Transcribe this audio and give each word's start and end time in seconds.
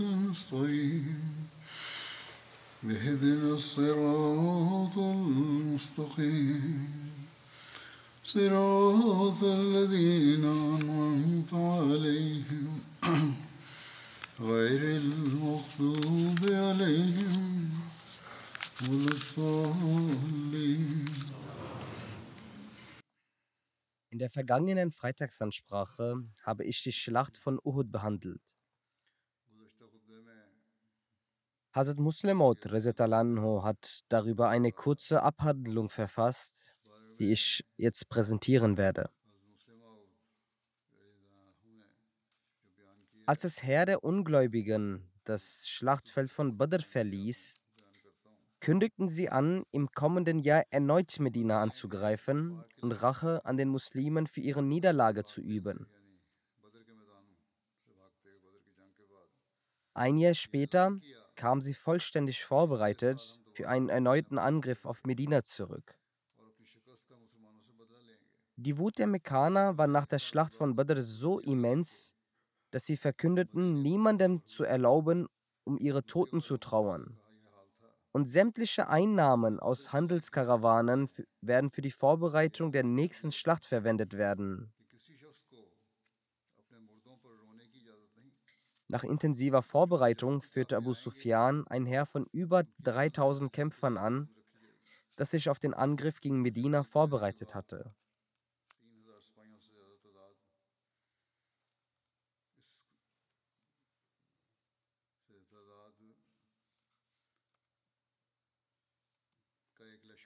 نستعين 0.00 1.48
اهدنا 2.84 3.54
الصراط 3.54 4.98
المستقيم 4.98 6.88
صراط 8.24 9.42
الذين 9.42 10.44
أنعمت 10.44 11.52
عليهم 11.52 12.80
غير 14.40 14.82
المغضوب 15.02 16.38
عليهم 16.42 17.70
ولا 18.88 19.12
الضالين 19.12 21.04
In 24.10 24.18
der 24.20 24.30
vergangenen 24.30 24.92
Freitagsansprache 24.92 26.22
habe 26.44 26.64
ich 26.64 26.84
die 26.84 26.92
Schlacht 26.92 27.36
von 27.36 27.58
Uhud 27.64 27.90
behandelt. 27.90 28.40
Hazrat 31.79 31.97
Muslimot 31.97 32.65
Anhu 32.99 33.63
hat 33.63 34.01
darüber 34.09 34.49
eine 34.49 34.73
kurze 34.73 35.23
Abhandlung 35.23 35.89
verfasst, 35.89 36.75
die 37.21 37.31
ich 37.31 37.65
jetzt 37.77 38.09
präsentieren 38.09 38.75
werde. 38.75 39.09
Als 43.25 43.43
das 43.43 43.63
Heer 43.63 43.85
der 43.85 44.03
Ungläubigen 44.03 45.09
das 45.23 45.69
Schlachtfeld 45.69 46.31
von 46.31 46.57
Badr 46.57 46.81
verließ, 46.81 47.61
kündigten 48.59 49.07
sie 49.07 49.29
an, 49.29 49.63
im 49.71 49.89
kommenden 49.89 50.39
Jahr 50.39 50.65
erneut 50.71 51.17
Medina 51.21 51.61
anzugreifen 51.61 52.61
und 52.81 52.91
Rache 52.91 53.45
an 53.45 53.55
den 53.55 53.69
Muslimen 53.69 54.27
für 54.27 54.41
ihre 54.41 54.63
Niederlage 54.63 55.23
zu 55.23 55.39
üben. 55.39 55.87
Ein 59.93 60.17
Jahr 60.17 60.33
später 60.33 60.99
kamen 61.39 61.61
sie 61.61 61.73
vollständig 61.73 62.43
vorbereitet 62.43 63.39
für 63.53 63.69
einen 63.69 63.87
erneuten 63.87 64.37
Angriff 64.37 64.83
auf 64.85 65.05
Medina 65.05 65.41
zurück. 65.41 65.97
Die 68.57 68.77
Wut 68.77 68.97
der 68.99 69.07
Mekkaner 69.07 69.77
war 69.77 69.87
nach 69.87 70.05
der 70.05 70.19
Schlacht 70.19 70.53
von 70.53 70.75
Badr 70.75 71.01
so 71.01 71.39
immens, 71.39 72.13
dass 72.71 72.85
sie 72.85 72.97
verkündeten, 72.97 73.81
niemandem 73.81 74.45
zu 74.45 74.65
erlauben, 74.65 75.29
um 75.63 75.77
ihre 75.77 76.03
Toten 76.03 76.41
zu 76.41 76.57
trauern. 76.57 77.17
Und 78.11 78.25
sämtliche 78.25 78.89
Einnahmen 78.89 79.61
aus 79.61 79.93
Handelskarawanen 79.93 81.09
werden 81.39 81.71
für 81.71 81.81
die 81.81 81.91
Vorbereitung 81.91 82.73
der 82.73 82.83
nächsten 82.83 83.31
Schlacht 83.31 83.63
verwendet 83.63 84.17
werden. 84.17 84.73
Nach 88.91 89.03
intensiver 89.03 89.61
Vorbereitung 89.61 90.41
führte 90.41 90.75
Abu 90.75 90.95
Sufyan 90.95 91.67
ein 91.67 91.85
Heer 91.85 92.07
von 92.07 92.25
über 92.31 92.63
3000 92.79 93.53
Kämpfern 93.53 93.97
an, 93.97 94.29
das 95.15 95.29
sich 95.29 95.47
auf 95.47 95.59
den 95.59 95.75
Angriff 95.75 96.21
gegen 96.21 96.41
Medina 96.41 96.81
vorbereitet 96.81 97.53
hatte. 97.53 97.93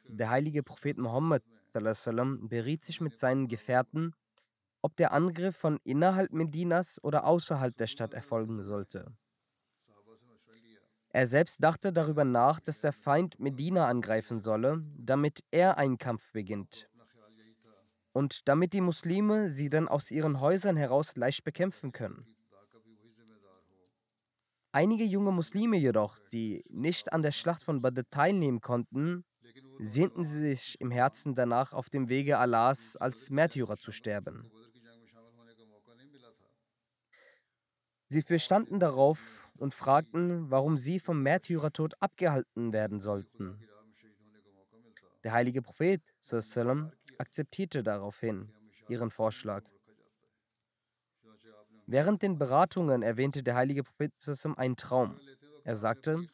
Der 0.06 0.29
heilige 0.29 0.63
Prophet 0.63 0.97
Mohammed 0.97 1.44
beriet 1.73 2.81
sich 2.81 3.02
mit 3.02 3.18
seinen 3.18 3.50
Gefährten, 3.50 4.16
ob 4.84 4.98
der 4.98 5.14
Angriff 5.14 5.56
von 5.56 5.80
innerhalb 5.84 6.34
Medinas 6.34 7.04
oder 7.04 7.26
außerhalb 7.26 7.76
der 7.76 7.88
Stadt 7.88 8.14
erfolgen 8.14 8.62
sollte. 8.64 9.16
Er 11.10 11.28
selbst 11.28 11.64
dachte 11.64 11.94
darüber 11.94 12.26
nach, 12.26 12.60
dass 12.60 12.82
der 12.82 12.92
Feind 12.92 13.40
Medina 13.40 13.88
angreifen 13.88 14.40
solle, 14.40 14.84
damit 14.98 15.44
er 15.52 15.78
einen 15.78 15.98
Kampf 15.98 16.32
beginnt. 16.32 16.90
Und 18.12 18.48
damit 18.48 18.74
die 18.74 18.82
Muslime 18.82 19.50
sie 19.50 19.70
dann 19.70 19.88
aus 19.88 20.12
ihren 20.12 20.40
Häusern 20.40 20.76
heraus 20.76 21.16
leicht 21.16 21.44
bekämpfen 21.44 21.92
können. 21.92 22.28
Einige 24.72 25.04
junge 25.04 25.32
Muslime 25.32 25.78
jedoch, 25.78 26.18
die 26.34 26.66
nicht 26.68 27.14
an 27.14 27.22
der 27.22 27.32
Schlacht 27.32 27.64
von 27.64 27.82
Badr 27.82 28.10
teilnehmen 28.10 28.60
konnten, 28.60 29.24
sehnten 29.80 30.26
sie 30.26 30.42
sich 30.42 30.82
im 30.82 30.90
Herzen 30.92 31.36
danach, 31.36 31.74
auf 31.74 31.90
dem 31.90 32.10
Wege 32.10 32.40
Allahs 32.40 32.98
als 32.98 33.30
Märtyrer 33.30 33.78
zu 33.78 33.92
sterben. 33.92 34.52
Sie 38.13 38.22
bestanden 38.22 38.79
darauf 38.79 39.50
und 39.57 39.74
fragten, 39.74 40.51
warum 40.51 40.78
sie 40.78 41.00
vom 41.00 41.24
Märtyrertod 41.24 41.96
abgehalten 42.00 42.72
werden 42.72 43.00
sollten. 43.00 43.59
Der 45.24 45.31
heilige 45.31 45.63
Prophet 45.63 46.00
sallam, 46.19 46.91
akzeptierte 47.18 47.81
daraufhin 47.81 48.53
ihren 48.88 49.09
Vorschlag. 49.09 49.63
Während 51.88 52.22
den 52.22 52.38
Beratungen 52.38 53.02
erwähnte 53.02 53.41
der 53.41 53.56
heilige 53.56 53.81
Prophet 53.81 54.13
sallam, 54.19 54.56
einen 54.59 54.78
Traum. 54.78 55.19
Er 55.63 55.75
sagte, 55.75 56.28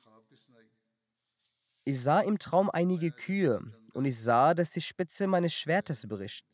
ich 1.85 2.01
sah 2.01 2.19
im 2.19 2.39
Traum 2.39 2.69
einige 2.69 3.11
Kühe 3.11 3.73
und 3.93 4.03
ich 4.03 4.19
sah, 4.19 4.53
dass 4.53 4.71
die 4.71 4.81
Spitze 4.81 5.27
meines 5.27 5.53
Schwertes 5.53 6.05
bricht. 6.05 6.45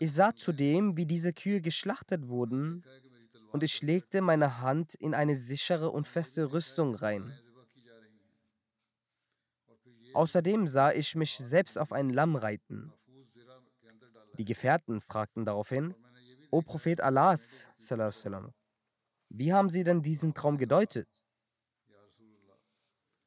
Ich 0.00 0.12
sah 0.12 0.34
zudem, 0.34 0.96
wie 0.96 1.06
diese 1.06 1.32
Kühe 1.32 1.60
geschlachtet 1.60 2.26
wurden 2.26 2.82
und 3.52 3.62
ich 3.62 3.82
legte 3.82 4.20
meine 4.20 4.60
Hand 4.60 4.94
in 4.94 5.14
eine 5.14 5.36
sichere 5.36 5.90
und 5.90 6.06
feste 6.06 6.52
Rüstung 6.52 6.94
rein. 6.94 7.32
Außerdem 10.14 10.66
sah 10.66 10.92
ich 10.92 11.14
mich 11.14 11.36
selbst 11.36 11.78
auf 11.78 11.92
ein 11.92 12.10
Lamm 12.10 12.36
reiten. 12.36 12.92
Die 14.38 14.44
Gefährten 14.44 15.00
fragten 15.00 15.44
daraufhin, 15.44 15.94
O 16.50 16.62
Prophet 16.62 17.00
Allahs, 17.00 17.66
wie 19.30 19.52
haben 19.52 19.68
Sie 19.68 19.84
denn 19.84 20.02
diesen 20.02 20.32
Traum 20.32 20.56
gedeutet? 20.56 21.08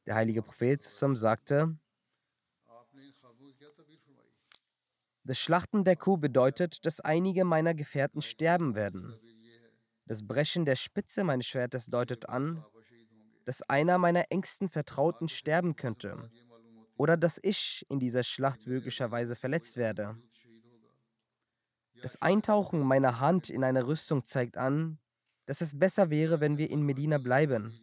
Der 0.05 0.15
heilige 0.15 0.41
Prophet 0.41 0.81
sagte, 0.81 1.77
das 5.23 5.37
Schlachten 5.37 5.83
der 5.83 5.95
Kuh 5.95 6.17
bedeutet, 6.17 6.83
dass 6.85 6.99
einige 6.99 7.45
meiner 7.45 7.75
Gefährten 7.75 8.21
sterben 8.23 8.73
werden. 8.73 9.19
Das 10.11 10.27
Brechen 10.27 10.65
der 10.65 10.75
Spitze 10.75 11.23
meines 11.23 11.47
Schwertes 11.47 11.85
deutet 11.85 12.27
an, 12.27 12.65
dass 13.45 13.61
einer 13.61 13.97
meiner 13.97 14.25
engsten 14.29 14.67
Vertrauten 14.67 15.29
sterben 15.29 15.77
könnte 15.77 16.29
oder 16.97 17.15
dass 17.15 17.39
ich 17.41 17.85
in 17.87 17.97
dieser 17.97 18.23
Schlacht 18.23 18.67
möglicherweise 18.67 19.37
verletzt 19.37 19.77
werde. 19.77 20.17
Das 22.01 22.21
Eintauchen 22.21 22.81
meiner 22.81 23.21
Hand 23.21 23.49
in 23.49 23.63
eine 23.63 23.87
Rüstung 23.87 24.25
zeigt 24.25 24.57
an, 24.57 24.99
dass 25.45 25.61
es 25.61 25.79
besser 25.79 26.09
wäre, 26.09 26.41
wenn 26.41 26.57
wir 26.57 26.69
in 26.69 26.81
Medina 26.81 27.17
bleiben. 27.17 27.79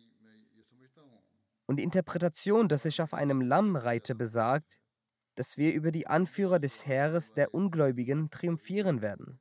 Und 1.65 1.77
die 1.77 1.83
Interpretation, 1.83 2.69
dass 2.69 2.85
ich 2.85 3.01
auf 3.01 3.15
einem 3.15 3.41
Lamm 3.41 3.75
reite, 3.75 4.15
besagt, 4.15 4.79
dass 5.35 5.57
wir 5.57 5.73
über 5.73 5.93
die 5.93 6.07
Anführer 6.07 6.59
des 6.59 6.87
Heeres 6.87 7.33
der 7.33 7.55
Ungläubigen 7.55 8.29
triumphieren 8.29 9.01
werden. 9.01 9.41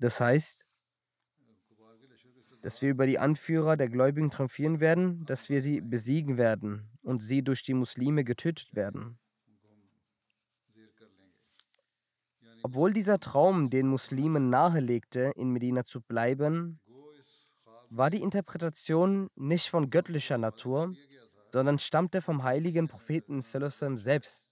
Das 0.00 0.18
heißt, 0.18 0.66
dass 2.62 2.80
wir 2.80 2.88
über 2.88 3.06
die 3.06 3.18
Anführer 3.18 3.76
der 3.76 3.90
Gläubigen 3.90 4.30
triumphieren 4.30 4.80
werden, 4.80 5.26
dass 5.26 5.50
wir 5.50 5.60
sie 5.60 5.82
besiegen 5.82 6.38
werden 6.38 6.88
und 7.02 7.20
sie 7.20 7.42
durch 7.42 7.62
die 7.62 7.74
Muslime 7.74 8.24
getötet 8.24 8.74
werden. 8.74 9.18
Obwohl 12.62 12.94
dieser 12.94 13.18
Traum 13.20 13.68
den 13.68 13.88
Muslimen 13.88 14.48
nahelegte, 14.48 15.32
in 15.36 15.50
Medina 15.50 15.84
zu 15.84 16.00
bleiben, 16.00 16.80
war 17.90 18.08
die 18.08 18.22
Interpretation 18.22 19.28
nicht 19.34 19.68
von 19.68 19.90
göttlicher 19.90 20.38
Natur, 20.38 20.94
sondern 21.52 21.78
stammte 21.78 22.22
vom 22.22 22.42
heiligen 22.42 22.88
Propheten 22.88 23.42
selbst. 23.42 24.49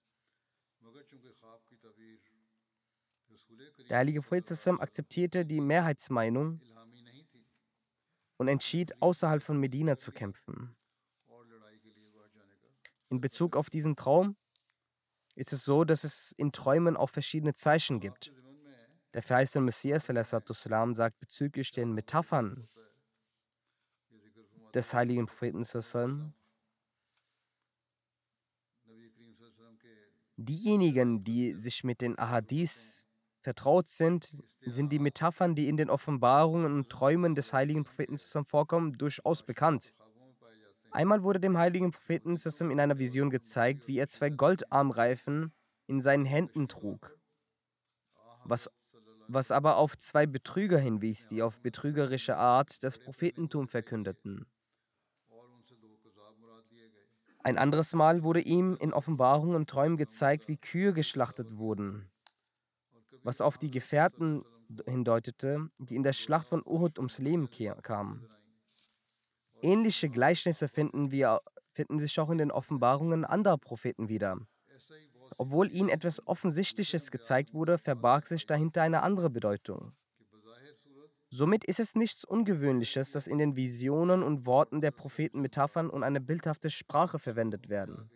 Der 3.88 3.98
heilige 3.98 4.20
Prophet 4.20 4.46
akzeptierte 4.80 5.46
die 5.46 5.60
Mehrheitsmeinung 5.60 6.60
und 8.36 8.48
entschied, 8.48 9.00
außerhalb 9.00 9.42
von 9.42 9.58
Medina 9.58 9.96
zu 9.96 10.12
kämpfen. 10.12 10.76
In 13.10 13.20
Bezug 13.20 13.56
auf 13.56 13.70
diesen 13.70 13.96
Traum 13.96 14.36
ist 15.34 15.52
es 15.52 15.64
so, 15.64 15.84
dass 15.84 16.04
es 16.04 16.32
in 16.32 16.52
Träumen 16.52 16.96
auch 16.96 17.10
verschiedene 17.10 17.54
Zeichen 17.54 18.00
gibt. 18.00 18.32
Der 19.14 19.22
verheißene 19.22 19.64
Messias 19.64 20.06
sagt 20.94 21.18
bezüglich 21.18 21.72
den 21.72 21.92
Metaphern 21.92 22.68
des 24.74 24.92
heiligen 24.92 25.26
Propheten 25.26 25.64
Diejenigen, 30.36 31.24
die 31.24 31.54
sich 31.54 31.82
mit 31.82 32.00
den 32.00 32.18
Ahadis 32.18 33.07
vertraut 33.40 33.88
sind, 33.88 34.42
sind 34.60 34.90
die 34.90 34.98
Metaphern, 34.98 35.54
die 35.54 35.68
in 35.68 35.76
den 35.76 35.90
Offenbarungen 35.90 36.72
und 36.74 36.90
Träumen 36.90 37.34
des 37.34 37.52
heiligen 37.52 37.84
Propheten 37.84 38.18
vorkommen, 38.44 38.98
durchaus 38.98 39.42
bekannt. 39.42 39.94
Einmal 40.90 41.22
wurde 41.22 41.40
dem 41.40 41.58
heiligen 41.58 41.90
Propheten 41.90 42.36
in 42.70 42.80
einer 42.80 42.98
Vision 42.98 43.30
gezeigt, 43.30 43.86
wie 43.86 43.98
er 43.98 44.08
zwei 44.08 44.30
Goldarmreifen 44.30 45.52
in 45.86 46.00
seinen 46.00 46.24
Händen 46.24 46.68
trug, 46.68 47.16
was, 48.44 48.70
was 49.28 49.50
aber 49.50 49.76
auf 49.76 49.96
zwei 49.98 50.26
Betrüger 50.26 50.78
hinwies, 50.78 51.26
die 51.26 51.42
auf 51.42 51.60
betrügerische 51.60 52.36
Art 52.36 52.82
das 52.82 52.98
Prophetentum 52.98 53.68
verkündeten. 53.68 54.46
Ein 57.44 57.56
anderes 57.56 57.94
Mal 57.94 58.22
wurde 58.24 58.40
ihm 58.40 58.76
in 58.80 58.92
Offenbarungen 58.92 59.54
und 59.54 59.70
Träumen 59.70 59.96
gezeigt, 59.96 60.48
wie 60.48 60.56
Kühe 60.56 60.92
geschlachtet 60.92 61.56
wurden 61.56 62.10
was 63.28 63.42
auf 63.42 63.58
die 63.58 63.70
Gefährten 63.70 64.42
hindeutete, 64.86 65.68
die 65.76 65.96
in 65.96 66.02
der 66.02 66.14
Schlacht 66.14 66.48
von 66.48 66.62
Uhud 66.64 66.98
ums 66.98 67.18
Leben 67.18 67.50
kamen. 67.82 68.26
Ähnliche 69.60 70.08
Gleichnisse 70.08 70.66
finden, 70.66 71.10
wir, 71.10 71.42
finden 71.74 71.98
sich 71.98 72.18
auch 72.20 72.30
in 72.30 72.38
den 72.38 72.50
Offenbarungen 72.50 73.26
anderer 73.26 73.58
Propheten 73.58 74.08
wieder. 74.08 74.38
Obwohl 75.36 75.70
ihnen 75.70 75.90
etwas 75.90 76.26
Offensichtliches 76.26 77.10
gezeigt 77.10 77.52
wurde, 77.52 77.76
verbarg 77.76 78.26
sich 78.28 78.46
dahinter 78.46 78.80
eine 78.80 79.02
andere 79.02 79.28
Bedeutung. 79.28 79.92
Somit 81.28 81.66
ist 81.66 81.80
es 81.80 81.94
nichts 81.94 82.24
Ungewöhnliches, 82.24 83.12
dass 83.12 83.26
in 83.26 83.36
den 83.36 83.56
Visionen 83.56 84.22
und 84.22 84.46
Worten 84.46 84.80
der 84.80 84.92
Propheten 84.92 85.42
Metaphern 85.42 85.90
und 85.90 86.02
eine 86.02 86.22
bildhafte 86.22 86.70
Sprache 86.70 87.18
verwendet 87.18 87.68
werden. 87.68 88.10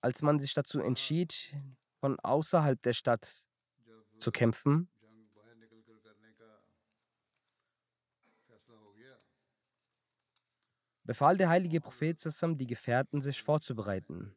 Als 0.00 0.22
man 0.22 0.38
sich 0.38 0.54
dazu 0.54 0.80
entschied, 0.80 1.54
von 2.00 2.18
außerhalb 2.20 2.80
der 2.82 2.92
Stadt 2.92 3.44
zu 4.18 4.30
kämpfen, 4.30 4.88
befahl 11.10 11.36
der 11.36 11.48
heilige 11.48 11.80
Prophet 11.80 12.20
Sassam, 12.20 12.56
die 12.56 12.68
Gefährten 12.68 13.20
sich 13.20 13.42
vorzubereiten. 13.42 14.36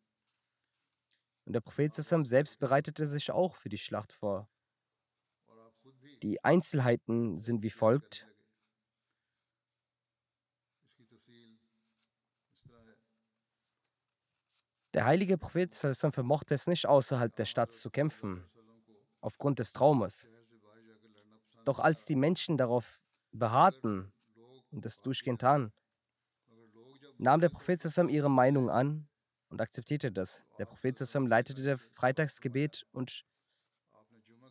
Und 1.46 1.54
der 1.54 1.62
Prophet 1.62 1.94
Sassam 1.94 2.26
selbst 2.26 2.58
bereitete 2.58 3.06
sich 3.06 3.30
auch 3.30 3.56
für 3.56 3.70
die 3.70 3.78
Schlacht 3.78 4.12
vor. 4.12 4.50
Die 6.24 6.44
Einzelheiten 6.44 7.38
sind 7.40 7.62
wie 7.62 7.70
folgt. 7.70 8.33
Der 14.94 15.06
heilige 15.06 15.38
Prophet 15.38 15.74
vermochte 15.74 16.54
es 16.54 16.68
nicht, 16.68 16.86
außerhalb 16.86 17.36
der 17.36 17.46
Stadt 17.46 17.74
zu 17.74 17.90
kämpfen, 17.90 18.46
aufgrund 19.22 19.60
des 19.60 19.74
Traumes. 19.74 20.28
Doch 21.66 21.80
als 21.80 22.06
die 22.06 22.16
Menschen 22.16 22.58
darauf 22.58 23.00
beharrten 23.32 24.14
und 24.72 24.86
es 24.86 25.02
durchgehend 25.02 25.42
taten, 25.42 25.74
nahm 27.18 27.42
der 27.42 27.50
Prophet 27.50 27.84
ihre 28.10 28.30
Meinung 28.30 28.70
an 28.70 29.08
und 29.50 29.62
akzeptierte 29.62 30.12
das. 30.12 30.44
Der 30.60 30.66
Prophet 30.66 31.00
leitete 31.28 31.64
das 31.64 31.82
Freitagsgebet 31.94 32.86
und 32.92 33.26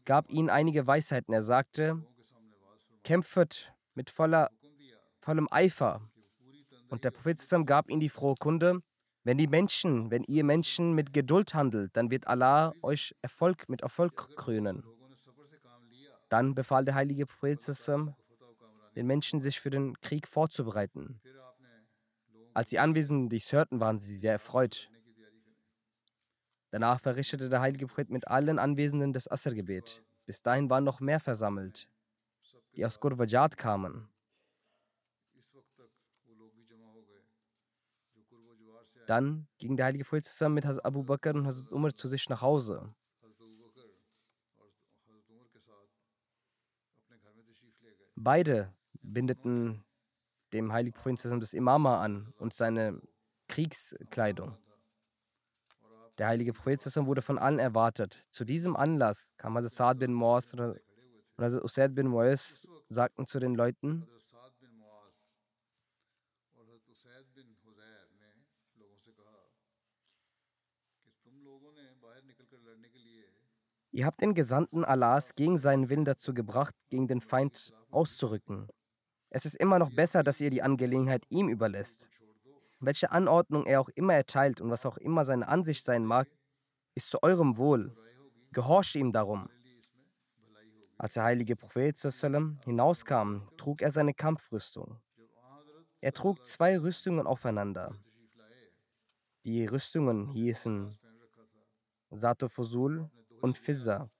gab 0.05 0.29
ihnen 0.31 0.50
einige 0.50 0.87
Weisheiten. 0.87 1.33
Er 1.33 1.43
sagte, 1.44 2.05
kämpft 3.05 3.73
mit 3.94 4.11
voller, 4.11 4.50
vollem 5.21 5.49
Eifer. 5.53 6.09
Und 6.89 7.05
der 7.05 7.11
Prophet 7.12 7.39
gab 7.67 7.89
ihnen 7.91 8.00
die 8.00 8.09
frohe 8.09 8.35
Kunde, 8.35 8.83
wenn 9.24 9.38
die 9.38 9.46
Menschen, 9.46 10.10
wenn 10.10 10.24
ihr 10.24 10.44
Menschen 10.44 10.94
mit 10.94 11.12
Geduld 11.12 11.54
handelt, 11.54 11.96
dann 11.96 12.10
wird 12.10 12.26
Allah 12.26 12.72
euch 12.82 13.14
Erfolg 13.22 13.69
mit 13.69 13.82
Erfolg 13.82 14.36
krönen. 14.36 14.82
Dann 16.28 16.54
befahl 16.54 16.84
der 16.84 16.94
heilige 16.94 17.26
Prophet 17.26 17.60
den 18.96 19.06
Menschen, 19.06 19.40
sich 19.40 19.60
für 19.60 19.70
den 19.70 19.98
Krieg 20.00 20.26
vorzubereiten. 20.26 21.20
Als 22.54 22.70
die 22.70 22.78
Anwesenden 22.78 23.28
dies 23.28 23.52
hörten, 23.52 23.80
waren 23.80 23.98
sie 23.98 24.16
sehr 24.16 24.32
erfreut. 24.32 24.90
Danach 26.70 27.00
verrichtete 27.00 27.48
der 27.48 27.60
heilige 27.60 27.86
Prophet 27.86 28.10
mit 28.10 28.28
allen 28.28 28.58
Anwesenden 28.58 29.12
das 29.12 29.30
Asr-Gebet. 29.30 30.02
Bis 30.26 30.42
dahin 30.42 30.69
waren 30.70 30.84
noch 30.84 31.00
mehr 31.00 31.20
versammelt, 31.20 31.88
die 32.74 32.84
aus 32.84 33.00
Gurvajat 33.00 33.56
kamen. 33.56 34.08
Dann 39.12 39.46
ging 39.58 39.76
der 39.76 39.84
heilige 39.84 40.04
Prophet 40.04 40.24
zusammen 40.24 40.54
mit 40.54 40.64
Hazrat 40.64 40.86
Abu 40.86 41.02
Bakr 41.02 41.34
und 41.34 41.46
Hazrat 41.46 41.70
Umar 41.70 41.94
zu 41.94 42.08
sich 42.08 42.31
nach 42.31 42.40
Hause. 42.40 42.94
Beide 48.14 48.72
bindeten 49.02 49.84
dem 50.54 50.72
heiligen 50.72 50.96
Propheten 50.96 51.40
das 51.40 51.52
Imama 51.52 52.00
an 52.00 52.32
und 52.38 52.54
seine 52.54 53.02
Kriegskleidung. 53.48 54.56
Der 56.16 56.28
heilige 56.28 56.54
Prophet 56.54 56.81
wurde 57.04 57.20
von 57.20 57.36
allen 57.36 57.58
erwartet. 57.58 58.26
Zu 58.31 58.46
diesem 58.46 58.76
Anlass 58.76 59.31
kam 59.36 59.58
Hazrat 59.58 59.72
Saad 59.72 59.98
bin 59.98 60.14
Moas 60.14 60.54
und 60.54 60.81
Hazrat 61.38 61.64
Usaid 61.64 61.94
bin 61.94 62.06
Moas 62.06 62.66
sagten 62.88 63.26
zu 63.26 63.38
den 63.40 63.56
Leuten, 63.56 64.08
Ihr 73.94 74.06
habt 74.06 74.22
den 74.22 74.32
Gesandten 74.32 74.84
Allahs 74.87 75.34
gegen 75.34 75.58
seinen 75.58 75.91
Willen 75.91 76.06
dazu 76.06 76.32
gebracht, 76.32 76.75
gegen 76.89 77.08
den 77.08 77.20
Feind 77.20 77.75
auszurücken. 77.91 78.69
Es 79.29 79.44
ist 79.44 79.55
immer 79.56 79.79
noch 79.79 79.94
besser, 79.94 80.22
dass 80.22 80.41
ihr 80.41 80.49
die 80.49 80.63
Angelegenheit 80.63 81.27
ihm 81.29 81.51
überlässt. 81.51 82.08
Welche 82.81 83.13
Anordnung 83.13 83.67
er 83.67 83.82
auch 83.82 83.91
immer 83.91 84.15
erteilt 84.15 84.63
und 84.63 84.70
was 84.70 84.87
auch 84.87 84.96
immer 84.96 85.27
seine 85.27 85.46
Ansicht 85.46 85.84
sein 85.84 86.06
mag, 86.06 86.27
ist 86.94 87.11
zu 87.11 87.22
eurem 87.22 87.58
Wohl. 87.58 87.94
Gehorcht 88.53 88.94
ihm 88.94 89.13
darum. 89.13 89.51
Als 90.96 91.15
der 91.15 91.25
heilige 91.25 91.55
Prophet 91.55 91.99
hinauskam, 92.65 93.43
trug 93.58 93.82
er 93.82 93.93
seine 93.93 94.15
Kampfrüstung. 94.15 95.01
Er 96.01 96.13
trug 96.13 96.46
zwei 96.46 96.79
Rüstungen 96.79 97.27
aufeinander. 97.27 97.94
Die 99.44 99.67
Rüstungen 99.67 100.29
hießen 100.29 100.96
Satofusul 102.11 103.11
und 103.43 103.58
Fizza. 103.58 104.11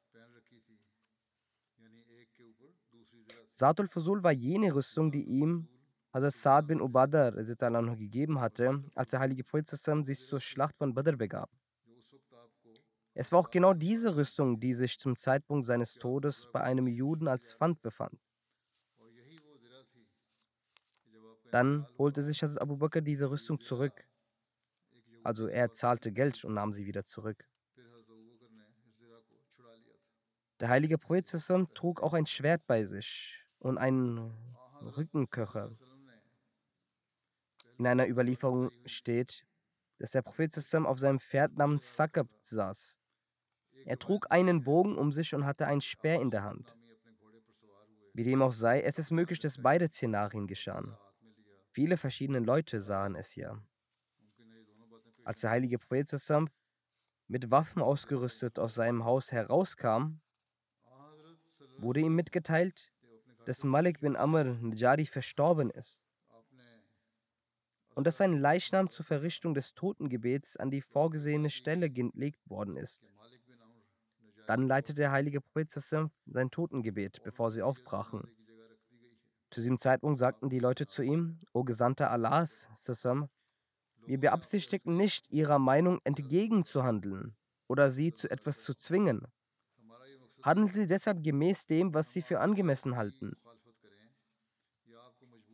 Satul 3.55 3.89
Fusul 3.89 4.23
war 4.23 4.33
jene 4.33 4.75
Rüstung, 4.75 5.13
die 5.13 5.25
ihm 5.25 5.69
Hazrat 6.13 6.35
Saad 6.35 6.67
bin 6.67 6.81
Ubadah 6.81 7.31
gegeben 7.31 8.41
hatte, 8.41 8.85
als 8.95 9.13
der 9.13 9.21
heilige 9.21 9.45
Prophet 9.45 9.69
sich 10.07 10.27
zur 10.27 10.41
Schlacht 10.41 10.77
von 10.77 10.93
Badr 10.93 11.17
begab. 11.17 11.51
Es 13.15 13.31
war 13.31 13.41
auch 13.41 13.51
genau 13.51 13.75
diese 13.75 14.17
Rüstung, 14.17 14.59
die 14.59 14.75
sich 14.75 14.99
zum 14.99 15.17
Zeitpunkt 15.17 15.67
seines 15.67 15.95
Todes 15.95 16.49
bei 16.53 16.63
einem 16.63 16.87
Juden 16.87 17.29
als 17.29 17.55
Pfand 17.55 17.81
befand. 17.83 18.19
Dann 21.51 21.87
holte 21.99 22.23
sich 22.23 22.43
Hazrat 22.43 22.61
Abu 22.61 22.77
Bakr 22.77 23.03
diese 23.03 23.31
Rüstung 23.31 23.61
zurück. 23.61 24.07
Also 25.23 25.47
er 25.47 25.73
zahlte 25.73 26.11
Geld 26.11 26.43
und 26.45 26.55
nahm 26.55 26.73
sie 26.73 26.87
wieder 26.87 27.05
zurück. 27.05 27.47
Der 30.63 30.69
heilige 30.69 30.97
Prophet 30.97 31.27
trug 31.75 32.01
auch 32.05 32.13
ein 32.13 32.25
Schwert 32.25 32.65
bei 32.69 32.85
sich 32.85 33.37
und 33.59 33.79
einen 33.79 34.33
Rückenköcher. 34.81 35.77
In 37.79 37.87
einer 37.89 38.09
Überlieferung 38.09 38.71
steht, 38.87 39.45
dass 39.99 40.13
der 40.13 40.23
Prophet 40.23 40.57
auf 40.87 41.01
seinem 41.01 41.19
Pferd 41.19 41.57
namens 41.57 41.97
Sakab 41.97 42.29
saß. 42.43 42.97
Er 43.87 43.99
trug 43.99 44.31
einen 44.31 44.63
Bogen 44.63 44.97
um 44.97 45.11
sich 45.11 45.35
und 45.35 45.47
hatte 45.47 45.67
einen 45.67 45.81
Speer 45.81 46.21
in 46.21 46.31
der 46.31 46.45
Hand. 46.45 46.77
Wie 48.15 48.23
dem 48.23 48.41
auch 48.41 48.53
sei, 48.53 48.83
es 48.83 49.01
ist 49.01 49.11
möglich, 49.11 49.41
dass 49.41 49.61
beide 49.61 49.89
Szenarien 49.89 50.47
geschahen. 50.47 50.97
Viele 51.73 51.97
verschiedene 51.97 52.39
Leute 52.39 52.81
sahen 52.83 53.17
es 53.17 53.35
ja. 53.35 53.61
Als 55.25 55.41
der 55.41 55.51
heilige 55.51 55.81
Prophet 55.81 56.09
mit 57.27 57.51
Waffen 57.51 57.83
ausgerüstet 57.83 58.61
aus 58.61 58.75
seinem 58.75 59.05
Haus 59.05 59.33
herauskam, 59.33 60.21
wurde 61.83 62.01
ihm 62.01 62.15
mitgeteilt, 62.15 62.93
dass 63.45 63.65
Malik 63.65 64.01
bin 64.01 64.17
Amr 64.17 64.45
Najari 64.45 65.07
verstorben 65.07 65.71
ist 65.71 66.03
und 67.95 68.07
dass 68.07 68.17
sein 68.17 68.39
Leichnam 68.39 68.89
zur 68.89 69.05
Verrichtung 69.05 69.55
des 69.55 69.75
Totengebets 69.75 70.57
an 70.57 70.71
die 70.71 70.81
vorgesehene 70.81 71.51
Stelle 71.51 71.91
gelegt 71.91 72.49
worden 72.49 72.77
ist. 72.77 73.13
Dann 74.47 74.67
leitete 74.67 75.01
der 75.01 75.13
heilige 75.13 75.41
Prophet 75.41 75.71
sein 75.71 76.51
Totengebet, 76.51 77.23
bevor 77.23 77.51
sie 77.51 77.63
aufbrachen. 77.63 78.29
Zu 79.51 79.61
diesem 79.61 79.79
Zeitpunkt 79.79 80.19
sagten 80.19 80.49
die 80.49 80.59
Leute 80.59 80.87
zu 80.87 81.03
ihm, 81.03 81.39
O 81.53 81.63
Gesandter 81.63 82.11
Allahs, 82.11 82.69
wir 84.07 84.19
beabsichtigen 84.19 84.97
nicht, 84.97 85.31
ihrer 85.31 85.59
Meinung 85.59 86.01
entgegenzuhandeln 86.05 87.37
oder 87.69 87.91
sie 87.91 88.13
zu 88.13 88.31
etwas 88.31 88.63
zu 88.63 88.75
zwingen. 88.75 89.27
Handeln 90.43 90.69
Sie 90.69 90.87
deshalb 90.87 91.23
gemäß 91.23 91.67
dem, 91.67 91.95
was 91.95 92.13
Sie 92.13 92.23
für 92.23 92.41
angemessen 92.41 92.97
halten. 92.97 93.37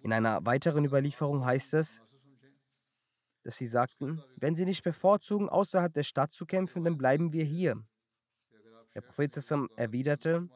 In 0.03 0.13
einer 0.13 0.45
weiteren 0.45 0.85
Überlieferung 0.85 1.45
heißt 1.45 1.75
es, 1.75 2.01
dass 3.43 3.57
sie 3.57 3.67
sagten, 3.67 4.23
wenn 4.37 4.55
Sie 4.55 4.65
nicht 4.65 4.83
bevorzugen, 4.83 5.49
außerhalb 5.49 5.93
der 5.93 6.03
Stadt 6.03 6.33
zu 6.33 6.47
kämpfen, 6.47 6.85
dann 6.85 6.99
bleiben 6.99 7.33
wir 7.33 7.45
hier. 7.45 7.83
Der 8.95 9.01
Prophet 9.01 9.35
erwiderte, 9.77 10.49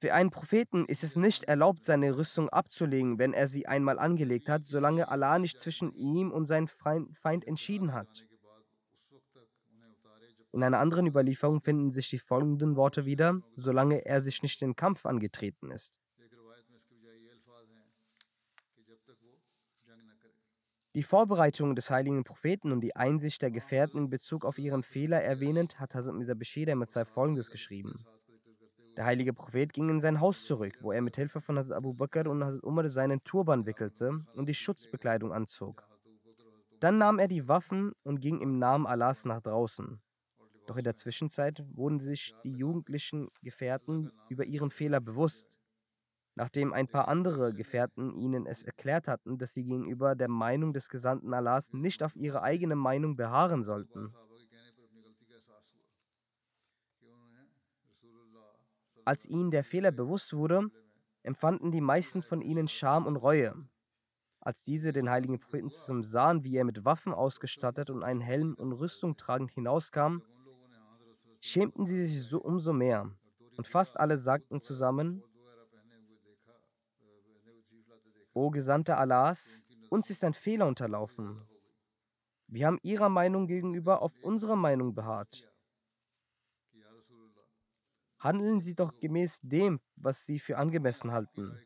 für 0.00 0.12
einen 0.12 0.30
Propheten 0.30 0.84
ist 0.84 1.04
es 1.04 1.16
nicht 1.16 1.44
erlaubt, 1.44 1.82
seine 1.82 2.16
Rüstung 2.16 2.50
abzulegen, 2.50 3.18
wenn 3.18 3.32
er 3.32 3.48
sie 3.48 3.66
einmal 3.66 3.98
angelegt 3.98 4.48
hat, 4.48 4.64
solange 4.64 5.08
Allah 5.08 5.38
nicht 5.38 5.58
zwischen 5.60 5.94
ihm 5.94 6.30
und 6.30 6.46
seinem 6.46 6.68
Feind 6.68 7.46
entschieden 7.46 7.94
hat. 7.94 8.26
In 10.54 10.62
einer 10.62 10.78
anderen 10.78 11.08
Überlieferung 11.08 11.60
finden 11.60 11.90
sich 11.90 12.08
die 12.10 12.20
folgenden 12.20 12.76
Worte 12.76 13.04
wieder, 13.04 13.42
solange 13.56 14.06
er 14.06 14.22
sich 14.22 14.40
nicht 14.40 14.62
in 14.62 14.76
Kampf 14.76 15.04
angetreten 15.04 15.72
ist. 15.72 16.00
Die 20.94 21.02
Vorbereitungen 21.02 21.74
des 21.74 21.90
heiligen 21.90 22.22
Propheten 22.22 22.70
und 22.70 22.82
die 22.82 22.94
Einsicht 22.94 23.42
der 23.42 23.50
Gefährten 23.50 23.98
in 23.98 24.10
Bezug 24.10 24.44
auf 24.44 24.60
ihren 24.60 24.84
Fehler 24.84 25.20
erwähnend, 25.20 25.80
hat 25.80 25.96
Hazrat 25.96 26.14
Mirza 26.14 26.34
Bashir 26.34 26.76
mit 26.76 26.88
folgendes 26.88 27.50
geschrieben. 27.50 28.06
Der 28.96 29.06
heilige 29.06 29.32
Prophet 29.32 29.72
ging 29.72 29.88
in 29.88 30.00
sein 30.00 30.20
Haus 30.20 30.44
zurück, 30.44 30.78
wo 30.82 30.92
er 30.92 31.02
mit 31.02 31.16
Hilfe 31.16 31.40
von 31.40 31.58
Hazrat 31.58 31.78
Abu 31.78 31.94
Bakr 31.94 32.30
und 32.30 32.44
Hazrat 32.44 32.62
Umar 32.62 32.88
seinen 32.88 33.24
Turban 33.24 33.66
wickelte 33.66 34.24
und 34.36 34.48
die 34.48 34.54
Schutzbekleidung 34.54 35.32
anzog. 35.32 35.82
Dann 36.78 36.98
nahm 36.98 37.18
er 37.18 37.26
die 37.26 37.48
Waffen 37.48 37.90
und 38.04 38.20
ging 38.20 38.40
im 38.40 38.60
Namen 38.60 38.86
Allahs 38.86 39.24
nach 39.24 39.40
draußen. 39.40 40.00
Doch 40.66 40.76
in 40.76 40.84
der 40.84 40.96
Zwischenzeit 40.96 41.62
wurden 41.74 42.00
sich 42.00 42.34
die 42.42 42.52
jugendlichen 42.52 43.28
Gefährten 43.42 44.12
über 44.28 44.44
ihren 44.44 44.70
Fehler 44.70 45.00
bewusst. 45.00 45.58
Nachdem 46.36 46.72
ein 46.72 46.88
paar 46.88 47.08
andere 47.08 47.54
Gefährten 47.54 48.14
ihnen 48.16 48.46
es 48.46 48.62
erklärt 48.62 49.06
hatten, 49.06 49.38
dass 49.38 49.54
sie 49.54 49.62
gegenüber 49.62 50.16
der 50.16 50.28
Meinung 50.28 50.72
des 50.72 50.88
Gesandten 50.88 51.32
Allahs 51.32 51.72
nicht 51.72 52.02
auf 52.02 52.16
ihre 52.16 52.42
eigene 52.42 52.74
Meinung 52.74 53.14
beharren 53.16 53.62
sollten. 53.62 54.12
Als 59.04 59.26
ihnen 59.26 59.50
der 59.50 59.64
Fehler 59.64 59.92
bewusst 59.92 60.32
wurde, 60.32 60.70
empfanden 61.22 61.70
die 61.70 61.82
meisten 61.82 62.22
von 62.22 62.40
ihnen 62.40 62.68
Scham 62.68 63.06
und 63.06 63.16
Reue. 63.16 63.54
Als 64.40 64.64
diese 64.64 64.92
den 64.92 65.10
heiligen 65.10 65.38
Propheten 65.38 65.70
sahen, 66.02 66.42
wie 66.42 66.56
er 66.56 66.64
mit 66.64 66.84
Waffen 66.84 67.12
ausgestattet 67.14 67.90
und 67.90 68.02
einen 68.02 68.20
Helm 68.20 68.54
und 68.54 68.72
Rüstung 68.72 69.16
tragend 69.16 69.50
hinauskam, 69.52 70.22
schämten 71.44 71.86
sie 71.86 72.06
sich 72.06 72.22
so 72.22 72.40
umso 72.40 72.72
mehr. 72.72 73.10
Und 73.56 73.68
fast 73.68 74.00
alle 74.00 74.16
sagten 74.16 74.60
zusammen, 74.60 75.22
O 78.32 78.50
Gesandter 78.50 78.98
Allahs, 78.98 79.64
uns 79.90 80.10
ist 80.10 80.24
ein 80.24 80.34
Fehler 80.34 80.66
unterlaufen. 80.66 81.46
Wir 82.48 82.66
haben 82.66 82.80
Ihrer 82.82 83.08
Meinung 83.08 83.46
gegenüber 83.46 84.02
auf 84.02 84.12
unserer 84.22 84.56
Meinung 84.56 84.94
beharrt. 84.94 85.48
Handeln 88.18 88.60
Sie 88.60 88.74
doch 88.74 88.98
gemäß 88.98 89.40
dem, 89.42 89.80
was 89.96 90.24
Sie 90.24 90.40
für 90.40 90.56
angemessen 90.56 91.12
halten. 91.12 91.56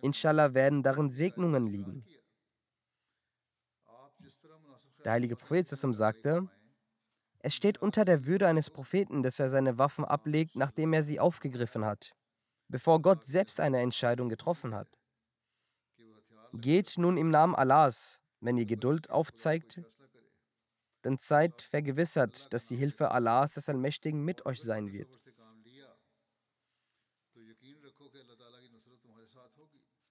Inshallah 0.00 0.54
werden 0.54 0.82
darin 0.82 1.10
Segnungen 1.10 1.66
liegen. 1.66 2.04
Der 5.04 5.12
heilige 5.12 5.36
Prophet 5.36 5.68
sagte, 5.68 6.48
es 7.48 7.54
steht 7.54 7.78
unter 7.78 8.04
der 8.04 8.26
Würde 8.26 8.46
eines 8.46 8.68
Propheten, 8.68 9.22
dass 9.22 9.38
er 9.38 9.48
seine 9.48 9.78
Waffen 9.78 10.04
ablegt, 10.04 10.54
nachdem 10.54 10.92
er 10.92 11.02
sie 11.02 11.18
aufgegriffen 11.18 11.82
hat, 11.82 12.14
bevor 12.68 13.00
Gott 13.00 13.24
selbst 13.24 13.58
eine 13.58 13.80
Entscheidung 13.80 14.28
getroffen 14.28 14.74
hat. 14.74 14.98
Geht 16.52 16.98
nun 16.98 17.16
im 17.16 17.30
Namen 17.30 17.54
Allahs, 17.54 18.20
wenn 18.40 18.58
ihr 18.58 18.66
Geduld 18.66 19.08
aufzeigt, 19.08 19.80
dann 21.00 21.16
seid 21.16 21.62
vergewissert, 21.62 22.52
dass 22.52 22.66
die 22.66 22.76
Hilfe 22.76 23.12
Allahs 23.12 23.54
des 23.54 23.70
Allmächtigen 23.70 24.22
mit 24.22 24.44
euch 24.44 24.60
sein 24.60 24.92
wird. 24.92 25.08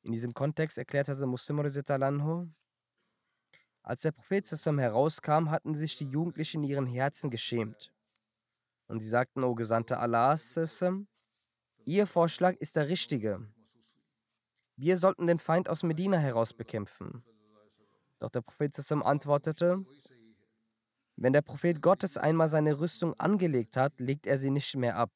In 0.01 0.12
diesem 0.12 0.34
Kontext 0.34 0.79
erklärt 0.79 1.08
Hazrat 1.08 1.27
Muslim 1.27 1.60
als 3.88 4.01
der 4.01 4.12
Prophet 4.12 4.46
zusammen 4.46 4.79
herauskam, 4.79 5.50
hatten 5.50 5.74
sich 5.74 5.96
die 5.96 6.10
Jugendlichen 6.10 6.63
in 6.63 6.70
ihren 6.70 6.88
Herzen 6.88 7.29
geschämt. 7.29 7.94
Und 8.88 9.00
sie 9.00 9.08
sagten, 9.08 9.46
O 9.46 9.56
Gesandter 9.56 10.01
Allah, 10.01 10.38
Ihr 11.86 12.06
Vorschlag 12.06 12.56
ist 12.58 12.75
der 12.75 12.89
richtige. 12.89 13.48
Wir 14.75 14.98
sollten 14.98 15.25
den 15.25 15.39
Feind 15.39 15.70
aus 15.70 15.84
Medina 15.84 16.17
heraus 16.17 16.53
bekämpfen. 16.53 17.24
Doch 18.20 18.29
der 18.29 18.41
Prophet 18.41 18.77
antwortete, 18.91 19.86
wenn 21.15 21.32
der 21.32 21.41
Prophet 21.41 21.82
Gottes 21.82 22.17
einmal 22.17 22.50
seine 22.50 22.79
Rüstung 22.82 23.13
angelegt 23.13 23.77
hat, 23.77 24.01
legt 24.01 24.27
er 24.27 24.38
sie 24.38 24.51
nicht 24.51 24.75
mehr 24.75 24.98
ab. 24.98 25.12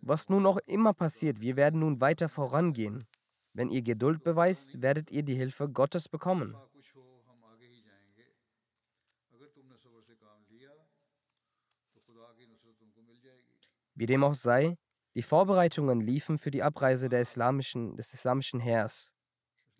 Was 0.00 0.28
nun 0.28 0.46
auch 0.46 0.58
immer 0.66 0.94
passiert, 0.94 1.40
wir 1.40 1.56
werden 1.56 1.80
nun 1.80 2.00
weiter 2.00 2.28
vorangehen. 2.28 3.04
Wenn 3.52 3.68
ihr 3.68 3.82
Geduld 3.82 4.22
beweist, 4.22 4.80
werdet 4.80 5.10
ihr 5.10 5.24
die 5.24 5.34
Hilfe 5.34 5.68
Gottes 5.68 6.08
bekommen. 6.08 6.56
Wie 13.94 14.06
dem 14.06 14.24
auch 14.24 14.34
sei, 14.34 14.76
die 15.14 15.22
Vorbereitungen 15.22 16.00
liefen 16.00 16.38
für 16.38 16.50
die 16.50 16.62
Abreise 16.62 17.06
islamischen, 17.06 17.96
des 17.96 18.12
islamischen 18.12 18.58
Heers. 18.58 19.12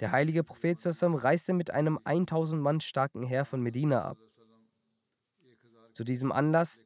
Der 0.00 0.12
heilige 0.12 0.44
Prophet 0.44 0.80
Sassam 0.80 1.14
reiste 1.14 1.52
mit 1.52 1.70
einem 1.70 1.98
1000 2.04 2.62
Mann 2.62 2.80
starken 2.80 3.22
Heer 3.22 3.44
von 3.44 3.60
Medina 3.60 4.04
ab. 4.04 4.18
Zu 5.92 6.04
diesem 6.04 6.30
Anlass 6.32 6.84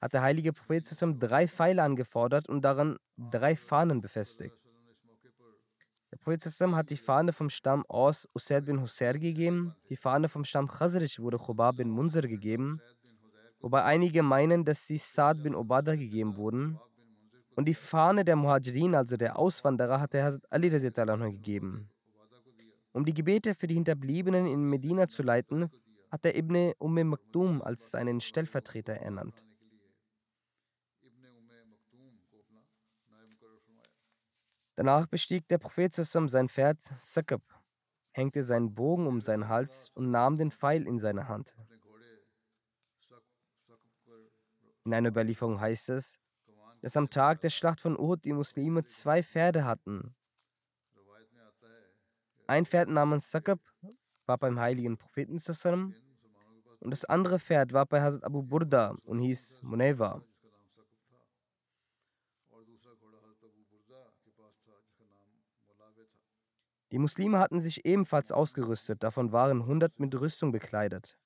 hat 0.00 0.12
der 0.12 0.22
heilige 0.22 0.52
Prophet 0.52 0.86
Sassam 0.86 1.18
drei 1.18 1.48
Pfeile 1.48 1.82
angefordert 1.82 2.48
und 2.48 2.62
daran 2.62 2.98
drei 3.16 3.56
Fahnen 3.56 4.00
befestigt. 4.00 4.56
Der 6.12 6.18
Prophet 6.18 6.42
hat 6.44 6.90
die 6.90 6.96
Fahne 6.96 7.32
vom 7.32 7.50
Stamm 7.50 7.84
Aus 7.86 8.28
Usaid 8.34 8.66
bin 8.66 8.80
Husser 8.80 9.14
gegeben, 9.14 9.74
die 9.88 9.96
Fahne 9.96 10.28
vom 10.28 10.44
Stamm 10.44 10.68
Khazraj 10.68 11.18
wurde 11.18 11.38
Khubab 11.38 11.76
bin 11.76 11.90
Munzir 11.90 12.22
gegeben, 12.22 12.80
wobei 13.66 13.82
einige 13.82 14.22
meinen, 14.22 14.64
dass 14.64 14.86
sie 14.86 14.96
Saad 14.96 15.42
bin 15.42 15.56
Obada 15.56 15.96
gegeben 15.96 16.36
wurden. 16.36 16.78
Und 17.56 17.66
die 17.66 17.74
Fahne 17.74 18.24
der 18.24 18.36
Muhajirin, 18.36 18.94
also 18.94 19.16
der 19.16 19.36
Auswanderer, 19.36 20.00
hat 20.00 20.12
der 20.12 20.24
Hazrat 20.24 20.52
Ali 20.52 20.70
gegeben. 20.70 21.90
Um 22.92 23.04
die 23.04 23.12
Gebete 23.12 23.56
für 23.56 23.66
die 23.66 23.74
Hinterbliebenen 23.74 24.46
in 24.46 24.62
Medina 24.62 25.08
zu 25.08 25.24
leiten, 25.24 25.68
hat 26.12 26.24
er 26.24 26.36
Ibn 26.36 26.74
Umm 26.78 27.08
Maktum 27.08 27.60
als 27.60 27.90
seinen 27.90 28.20
Stellvertreter 28.20 28.92
ernannt. 28.92 29.44
Danach 34.76 35.06
bestieg 35.06 35.48
der 35.48 35.58
Prophet 35.58 35.92
sein 35.92 36.48
Pferd 36.48 36.78
Sakab. 37.00 37.42
hängte 38.12 38.44
seinen 38.44 38.74
Bogen 38.74 39.08
um 39.08 39.20
seinen 39.20 39.48
Hals 39.48 39.90
und 39.94 40.12
nahm 40.12 40.36
den 40.36 40.52
Pfeil 40.52 40.86
in 40.86 41.00
seine 41.00 41.26
Hand. 41.26 41.56
In 44.86 44.94
einer 44.94 45.08
Überlieferung 45.08 45.60
heißt 45.60 45.88
es, 45.88 46.16
dass 46.80 46.96
am 46.96 47.10
Tag 47.10 47.40
der 47.40 47.50
Schlacht 47.50 47.80
von 47.80 47.98
Uhud 47.98 48.24
die 48.24 48.32
Muslime 48.32 48.84
zwei 48.84 49.20
Pferde 49.20 49.64
hatten. 49.64 50.14
Ein 52.46 52.64
Pferd 52.64 52.88
namens 52.88 53.32
Sakab 53.32 53.58
war 54.26 54.38
beim 54.38 54.60
heiligen 54.60 54.96
Propheten 54.96 55.40
zusammen 55.40 55.96
und 56.78 56.92
das 56.92 57.04
andere 57.04 57.40
Pferd 57.40 57.72
war 57.72 57.84
bei 57.86 58.00
Hazrat 58.00 58.22
Abu 58.22 58.44
Burda 58.44 58.94
und 59.06 59.18
hieß 59.18 59.60
Muneva. 59.64 60.22
Die 66.92 66.98
Muslime 67.00 67.40
hatten 67.40 67.60
sich 67.60 67.84
ebenfalls 67.84 68.30
ausgerüstet, 68.30 69.02
davon 69.02 69.32
waren 69.32 69.62
100 69.62 69.98
mit 69.98 70.14
Rüstung 70.14 70.52
bekleidet. 70.52 71.18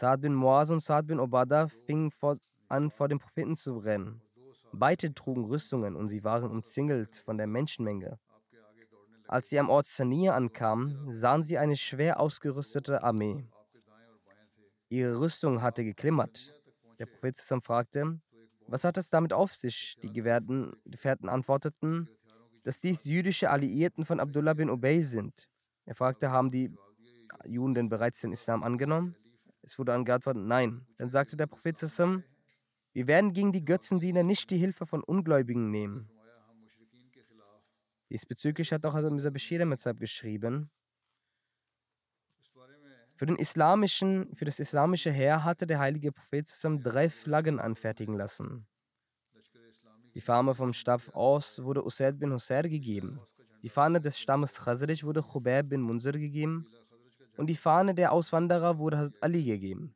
Saad 0.00 0.22
bin 0.22 0.34
Muaz 0.34 0.70
und 0.70 0.80
Saad 0.80 1.08
bin 1.08 1.20
Obada 1.20 1.68
fingen 1.84 2.10
vor, 2.10 2.38
an, 2.68 2.90
vor 2.90 3.06
dem 3.08 3.18
Propheten 3.18 3.54
zu 3.54 3.76
rennen. 3.76 4.22
Beide 4.72 5.12
trugen 5.12 5.44
Rüstungen 5.44 5.94
und 5.94 6.08
sie 6.08 6.24
waren 6.24 6.50
umzingelt 6.50 7.16
von 7.16 7.36
der 7.36 7.46
Menschenmenge. 7.46 8.18
Als 9.28 9.50
sie 9.50 9.58
am 9.58 9.68
Ort 9.68 9.84
Sania 9.84 10.34
ankamen, 10.34 11.12
sahen 11.12 11.42
sie 11.42 11.58
eine 11.58 11.76
schwer 11.76 12.18
ausgerüstete 12.18 13.02
Armee. 13.02 13.44
Ihre 14.88 15.20
Rüstung 15.20 15.60
hatte 15.60 15.84
geklimmert. 15.84 16.50
Der 16.98 17.04
Prophet 17.04 17.36
fragte, 17.62 18.18
was 18.68 18.84
hat 18.84 18.96
es 18.96 19.10
damit 19.10 19.34
auf 19.34 19.52
sich? 19.52 19.98
Die 20.02 20.10
Gefährten 20.14 21.28
antworteten, 21.28 22.08
dass 22.62 22.80
dies 22.80 23.04
jüdische 23.04 23.50
Alliierten 23.50 24.06
von 24.06 24.18
Abdullah 24.18 24.54
bin 24.54 24.70
Ubay 24.70 25.02
sind. 25.02 25.46
Er 25.84 25.94
fragte, 25.94 26.30
haben 26.30 26.50
die 26.50 26.74
Juden 27.44 27.74
denn 27.74 27.90
bereits 27.90 28.22
den 28.22 28.32
Islam 28.32 28.62
angenommen? 28.62 29.14
Es 29.70 29.78
wurde 29.78 29.94
angeantwortet, 29.94 30.42
nein. 30.42 30.84
Dann 30.98 31.10
sagte 31.10 31.36
der 31.36 31.46
Prophet 31.46 31.78
zusammen, 31.78 32.24
wir 32.92 33.06
werden 33.06 33.32
gegen 33.32 33.52
die 33.52 33.64
Götzendiener 33.64 34.24
nicht 34.24 34.50
die 34.50 34.56
Hilfe 34.56 34.84
von 34.84 35.00
Ungläubigen 35.00 35.70
nehmen. 35.70 36.10
Diesbezüglich 38.10 38.72
hat 38.72 38.84
auch 38.84 38.94
Hazrat 38.94 39.12
Mirza 39.12 39.30
Bashir 39.30 39.64
geschrieben, 39.94 40.72
für, 43.14 43.26
den 43.26 43.36
islamischen, 43.36 44.34
für 44.34 44.44
das 44.44 44.58
islamische 44.58 45.12
Heer 45.12 45.44
hatte 45.44 45.68
der 45.68 45.78
heilige 45.78 46.10
Prophet 46.10 46.48
zusammen 46.48 46.82
drei 46.82 47.08
Flaggen 47.08 47.60
anfertigen 47.60 48.16
lassen. 48.16 48.66
Die 50.14 50.20
Fahne 50.20 50.52
vom 50.56 50.72
Stamm 50.72 51.02
aus 51.12 51.62
wurde 51.62 51.84
Usaid 51.86 52.18
bin 52.18 52.32
Husayr 52.32 52.68
gegeben. 52.68 53.20
Die 53.62 53.68
Fahne 53.68 54.00
des 54.00 54.18
Stammes 54.18 54.54
Khazraj 54.54 55.04
wurde 55.04 55.22
Khubayb 55.22 55.68
bin 55.68 55.80
Munzir 55.80 56.18
gegeben. 56.18 56.66
Und 57.40 57.46
die 57.46 57.56
Fahne 57.56 57.94
der 57.94 58.12
Auswanderer 58.12 58.76
wurde 58.76 58.98
Hazrat 58.98 59.22
Ali 59.22 59.42
gegeben. 59.44 59.94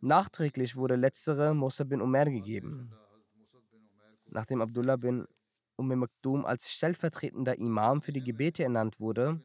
Nachträglich 0.00 0.74
wurde 0.74 0.96
letztere 0.96 1.52
Musa 1.52 1.84
bin 1.84 2.00
Umar 2.00 2.24
gegeben. 2.24 2.90
Nachdem 4.24 4.62
Abdullah 4.62 4.96
bin 4.96 5.26
Umm 5.76 5.88
Maktum 5.88 6.46
als 6.46 6.70
stellvertretender 6.72 7.58
Imam 7.58 8.00
für 8.00 8.14
die 8.14 8.24
Gebete 8.24 8.62
ernannt 8.62 8.98
wurde, 8.98 9.42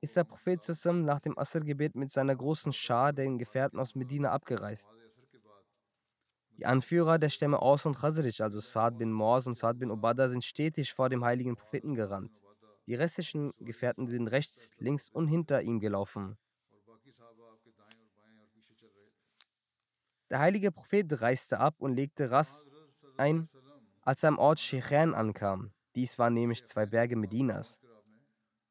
ist 0.00 0.16
der 0.16 0.24
Prophet 0.24 0.62
zusammen 0.62 1.04
nach 1.04 1.20
dem 1.20 1.38
Asr-Gebet 1.38 1.94
mit 1.94 2.10
seiner 2.10 2.34
großen 2.34 2.72
Schar, 2.72 3.12
den 3.12 3.36
Gefährten 3.36 3.78
aus 3.78 3.94
Medina, 3.94 4.30
abgereist. 4.30 4.88
Die 6.56 6.64
Anführer 6.64 7.18
der 7.18 7.28
Stämme 7.28 7.60
Aus 7.60 7.84
und 7.84 7.98
Khazraj, 7.98 8.40
also 8.42 8.60
Saad 8.60 8.96
bin 8.96 9.12
Mors 9.12 9.46
und 9.46 9.58
Saad 9.58 9.78
bin 9.78 9.90
Ubada, 9.90 10.30
sind 10.30 10.42
stetig 10.42 10.94
vor 10.94 11.10
dem 11.10 11.22
heiligen 11.22 11.54
Propheten 11.54 11.94
gerannt. 11.94 12.45
Die 12.86 12.94
restlichen 12.94 13.52
Gefährten 13.58 14.06
sind 14.06 14.28
rechts, 14.28 14.70
links 14.78 15.10
und 15.10 15.26
hinter 15.26 15.62
ihm 15.62 15.80
gelaufen. 15.80 16.38
Der 20.30 20.38
heilige 20.38 20.72
Prophet 20.72 21.20
reiste 21.20 21.58
ab 21.58 21.76
und 21.78 21.94
legte 21.94 22.30
Rast 22.30 22.70
ein, 23.16 23.48
als 24.02 24.22
er 24.22 24.28
am 24.28 24.38
Ort 24.38 24.60
Shechan 24.60 25.14
ankam. 25.14 25.72
Dies 25.94 26.18
waren 26.18 26.34
nämlich 26.34 26.64
zwei 26.64 26.86
Berge 26.86 27.16
Medinas. 27.16 27.80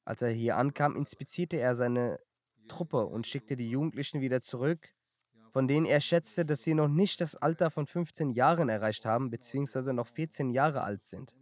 Als 0.05 0.21
er 0.21 0.29
hier 0.29 0.57
ankam, 0.57 0.95
inspizierte 0.95 1.57
er 1.57 1.75
seine 1.75 2.19
Truppe 2.67 3.05
und 3.05 3.27
schickte 3.27 3.55
die 3.55 3.69
Jugendlichen 3.69 4.21
wieder 4.21 4.41
zurück, 4.41 4.93
von 5.51 5.67
denen 5.67 5.85
er 5.85 6.01
schätzte, 6.01 6.45
dass 6.45 6.63
sie 6.63 6.73
noch 6.73 6.87
nicht 6.87 7.21
das 7.21 7.35
Alter 7.35 7.71
von 7.71 7.87
15 7.87 8.31
Jahren 8.31 8.69
erreicht 8.69 9.05
haben, 9.05 9.29
beziehungsweise 9.29 9.93
noch 9.93 10.07
14 10.07 10.51
Jahre 10.51 10.83
alt 10.83 11.05
sind. 11.05 11.35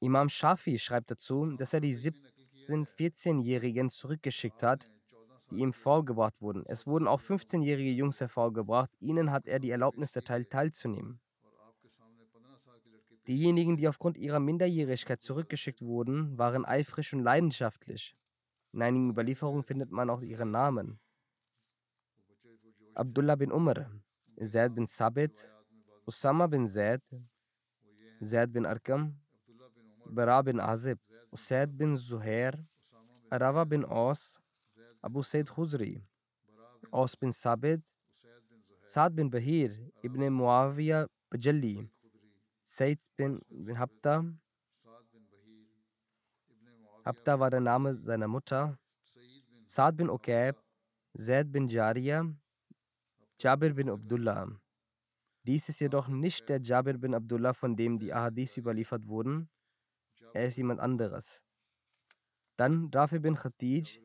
Imam 0.00 0.28
Shafi 0.28 0.78
schreibt 0.78 1.10
dazu, 1.10 1.54
dass 1.56 1.74
er 1.74 1.80
die 1.80 1.94
17-, 1.94 2.86
14-Jährigen 2.86 3.90
zurückgeschickt 3.90 4.62
hat, 4.62 4.90
die 5.50 5.58
ihm 5.58 5.72
vorgebracht 5.72 6.40
wurden. 6.40 6.64
Es 6.66 6.86
wurden 6.86 7.06
auch 7.06 7.20
15-jährige 7.20 7.90
Jungs 7.90 8.20
hervorgebracht. 8.20 8.90
Ihnen 9.00 9.30
hat 9.30 9.46
er 9.46 9.58
die 9.58 9.70
Erlaubnis 9.70 10.16
erteilt, 10.16 10.50
teilzunehmen. 10.50 11.20
Diejenigen, 13.26 13.76
die 13.76 13.86
aufgrund 13.88 14.16
ihrer 14.16 14.40
Minderjährigkeit 14.40 15.20
zurückgeschickt 15.20 15.82
wurden, 15.82 16.38
waren 16.38 16.64
eifrig 16.64 17.12
und 17.12 17.20
leidenschaftlich. 17.20 18.16
In 18.72 18.82
einigen 18.82 19.10
Überlieferungen 19.10 19.62
findet 19.62 19.90
man 19.90 20.08
auch 20.08 20.22
ihre 20.22 20.46
Namen. 20.46 20.98
Abdullah 22.94 23.36
bin 23.36 23.52
Umar, 23.52 23.90
Zaid 24.36 24.74
bin 24.74 24.86
Sabit, 24.86 25.56
Usama 26.06 26.46
bin 26.46 26.66
Zaid, 26.66 27.02
Zaid 28.20 28.52
bin 28.52 28.66
Arkam, 28.66 29.20
Bara 30.10 30.42
bin 30.42 30.58
Azib, 30.58 30.98
Usaid 31.30 31.70
bin 31.78 31.96
Zuhair, 31.96 32.54
Arawa 33.30 33.64
bin 33.64 33.84
Aus, 33.84 34.40
Abu 35.00 35.22
Said 35.22 35.46
Khuzri, 35.46 36.02
Aus 36.90 37.14
bin 37.16 37.32
Sabit, 37.32 37.80
Saad 38.84 39.14
bin 39.14 39.30
Bahir, 39.30 39.70
Ibn 40.02 40.28
Muawiyah 40.28 41.06
Bajalli, 41.30 41.88
Said 42.64 42.98
bin, 43.16 43.40
bin 43.48 43.78
Habda. 43.78 44.24
Habda 47.04 47.38
war 47.38 47.50
der 47.50 47.60
Name 47.60 47.94
seiner 47.94 48.28
Mutter. 48.28 48.76
Saad 49.66 49.96
bin 49.96 50.10
Okab, 50.10 50.56
Zaid 51.16 51.52
bin 51.52 51.68
Jariya, 51.68 52.26
Jabir 53.38 53.74
bin 53.74 53.88
Abdullah. 53.88 54.48
Dies 55.46 55.68
ist 55.68 55.80
jedoch 55.80 56.08
nicht 56.08 56.48
der 56.48 56.60
Jabir 56.60 56.98
bin 56.98 57.14
Abdullah, 57.14 57.54
von 57.54 57.76
dem 57.76 57.98
die 57.98 58.12
Ahadith 58.12 58.56
überliefert 58.56 59.06
wurden. 59.06 59.48
Er 60.32 60.46
ist 60.46 60.56
jemand 60.56 60.80
anderes. 60.80 61.42
Dann 62.56 62.90
Rafi 62.92 63.18
bin 63.18 63.34
Khatij 63.36 64.00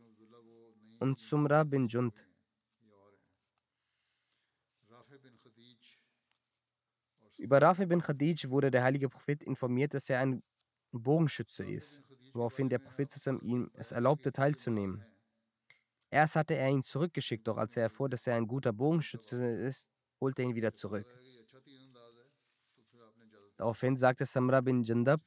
und 0.99 1.19
Sumra 1.19 1.63
bin 1.63 1.85
Jund. 1.87 2.27
Über 7.37 7.61
Rafi 7.61 7.85
bin 7.85 8.01
Khadij 8.01 8.49
wurde 8.49 8.71
der 8.71 8.83
heilige 8.83 9.09
Prophet 9.09 9.43
informiert, 9.43 9.93
dass 9.93 10.09
er 10.09 10.19
ein 10.19 10.41
Bogenschütze 10.91 11.65
ist, 11.65 12.01
woraufhin 12.33 12.69
der 12.69 12.79
Prophet 12.79 13.13
ihm 13.41 13.69
es 13.73 13.91
erlaubte, 13.91 14.31
teilzunehmen. 14.31 15.05
Erst 16.09 16.35
hatte 16.37 16.55
er 16.55 16.69
ihn 16.69 16.81
zurückgeschickt, 16.81 17.45
doch 17.47 17.57
als 17.57 17.75
er 17.75 17.83
erfuhr, 17.83 18.07
dass 18.09 18.25
er 18.25 18.35
ein 18.35 18.47
guter 18.47 18.71
Bogenschütze 18.71 19.45
ist, 19.45 19.89
holte 20.21 20.41
er 20.43 20.49
ihn 20.49 20.55
wieder 20.55 20.73
zurück. 20.73 21.05
Daraufhin 23.57 23.97
sagte 23.97 24.25
Samra 24.25 24.61
bin 24.61 24.83
Jandab, 24.83 25.21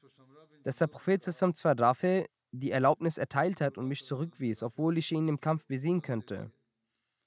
dass 0.63 0.77
der 0.77 0.87
Prophet 0.87 1.23
zwar 1.23 1.79
Rafi 1.79 2.25
die 2.51 2.71
Erlaubnis 2.71 3.17
erteilt 3.17 3.61
hat 3.61 3.77
und 3.77 3.87
mich 3.87 4.05
zurückwies, 4.05 4.63
obwohl 4.63 4.97
ich 4.97 5.11
ihn 5.11 5.27
im 5.27 5.39
Kampf 5.39 5.65
besiegen 5.65 6.01
könnte. 6.01 6.51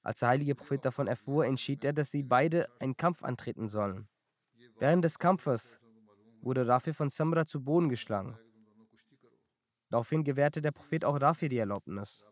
Als 0.03 0.19
der 0.19 0.31
heilige 0.31 0.55
Prophet 0.55 0.85
davon 0.85 1.07
erfuhr, 1.07 1.47
entschied 1.47 1.85
er, 1.85 1.93
dass 1.93 2.11
sie 2.11 2.25
beide 2.25 2.69
einen 2.81 2.97
Kampf 2.97 3.23
antreten 3.23 3.69
sollen. 3.69 4.09
Während 4.79 5.05
des 5.05 5.19
Kampfes 5.19 5.81
wurde 6.41 6.67
Rafi 6.67 6.93
von 6.93 7.09
Samra 7.09 7.47
zu 7.47 7.63
Boden 7.63 7.89
geschlagen. 7.89 8.37
Daraufhin 9.91 10.25
gewährte 10.25 10.61
der 10.61 10.73
Prophet 10.73 11.05
auch 11.05 11.21
Rafi 11.21 11.49
die 11.49 11.59
Erlaubnis. 11.59 12.27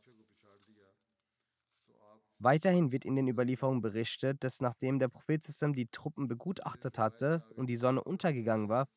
Weiterhin 2.38 2.90
wird 2.90 3.04
in 3.04 3.16
den 3.16 3.28
Überlieferungen 3.28 3.82
berichtet, 3.82 4.42
dass 4.42 4.60
nachdem 4.60 4.98
der 4.98 5.08
Prophet 5.08 5.44
die 5.76 5.86
Truppen 5.88 6.26
begutachtet 6.26 6.98
hatte 6.98 7.44
und 7.54 7.66
die 7.66 7.76
Sonne 7.76 8.02
untergegangen 8.02 8.70
war, 8.70 8.88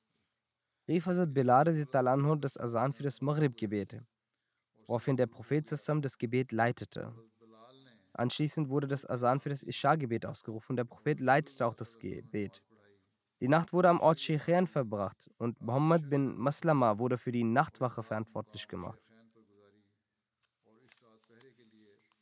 rief 0.87 1.05
Hazrat 1.05 1.33
Bilal 1.33 1.67
anhu 2.07 2.35
das 2.35 2.57
Asan 2.57 2.93
für 2.93 3.03
das 3.03 3.21
Maghrib-Gebet, 3.21 4.01
woraufhin 4.87 5.17
der 5.17 5.27
Prophet 5.27 5.69
das 5.71 6.17
Gebet 6.17 6.51
leitete. 6.51 7.13
Anschließend 8.13 8.69
wurde 8.69 8.87
das 8.87 9.09
Asan 9.09 9.39
für 9.39 9.49
das 9.49 9.63
Isha-Gebet 9.63 10.25
ausgerufen 10.25 10.73
und 10.73 10.77
der 10.77 10.83
Prophet 10.83 11.19
leitete 11.19 11.65
auch 11.65 11.73
das 11.73 11.97
Gebet. 11.97 12.61
Die 13.39 13.47
Nacht 13.47 13.73
wurde 13.73 13.89
am 13.89 13.99
Ort 13.99 14.19
Sheikhan 14.19 14.67
verbracht 14.67 15.29
und 15.37 15.59
Muhammad 15.61 16.09
bin 16.09 16.37
Maslama 16.37 16.99
wurde 16.99 17.17
für 17.17 17.31
die 17.31 17.43
Nachtwache 17.43 18.03
verantwortlich 18.03 18.67
gemacht. 18.67 19.01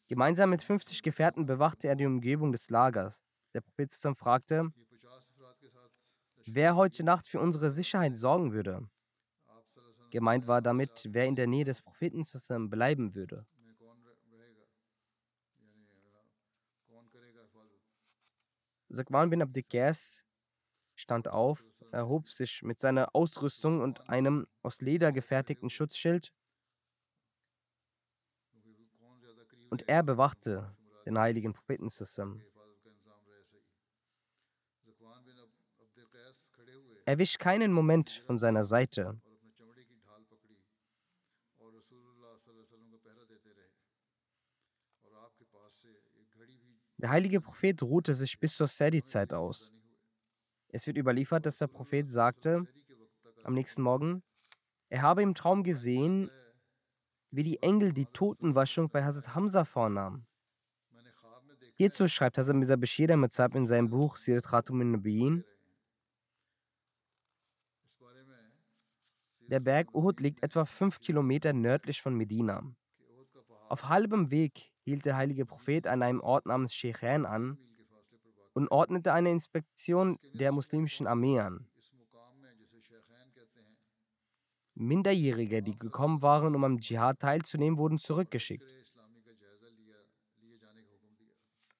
Gemeinsam 0.07 0.49
mit 0.49 0.61
50 0.61 1.03
Gefährten 1.03 1.45
bewachte 1.45 1.87
er 1.87 1.95
die 1.95 2.05
Umgebung 2.05 2.51
des 2.51 2.69
Lagers. 2.69 3.23
der 3.53 3.61
Prophet 3.61 3.91
fragte, 4.17 4.71
wer 6.45 6.75
heute 6.75 7.03
Nacht 7.03 7.27
für 7.27 7.39
unsere 7.39 7.71
Sicherheit 7.71 8.15
sorgen 8.17 8.53
würde. 8.53 8.87
Gemeint 10.09 10.47
war 10.47 10.61
damit, 10.61 11.07
wer 11.09 11.25
in 11.25 11.35
der 11.35 11.47
Nähe 11.47 11.63
des 11.63 11.81
Propheten 11.81 12.23
bleiben 12.69 13.15
würde. 13.15 13.45
Zakwan 18.89 19.29
bin 19.29 19.41
Abdikas 19.41 20.25
stand 20.95 21.29
auf, 21.29 21.63
erhob 21.91 22.27
sich 22.29 22.61
mit 22.61 22.79
seiner 22.79 23.15
Ausrüstung 23.15 23.81
und 23.81 24.09
einem 24.09 24.47
aus 24.61 24.81
Leder 24.81 25.11
gefertigten 25.11 25.69
Schutzschild. 25.69 26.33
Und 29.69 29.87
er 29.87 30.03
bewachte 30.03 30.75
den 31.05 31.17
heiligen 31.17 31.53
Propheten. 31.53 31.89
Er 37.11 37.17
wich 37.17 37.37
keinen 37.39 37.73
Moment 37.73 38.23
von 38.25 38.37
seiner 38.37 38.63
Seite. 38.63 39.19
Der 46.95 47.09
heilige 47.09 47.41
Prophet 47.41 47.83
ruhte 47.83 48.15
sich 48.15 48.39
bis 48.39 48.55
zur 48.55 48.69
Sadi-Zeit 48.69 49.33
aus. 49.33 49.73
Es 50.69 50.87
wird 50.87 50.95
überliefert, 50.95 51.45
dass 51.45 51.57
der 51.57 51.67
Prophet 51.67 52.07
sagte 52.07 52.65
am 53.43 53.55
nächsten 53.55 53.81
Morgen, 53.81 54.23
er 54.87 55.01
habe 55.01 55.21
im 55.21 55.35
Traum 55.35 55.63
gesehen, 55.63 56.31
wie 57.29 57.43
die 57.43 57.61
Engel 57.61 57.91
die 57.91 58.05
Totenwaschung 58.05 58.89
bei 58.89 59.03
Hazrat 59.03 59.35
Hamza 59.35 59.65
vornahmen. 59.65 60.25
Hierzu 61.75 62.07
schreibt 62.07 62.37
Hazrat 62.37 62.55
Mirza 62.55 62.77
Bashir 62.77 63.09
Ahmad 63.09 63.37
in 63.53 63.67
seinem 63.67 63.89
Buch 63.89 64.15
Sirat 64.15 64.45
Khatum 64.45 64.91
Nabiyin, 64.91 65.43
Der 69.51 69.59
Berg 69.59 69.93
Uhud 69.93 70.21
liegt 70.21 70.41
etwa 70.43 70.63
fünf 70.63 71.01
Kilometer 71.01 71.51
nördlich 71.51 72.01
von 72.01 72.15
Medina. 72.15 72.63
Auf 73.67 73.89
halbem 73.89 74.31
Weg 74.31 74.71
hielt 74.85 75.03
der 75.03 75.17
heilige 75.17 75.45
Prophet 75.45 75.87
an 75.87 76.03
einem 76.03 76.21
Ort 76.21 76.45
namens 76.45 76.73
Sheikhain 76.73 77.25
an 77.25 77.57
und 78.53 78.69
ordnete 78.71 79.11
eine 79.11 79.29
Inspektion 79.29 80.17
der 80.33 80.53
muslimischen 80.53 81.05
Armee 81.05 81.41
an. 81.41 81.67
Minderjährige, 84.73 85.61
die 85.61 85.77
gekommen 85.77 86.21
waren, 86.21 86.55
um 86.55 86.63
am 86.63 86.79
Dschihad 86.79 87.19
teilzunehmen, 87.19 87.77
wurden 87.77 87.99
zurückgeschickt. 87.99 88.73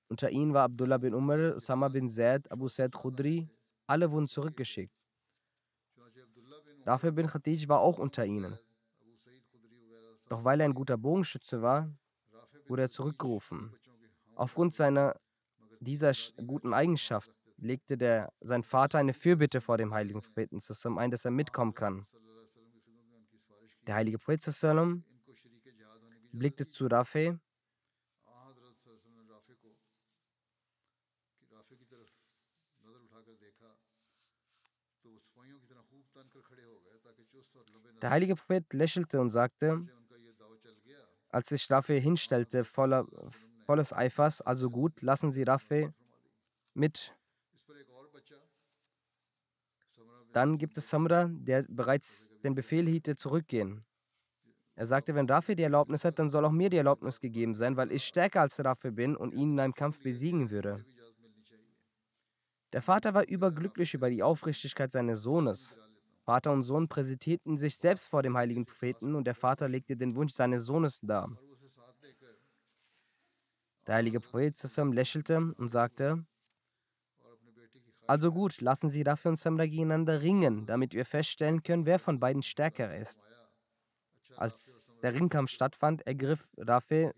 Unter 0.09 0.29
ihnen 0.29 0.53
war 0.53 0.63
Abdullah 0.65 0.97
bin 0.97 1.13
Umar, 1.13 1.55
Usama 1.55 1.87
bin 1.87 2.09
Zaid, 2.09 2.51
Abu 2.51 2.67
Said 2.67 2.91
Khudri. 2.91 3.49
Alle 3.87 4.11
wurden 4.11 4.27
zurückgeschickt. 4.27 5.00
Rafi 6.85 7.11
bin 7.11 7.27
Khatij 7.27 7.67
war 7.67 7.79
auch 7.79 7.99
unter 7.99 8.25
ihnen. 8.25 8.57
Doch 10.29 10.43
weil 10.43 10.61
er 10.61 10.65
ein 10.65 10.73
guter 10.73 10.97
Bogenschütze 10.97 11.61
war, 11.61 11.89
wurde 12.67 12.83
er 12.83 12.89
zurückgerufen. 12.89 13.75
Aufgrund 14.35 14.73
seiner 14.73 15.19
dieser 15.79 16.13
guten 16.45 16.73
Eigenschaft 16.73 17.31
legte 17.57 17.97
der, 17.97 18.31
sein 18.39 18.63
Vater 18.63 18.99
eine 18.99 19.13
Fürbitte 19.13 19.61
vor 19.61 19.77
dem 19.77 19.93
heiligen 19.93 20.21
Propheten 20.21 20.59
ein, 20.97 21.11
dass 21.11 21.25
er 21.25 21.31
mitkommen 21.31 21.73
kann. 21.73 22.05
Der 23.87 23.95
heilige 23.95 24.19
Prophet 24.19 24.41
blickte 26.31 26.67
zu 26.67 26.87
Rafi 26.87 27.37
Der 38.01 38.09
heilige 38.09 38.35
Prophet 38.35 38.73
lächelte 38.73 39.21
und 39.21 39.29
sagte, 39.29 39.87
als 41.29 41.49
sich 41.49 41.69
Rafi 41.69 42.01
hinstellte, 42.01 42.63
voller, 42.63 43.07
volles 43.65 43.93
Eifers, 43.93 44.41
also 44.41 44.69
gut, 44.69 45.01
lassen 45.01 45.31
Sie 45.31 45.43
Rafi 45.43 45.89
mit. 46.73 47.15
Dann 50.33 50.57
gibt 50.57 50.77
es 50.77 50.89
Samra, 50.89 51.29
der 51.29 51.65
bereits 51.67 52.31
den 52.43 52.55
Befehl 52.55 52.87
hielt, 52.87 53.17
zurückgehen. 53.17 53.85
Er 54.75 54.87
sagte, 54.87 55.13
wenn 55.13 55.29
Rafi 55.29 55.55
die 55.55 55.63
Erlaubnis 55.63 56.05
hat, 56.05 56.17
dann 56.17 56.29
soll 56.29 56.45
auch 56.45 56.51
mir 56.51 56.69
die 56.69 56.77
Erlaubnis 56.77 57.19
gegeben 57.19 57.55
sein, 57.55 57.75
weil 57.75 57.91
ich 57.91 58.05
stärker 58.05 58.41
als 58.41 58.63
Rafi 58.63 58.91
bin 58.91 59.15
und 59.15 59.33
ihn 59.33 59.53
in 59.53 59.59
einem 59.59 59.73
Kampf 59.73 59.99
besiegen 60.01 60.49
würde. 60.49 60.85
Der 62.73 62.81
Vater 62.81 63.13
war 63.13 63.27
überglücklich 63.27 63.93
über 63.93 64.09
die 64.09 64.23
Aufrichtigkeit 64.23 64.91
seines 64.91 65.19
Sohnes. 65.19 65.77
Vater 66.31 66.53
und 66.53 66.63
Sohn 66.63 66.87
präsentierten 66.87 67.57
sich 67.57 67.75
selbst 67.75 68.07
vor 68.07 68.23
dem 68.23 68.37
heiligen 68.37 68.65
Propheten 68.65 69.15
und 69.15 69.25
der 69.25 69.35
Vater 69.35 69.67
legte 69.67 69.97
den 69.97 70.15
Wunsch 70.15 70.31
seines 70.31 70.63
Sohnes 70.63 71.01
dar. 71.01 71.29
Der 73.85 73.95
heilige 73.95 74.21
Prophet 74.21 74.55
lächelte 74.93 75.53
und 75.57 75.67
sagte, 75.67 76.25
also 78.07 78.31
gut, 78.31 78.61
lassen 78.61 78.89
Sie 78.89 79.01
Rafi 79.01 79.27
und 79.27 79.39
Samra 79.39 79.65
gegeneinander 79.65 80.21
ringen, 80.21 80.65
damit 80.67 80.93
wir 80.93 81.05
feststellen 81.05 81.63
können, 81.63 81.85
wer 81.85 81.99
von 81.99 82.21
beiden 82.21 82.43
stärker 82.43 82.95
ist. 82.95 83.19
Als 84.37 84.99
der 85.01 85.13
Ringkampf 85.13 85.51
stattfand, 85.51 86.07
ergriff 86.07 86.47
Rafi, 86.55 87.11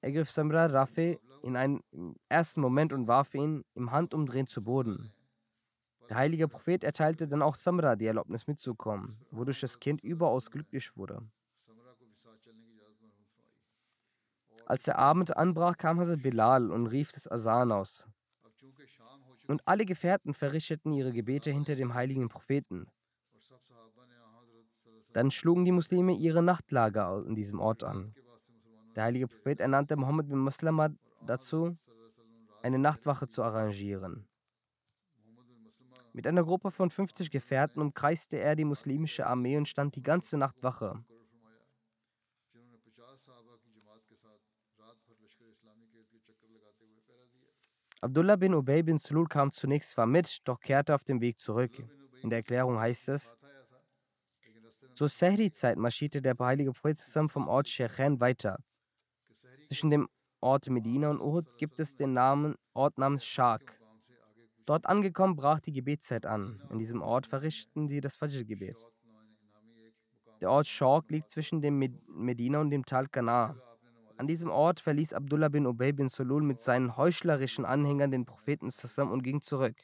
ergriff 0.00 0.28
Samra 0.28 0.66
Rafi 0.66 1.20
in 1.44 1.54
einem 1.54 1.84
ersten 2.28 2.60
Moment 2.60 2.92
und 2.92 3.06
warf 3.06 3.32
ihn 3.34 3.64
im 3.74 3.92
Handumdrehen 3.92 4.48
zu 4.48 4.64
Boden. 4.64 5.12
Der 6.08 6.16
heilige 6.16 6.48
Prophet 6.48 6.84
erteilte 6.84 7.26
dann 7.26 7.42
auch 7.42 7.54
Samra 7.54 7.96
die 7.96 8.06
Erlaubnis 8.06 8.46
mitzukommen, 8.46 9.16
wodurch 9.30 9.60
das 9.60 9.80
Kind 9.80 10.02
überaus 10.04 10.50
glücklich 10.50 10.96
wurde. 10.96 11.20
Als 14.66 14.82
der 14.84 14.98
Abend 14.98 15.36
anbrach, 15.36 15.76
kam 15.76 16.00
Hazrat 16.00 16.22
Bilal 16.22 16.70
und 16.70 16.88
rief 16.88 17.12
das 17.12 17.30
Asan 17.30 17.72
aus. 17.72 18.08
Und 19.46 19.62
alle 19.64 19.86
Gefährten 19.86 20.34
verrichteten 20.34 20.92
ihre 20.92 21.12
Gebete 21.12 21.50
hinter 21.50 21.76
dem 21.76 21.94
heiligen 21.94 22.28
Propheten. 22.28 22.86
Dann 25.12 25.30
schlugen 25.30 25.64
die 25.64 25.72
Muslime 25.72 26.14
ihre 26.14 26.42
Nachtlager 26.42 27.24
in 27.26 27.34
diesem 27.34 27.60
Ort 27.60 27.84
an. 27.84 28.12
Der 28.96 29.04
heilige 29.04 29.28
Prophet 29.28 29.60
ernannte 29.60 29.96
Muhammad 29.96 30.28
bin 30.28 30.38
Muslima 30.38 30.90
dazu, 31.24 31.74
eine 32.62 32.78
Nachtwache 32.78 33.28
zu 33.28 33.42
arrangieren. 33.42 34.26
Mit 36.16 36.26
einer 36.26 36.44
Gruppe 36.44 36.70
von 36.70 36.88
50 36.88 37.30
Gefährten 37.30 37.82
umkreiste 37.82 38.38
er 38.38 38.56
die 38.56 38.64
muslimische 38.64 39.26
Armee 39.26 39.58
und 39.58 39.68
stand 39.68 39.96
die 39.96 40.02
ganze 40.02 40.38
Nacht 40.38 40.56
Wache. 40.62 41.04
Abdullah 48.00 48.36
bin 48.36 48.54
Ubay 48.54 48.82
bin 48.82 48.96
Sulul 48.96 49.26
kam 49.28 49.52
zunächst 49.52 49.90
zwar 49.90 50.06
mit, 50.06 50.40
doch 50.44 50.58
kehrte 50.58 50.94
auf 50.94 51.04
dem 51.04 51.20
Weg 51.20 51.38
zurück. 51.38 51.72
In 52.22 52.30
der 52.30 52.38
Erklärung 52.38 52.78
heißt 52.78 53.10
es, 53.10 53.36
zur 54.94 55.10
Sehri-Zeit 55.10 55.76
marschierte 55.76 56.22
der 56.22 56.34
heilige 56.38 56.72
Prophet 56.72 56.96
zusammen 56.96 57.28
vom 57.28 57.46
Ort 57.46 57.68
Shechen 57.68 58.20
weiter. 58.20 58.64
Zwischen 59.66 59.90
dem 59.90 60.08
Ort 60.40 60.70
Medina 60.70 61.10
und 61.10 61.20
Uhud 61.20 61.58
gibt 61.58 61.78
es 61.78 61.94
den 61.94 62.14
Namen, 62.14 62.54
Ort 62.72 62.96
namens 62.96 63.26
Shak. 63.26 63.78
Dort 64.66 64.86
angekommen 64.86 65.36
brach 65.36 65.60
die 65.60 65.72
Gebetszeit 65.72 66.26
an. 66.26 66.60
In 66.70 66.78
diesem 66.78 67.00
Ort 67.00 67.26
verrichten 67.26 67.86
sie 67.86 68.00
das 68.00 68.16
Fajr-Gebet. 68.16 68.76
Der 70.40 70.50
Ort 70.50 70.66
Shawk 70.66 71.08
liegt 71.08 71.30
zwischen 71.30 71.62
dem 71.62 71.78
Medina 72.08 72.60
und 72.60 72.70
dem 72.70 72.84
Tal 72.84 73.06
Kana. 73.06 73.56
An 74.18 74.26
diesem 74.26 74.50
Ort 74.50 74.80
verließ 74.80 75.12
Abdullah 75.12 75.48
bin 75.48 75.66
Ubay 75.66 75.92
bin 75.92 76.08
Sulul 76.08 76.42
mit 76.42 76.58
seinen 76.58 76.96
heuchlerischen 76.96 77.64
Anhängern 77.64 78.10
den 78.10 78.26
Propheten 78.26 78.70
zusammen 78.70 79.12
und 79.12 79.22
ging 79.22 79.40
zurück. 79.40 79.76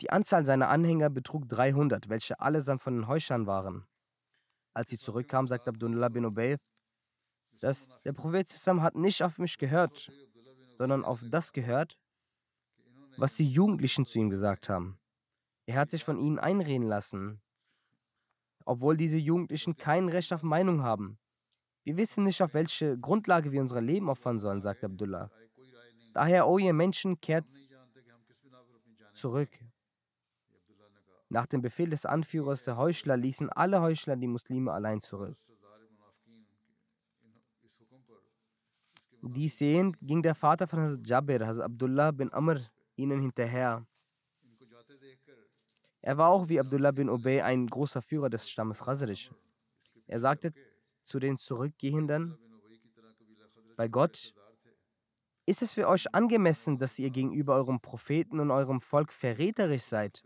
Die 0.00 0.10
Anzahl 0.10 0.44
seiner 0.46 0.68
Anhänger 0.68 1.10
betrug 1.10 1.48
300, 1.48 2.08
welche 2.08 2.40
allesamt 2.40 2.82
von 2.82 2.94
den 2.94 3.08
Heuchlern 3.08 3.46
waren. 3.46 3.84
Als 4.78 4.90
sie 4.90 4.98
zurückkam, 4.98 5.48
sagte 5.48 5.70
Abdullah 5.70 6.08
bin 6.08 6.24
Ubay, 6.24 6.56
dass 7.58 7.88
der 8.04 8.12
Prophet 8.12 8.48
Sassam 8.48 8.80
hat 8.80 8.94
nicht 8.94 9.24
auf 9.24 9.38
mich 9.38 9.58
gehört, 9.58 10.08
sondern 10.76 11.04
auf 11.04 11.20
das 11.32 11.52
gehört, 11.52 11.98
was 13.16 13.34
die 13.34 13.50
Jugendlichen 13.50 14.06
zu 14.06 14.20
ihm 14.20 14.30
gesagt 14.30 14.68
haben. 14.68 15.00
Er 15.66 15.80
hat 15.80 15.90
sich 15.90 16.04
von 16.04 16.16
ihnen 16.16 16.38
einreden 16.38 16.86
lassen, 16.86 17.42
obwohl 18.66 18.96
diese 18.96 19.16
Jugendlichen 19.16 19.76
kein 19.76 20.08
Recht 20.08 20.32
auf 20.32 20.44
Meinung 20.44 20.84
haben. 20.84 21.18
Wir 21.82 21.96
wissen 21.96 22.22
nicht, 22.22 22.40
auf 22.40 22.54
welche 22.54 22.96
Grundlage 22.98 23.50
wir 23.50 23.60
unser 23.60 23.80
Leben 23.80 24.08
opfern 24.08 24.38
sollen, 24.38 24.60
sagte 24.60 24.86
Abdullah. 24.86 25.28
Daher, 26.14 26.46
oh 26.46 26.56
ihr 26.56 26.72
Menschen, 26.72 27.20
kehrt 27.20 27.46
zurück. 29.12 29.50
Nach 31.30 31.46
dem 31.46 31.60
Befehl 31.60 31.90
des 31.90 32.06
Anführers 32.06 32.64
der 32.64 32.76
Heuchler 32.76 33.16
ließen 33.16 33.50
alle 33.50 33.80
Heuchler 33.82 34.16
die 34.16 34.26
Muslime 34.26 34.72
allein 34.72 35.00
zurück. 35.00 35.36
Dies 39.20 39.58
sehend 39.58 39.98
ging 40.00 40.22
der 40.22 40.34
Vater 40.34 40.66
von 40.66 40.80
Hazrat 40.80 41.06
Jabir, 41.06 41.46
Hazrat 41.46 41.64
Abdullah 41.64 42.12
bin 42.12 42.32
Amr, 42.32 42.60
ihnen 42.96 43.20
hinterher. 43.20 43.84
Er 46.00 46.16
war 46.16 46.30
auch 46.30 46.48
wie 46.48 46.60
Abdullah 46.60 46.92
bin 46.92 47.10
Ubay 47.10 47.42
ein 47.42 47.66
großer 47.66 48.00
Führer 48.00 48.30
des 48.30 48.48
Stammes 48.48 48.80
Khazraj. 48.80 49.30
Er 50.06 50.20
sagte 50.20 50.54
zu 51.02 51.18
den 51.18 51.36
Zurückgehenden, 51.36 52.38
bei 53.76 53.88
Gott, 53.88 54.34
ist 55.46 55.62
es 55.62 55.72
für 55.72 55.88
euch 55.88 56.14
angemessen, 56.14 56.78
dass 56.78 56.98
ihr 56.98 57.10
gegenüber 57.10 57.54
eurem 57.54 57.80
Propheten 57.80 58.38
und 58.40 58.50
eurem 58.50 58.80
Volk 58.80 59.12
verräterisch 59.12 59.82
seid, 59.82 60.22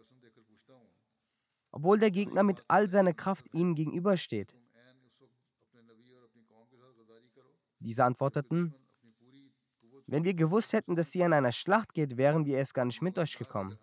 obwohl 1.73 1.99
der 1.99 2.11
Gegner 2.11 2.43
mit 2.43 2.63
all 2.69 2.91
seiner 2.91 3.15
Kraft 3.15 3.53
ihnen 3.53 3.75
gegenübersteht? 3.75 4.55
Diese 7.81 8.05
antworteten, 8.05 8.75
wenn 10.07 10.25
wir 10.25 10.35
gewusst 10.35 10.73
hätten, 10.73 10.95
dass 10.95 11.15
ihr 11.15 11.27
in 11.27 11.33
einer 11.33 11.53
Schlacht 11.53 11.95
geht, 11.95 12.17
wären 12.17 12.45
wir 12.45 12.59
erst 12.59 12.75
gar 12.75 12.85
nicht 12.85 13.03
mit 13.03 13.19
euch 13.19 13.37
gekommen. 13.37 13.79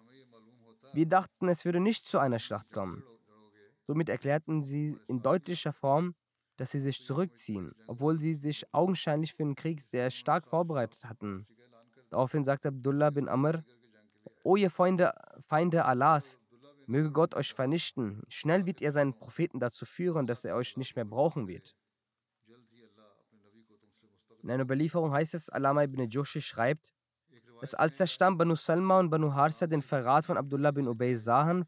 Wir 0.93 1.06
dachten, 1.06 1.49
es 1.49 1.65
würde 1.65 1.80
nicht 1.80 2.06
zu 2.06 2.19
einer 2.19 2.39
Schlacht 2.39 2.71
kommen. 2.71 3.04
Somit 3.86 4.10
erklärten 4.10 4.62
sie 4.62 4.97
in 5.08 5.21
deutlicher 5.21 5.73
Form, 5.73 6.15
dass 6.58 6.71
sie 6.71 6.80
sich 6.80 7.04
zurückziehen, 7.04 7.73
obwohl 7.88 8.19
sie 8.19 8.36
sich 8.36 8.65
augenscheinlich 8.73 9.34
für 9.34 9.43
den 9.43 9.56
Krieg 9.56 9.82
sehr 9.82 10.12
stark 10.12 10.47
vorbereitet 10.47 11.06
hatten. 11.06 11.47
Daraufhin 12.10 12.43
sagte 12.43 12.69
Abdullah 12.69 13.10
bin 13.10 13.28
Amr, 13.28 13.63
O 14.43 14.56
ihr 14.56 14.69
Freunde, 14.69 15.13
Feinde 15.47 15.86
Allahs, 15.86 16.38
möge 16.89 17.12
Gott 17.12 17.36
euch 17.36 17.54
vernichten. 17.54 18.23
Schnell 18.28 18.65
wird 18.65 18.82
er 18.82 18.91
seinen 18.91 19.13
Propheten 19.17 19.60
dazu 19.60 19.86
führen, 19.86 20.28
dass 20.28 20.43
er 20.43 20.56
euch 20.56 20.75
nicht 20.75 20.95
mehr 20.95 21.06
brauchen 21.06 21.47
wird. 21.47 21.75
In 24.41 24.49
einer 24.49 24.63
Überlieferung 24.63 25.12
heißt 25.12 25.34
es, 25.34 25.49
Alama 25.49 25.84
ibn 25.84 26.10
Joshi 26.10 26.41
schreibt, 26.41 26.93
dass 27.62 27.73
als 27.75 27.97
der 27.97 28.08
Stamm 28.08 28.38
Banu 28.38 28.56
Salma 28.56 28.99
und 28.99 29.10
Banu 29.10 29.34
Harsa 29.34 29.67
den 29.67 29.82
Verrat 29.82 30.25
von 30.25 30.38
Abdullah 30.38 30.71
bin 30.71 30.88
Ubay 30.88 31.17
sahen, 31.17 31.65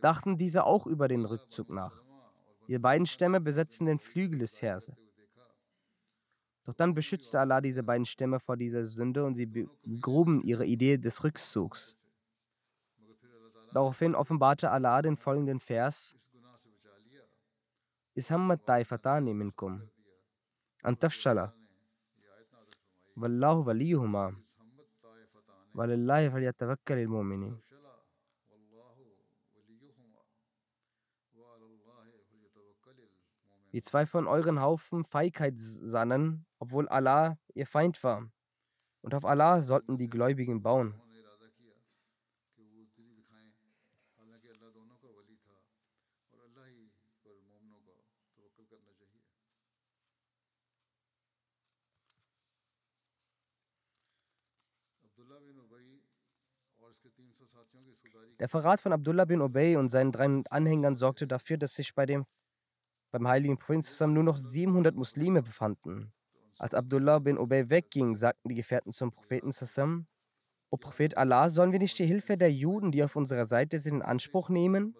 dachten 0.00 0.38
diese 0.38 0.64
auch 0.64 0.86
über 0.86 1.06
den 1.06 1.24
Rückzug 1.24 1.68
nach. 1.70 1.92
Die 2.66 2.78
beiden 2.78 3.06
Stämme 3.06 3.40
besetzten 3.40 3.86
den 3.86 3.98
Flügel 3.98 4.38
des 4.40 4.60
Heeres. 4.62 4.90
Doch 6.64 6.74
dann 6.74 6.94
beschützte 6.94 7.40
Allah 7.40 7.60
diese 7.60 7.82
beiden 7.82 8.06
Stämme 8.06 8.40
vor 8.40 8.56
dieser 8.56 8.84
Sünde 8.84 9.24
und 9.24 9.34
sie 9.34 9.46
begruben 9.46 10.42
ihre 10.42 10.66
Idee 10.66 10.98
des 10.98 11.24
Rückzugs. 11.24 11.97
Daraufhin 13.72 14.14
offenbarte 14.14 14.70
Allah 14.70 15.02
den 15.02 15.16
folgenden 15.16 15.60
Vers: 15.60 16.16
Ishammat 18.14 18.64
taifatani 18.66 19.34
minkum. 19.34 19.88
Antafshala. 20.82 21.54
Wallahu 23.14 23.66
waliyuhuma. 23.66 24.32
Walillahi 25.74 26.30
falyatawakkal 26.30 26.98
al-mu'minin. 26.98 27.60
Wie 33.70 33.82
zwei 33.82 34.06
von 34.06 34.26
euren 34.26 34.60
Haufen 34.60 35.04
Feigheit 35.04 35.54
sannen, 35.58 36.46
obwohl 36.58 36.88
Allah 36.88 37.36
ihr 37.54 37.66
Feind 37.66 38.02
war. 38.02 38.30
Und 39.02 39.14
auf 39.14 39.24
Allah 39.24 39.62
sollten 39.62 39.98
die 39.98 40.08
Gläubigen 40.08 40.62
bauen. 40.62 40.94
Der 58.40 58.48
Verrat 58.48 58.80
von 58.80 58.92
Abdullah 58.92 59.24
bin 59.24 59.40
Ubay 59.40 59.76
und 59.76 59.88
seinen 59.88 60.12
drei 60.12 60.42
Anhängern 60.50 60.94
sorgte 60.94 61.26
dafür, 61.26 61.58
dass 61.58 61.74
sich 61.74 61.94
bei 61.94 62.06
dem, 62.06 62.24
beim 63.10 63.26
heiligen 63.26 63.58
Propheten 63.58 63.82
zusammen 63.82 64.14
nur 64.14 64.22
noch 64.22 64.38
700 64.44 64.94
Muslime 64.94 65.42
befanden. 65.42 66.12
Als 66.58 66.74
Abdullah 66.74 67.18
bin 67.18 67.38
Ubay 67.38 67.68
wegging, 67.68 68.16
sagten 68.16 68.48
die 68.48 68.54
Gefährten 68.54 68.92
zum 68.92 69.10
Propheten 69.10 69.52
zusammen, 69.52 70.06
O 70.70 70.76
Prophet 70.76 71.16
Allah, 71.16 71.48
sollen 71.48 71.72
wir 71.72 71.78
nicht 71.78 71.98
die 71.98 72.04
Hilfe 72.04 72.36
der 72.36 72.52
Juden, 72.52 72.92
die 72.92 73.02
auf 73.02 73.16
unserer 73.16 73.46
Seite 73.46 73.78
sind, 73.80 73.96
in 73.96 74.02
Anspruch 74.02 74.50
nehmen? 74.50 74.94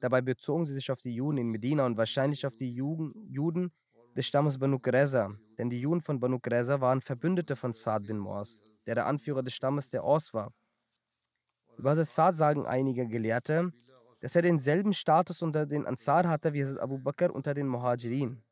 Dabei 0.00 0.20
bezogen 0.20 0.66
sie 0.66 0.74
sich 0.74 0.90
auf 0.90 1.00
die 1.00 1.14
Juden 1.14 1.38
in 1.38 1.48
Medina 1.48 1.86
und 1.86 1.96
wahrscheinlich 1.96 2.46
auf 2.46 2.54
die 2.56 2.74
Juden 2.74 3.72
des 4.14 4.26
Stammes 4.26 4.58
Banu 4.58 4.78
Qurayza, 4.78 5.34
denn 5.58 5.70
die 5.70 5.80
Juden 5.80 6.02
von 6.02 6.20
Banu 6.20 6.38
Qurayza 6.38 6.80
waren 6.80 7.00
Verbündete 7.00 7.56
von 7.56 7.72
Saad 7.72 8.06
bin 8.06 8.18
Moaz, 8.18 8.58
der 8.86 8.96
der 8.96 9.06
Anführer 9.06 9.42
des 9.42 9.54
Stammes 9.54 9.88
der 9.88 10.04
Aus 10.04 10.34
war. 10.34 10.52
Über 11.76 12.04
Saad 12.04 12.36
sagen 12.36 12.66
einige 12.66 13.06
Gelehrte, 13.06 13.72
dass 14.20 14.36
er 14.36 14.42
denselben 14.42 14.94
Status 14.94 15.42
unter 15.42 15.66
den 15.66 15.86
Ansar 15.86 16.28
hatte 16.28 16.52
wie 16.52 16.64
Abu 16.64 16.98
Bakr 16.98 17.34
unter 17.34 17.54
den 17.54 17.68
Muhajirin. 17.68 18.42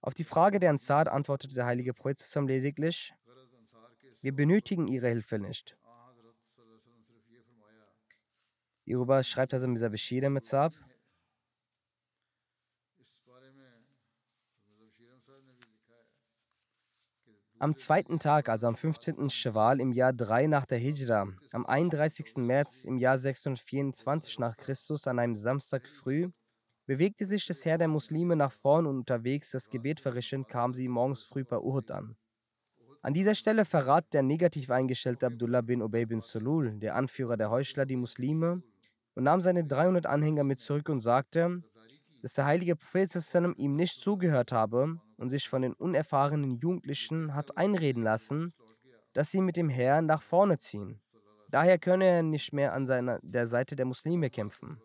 Auf 0.00 0.14
die 0.14 0.24
Frage 0.24 0.58
der 0.58 0.70
Ansar 0.70 1.12
antwortete 1.12 1.54
der 1.54 1.66
heilige 1.66 1.94
Prophet 1.94 2.18
lediglich, 2.46 3.14
wir 4.20 4.34
benötigen 4.34 4.88
ihre 4.88 5.08
Hilfe 5.08 5.38
nicht. 5.38 5.76
Hierüber 8.84 9.22
schreibt 9.22 9.54
also 9.54 9.68
Mr. 9.68 9.90
Bashir 9.90 10.28
mit 10.28 10.44
Saab, 10.44 10.74
Am 17.62 17.76
zweiten 17.76 18.18
Tag, 18.18 18.48
also 18.48 18.66
am 18.66 18.74
15. 18.74 19.30
Shawwal 19.30 19.80
im 19.80 19.92
Jahr 19.92 20.12
3 20.12 20.48
nach 20.48 20.66
der 20.66 20.78
Hijra, 20.78 21.28
am 21.52 21.64
31. 21.64 22.38
März 22.38 22.84
im 22.84 22.98
Jahr 22.98 23.18
624 23.18 24.40
nach 24.40 24.56
Christus, 24.56 25.06
an 25.06 25.20
einem 25.20 25.36
Samstag 25.36 25.86
früh, 25.86 26.28
bewegte 26.86 27.24
sich 27.24 27.46
das 27.46 27.64
Heer 27.64 27.78
der 27.78 27.86
Muslime 27.86 28.34
nach 28.34 28.50
vorn 28.50 28.84
und 28.84 28.96
unterwegs 28.96 29.52
das 29.52 29.70
Gebet 29.70 30.00
verrichtend 30.00 30.48
kamen 30.48 30.74
sie 30.74 30.88
morgens 30.88 31.22
früh 31.22 31.44
bei 31.44 31.56
Uhud 31.56 31.92
an. 31.92 32.16
An 33.00 33.14
dieser 33.14 33.36
Stelle 33.36 33.64
verrat 33.64 34.12
der 34.12 34.24
negativ 34.24 34.68
eingestellte 34.68 35.26
Abdullah 35.26 35.60
bin 35.60 35.82
Ubay 35.82 36.04
bin 36.04 36.20
Sulul, 36.20 36.80
der 36.80 36.96
Anführer 36.96 37.36
der 37.36 37.50
Heuchler, 37.50 37.86
die 37.86 37.94
Muslime 37.94 38.64
und 39.14 39.22
nahm 39.22 39.40
seine 39.40 39.64
300 39.64 40.06
Anhänger 40.06 40.42
mit 40.42 40.58
zurück 40.58 40.88
und 40.88 40.98
sagte, 40.98 41.62
dass 42.22 42.34
der 42.34 42.44
heilige 42.46 42.74
Prophet 42.74 43.14
ihm 43.56 43.76
nicht 43.76 44.00
zugehört 44.00 44.50
habe 44.50 45.00
und 45.22 45.30
sich 45.30 45.48
von 45.48 45.62
den 45.62 45.72
unerfahrenen 45.72 46.58
Jugendlichen 46.58 47.32
hat 47.32 47.56
einreden 47.56 48.02
lassen, 48.02 48.52
dass 49.12 49.30
sie 49.30 49.40
mit 49.40 49.56
dem 49.56 49.68
Heer 49.68 50.02
nach 50.02 50.20
vorne 50.20 50.58
ziehen. 50.58 51.00
Daher 51.48 51.78
könne 51.78 52.06
er 52.06 52.22
nicht 52.24 52.52
mehr 52.52 52.72
an 52.72 52.88
seiner, 52.88 53.20
der 53.22 53.46
Seite 53.46 53.76
der 53.76 53.86
Muslime 53.86 54.30
kämpfen. 54.30 54.80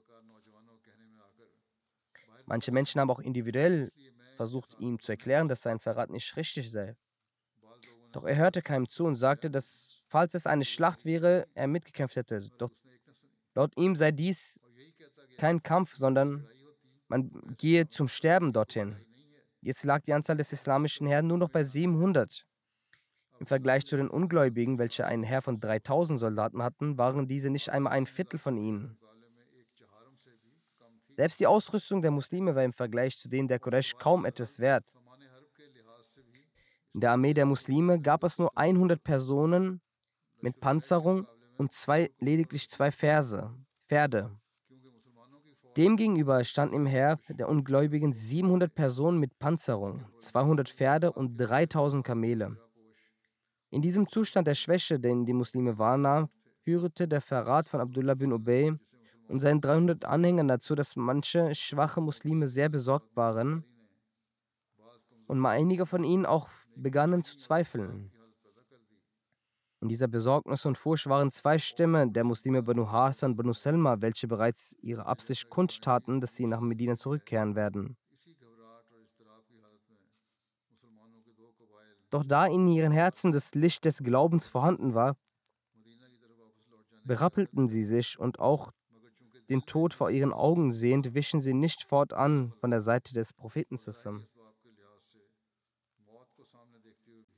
Manche 2.45 2.71
Menschen 2.71 3.02
haben 3.02 3.10
auch 3.10 3.19
individuell 3.19 3.89
versucht, 4.36 4.80
ihm 4.80 5.00
zu 5.00 5.12
erklären, 5.12 5.47
dass 5.47 5.63
sein 5.63 5.80
Verrat 5.80 6.12
nicht 6.12 6.38
richtig 6.38 6.71
sei. 6.71 6.95
Doch 8.12 8.23
er 8.23 8.36
hörte 8.36 8.62
keinem 8.62 8.88
zu 8.88 9.06
und 9.06 9.15
sagte, 9.15 9.50
dass, 9.50 10.04
falls 10.08 10.36
es 10.36 10.45
eine 10.45 10.65
Schlacht 10.65 11.04
wäre, 11.04 11.47
er 11.56 11.67
mitgekämpft 11.67 12.15
hätte. 12.15 12.47
Doch 12.60 12.71
laut 13.56 13.76
ihm 13.76 13.95
sei 13.95 14.12
dies 14.12 14.60
kein 15.39 15.63
Kampf, 15.63 15.95
sondern 15.95 16.47
man 17.08 17.32
gehe 17.58 17.88
zum 17.88 18.08
Sterben 18.08 18.54
dorthin. 18.54 18.97
Jetzt 19.62 19.84
lag 19.84 20.02
die 20.02 20.13
Anzahl 20.13 20.38
des 20.38 20.54
islamischen 20.54 21.08
Herren 21.08 21.28
nur 21.28 21.38
noch 21.38 21.50
bei 21.50 21.63
700. 21.63 22.46
Im 23.39 23.46
Vergleich 23.46 23.86
zu 23.86 23.98
den 23.98 24.10
Ungläubigen, 24.10 24.78
welche 24.78 25.06
einen 25.06 25.24
Heer 25.24 25.41
von 25.41 25.60
3000 25.60 26.20
Soldaten 26.20 26.63
hatten, 26.63 26.98
waren 26.98 27.28
diese 27.28 27.50
nicht 27.50 27.70
einmal 27.70 27.93
ein 27.93 28.06
Viertel 28.06 28.39
von 28.39 28.58
ihnen. 28.58 28.98
Selbst 31.15 31.39
die 31.39 31.48
Ausrüstung 31.48 32.02
der 32.02 32.12
Muslime 32.12 32.56
war 32.56 32.63
im 32.63 32.74
Vergleich 32.74 33.17
zu 33.17 33.28
denen 33.28 33.48
der 33.48 33.60
Quraysh 33.60 33.96
kaum 33.98 34.26
etwas 34.26 34.60
wert. 34.60 34.86
In 36.93 37.02
der 37.02 37.12
Armee 37.12 37.34
der 37.34 37.46
Muslime 37.46 38.00
gab 38.00 38.24
es 38.24 38.39
nur 38.39 38.56
100 38.58 39.04
Personen 39.04 39.82
mit 40.41 40.60
Panzerung 40.60 41.28
und 41.58 41.72
zwei, 41.72 42.12
lediglich 42.20 42.70
zwei 42.70 42.91
Verse, 42.91 43.54
Pferde. 43.88 44.32
Demgegenüber 45.78 46.44
standen 46.44 46.74
im 46.74 46.86
Heer 46.88 47.20
der 47.30 47.48
Ungläubigen 47.48 48.12
700 48.12 48.74
Personen 48.74 49.20
mit 49.20 49.38
Panzerung, 49.38 50.06
200 50.18 50.70
Pferde 50.70 51.12
und 51.12 51.38
3000 51.38 52.04
Kamele. 52.04 52.58
In 53.70 53.84
diesem 53.84 54.10
Zustand 54.10 54.48
der 54.48 54.56
Schwäche, 54.56 55.00
den 55.00 55.28
die 55.28 55.34
Muslime 55.34 55.78
wahrnahmen, 55.78 56.30
führte 56.63 57.08
der 57.08 57.22
Verrat 57.22 57.70
von 57.70 57.80
Abdullah 57.80 58.16
bin 58.16 58.34
Ubay 58.34 58.74
und 59.28 59.40
seinen 59.40 59.62
300 59.62 60.04
Anhängern 60.04 60.48
dazu, 60.48 60.74
dass 60.74 60.96
manche 60.96 61.54
schwache 61.54 62.02
Muslime 62.02 62.48
sehr 62.48 62.70
besorgt 62.70 63.16
waren 63.16 63.63
und 65.28 65.46
einige 65.46 65.86
von 65.86 66.04
ihnen 66.04 66.26
auch 66.26 66.50
begannen 66.76 67.22
zu 67.22 67.38
zweifeln. 67.38 68.12
In 69.80 69.90
dieser 69.90 70.08
Besorgnis 70.08 70.66
und 70.66 70.78
Furcht 70.78 71.08
waren 71.08 71.32
zwei 71.32 71.60
Stämme 71.60 72.10
der 72.10 72.24
Muslime 72.24 72.63
Banu 72.63 72.90
Harsa 72.90 73.28
und 73.28 73.36
Banu 73.36 73.54
Selma, 73.54 74.02
welche 74.02 74.28
bereits 74.28 74.76
ihre 74.82 75.06
Absicht 75.06 75.50
kundtaten, 75.50 76.20
dass 76.20 76.36
sie 76.36 76.48
nach 76.48 76.62
Medina 76.62 76.96
zurückkehren 76.96 77.56
werden. 77.56 77.96
Doch 82.10 82.24
da 82.24 82.48
in 82.48 82.68
ihren 82.68 82.92
Herzen 82.92 83.32
das 83.32 83.54
Licht 83.54 83.86
des 83.86 84.00
Glaubens 84.00 84.48
vorhanden 84.48 84.96
war, 84.96 85.16
berappelten 87.04 87.70
sie 87.70 87.86
sich 87.86 88.18
und 88.18 88.40
auch 88.40 88.72
den 89.50 89.62
Tod 89.62 89.94
vor 89.94 90.10
ihren 90.10 90.34
Augen 90.34 90.74
sehend, 90.74 91.13
wichen 91.13 91.40
sie 91.40 91.54
nicht 91.54 91.84
fortan 91.84 92.52
von 92.60 92.72
der 92.72 92.82
Seite 92.82 93.13
des 93.13 93.32
Propheten. 93.32 93.78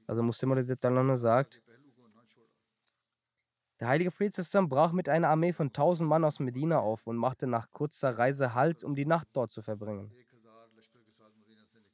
Also 0.07 0.23
Muslim 0.23 1.17
sagt, 1.17 1.61
der 3.79 3.87
heilige 3.87 4.11
Prophet 4.11 4.35
brach 4.69 4.91
mit 4.91 5.07
einer 5.07 5.29
Armee 5.29 5.53
von 5.53 5.67
1000 5.67 6.07
Mann 6.07 6.23
aus 6.25 6.39
Medina 6.39 6.79
auf 6.79 7.07
und 7.07 7.15
machte 7.15 7.47
nach 7.47 7.71
kurzer 7.71 8.17
Reise 8.17 8.53
Halt, 8.53 8.83
um 8.83 8.95
die 8.95 9.05
Nacht 9.05 9.29
dort 9.33 9.51
zu 9.51 9.61
verbringen. 9.61 10.11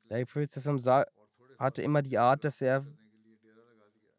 Der 0.09 0.17
heilige 0.17 0.31
Prophet 0.31 1.07
hatte 1.59 1.81
immer 1.81 2.01
die 2.01 2.17
Art, 2.17 2.43
dass 2.43 2.61
er, 2.61 2.85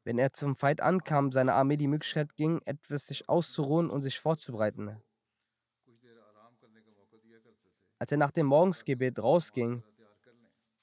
wenn 0.05 0.19
er 0.19 0.33
zum 0.33 0.55
Feind 0.57 0.81
ankam, 0.81 1.33
seiner 1.33 1.55
Armee 1.55 1.77
die 1.77 1.89
Möglichkeit 1.89 2.35
ging, 2.37 2.61
etwas 2.65 3.07
sich 3.07 3.29
auszuruhen 3.29 3.91
und 3.91 4.03
sich 4.03 4.21
vorzubereiten. 4.21 5.03
Als 7.99 8.13
er 8.13 8.19
nach 8.19 8.31
dem 8.31 8.47
Morgensgebet 8.47 9.19
rausging, 9.19 9.83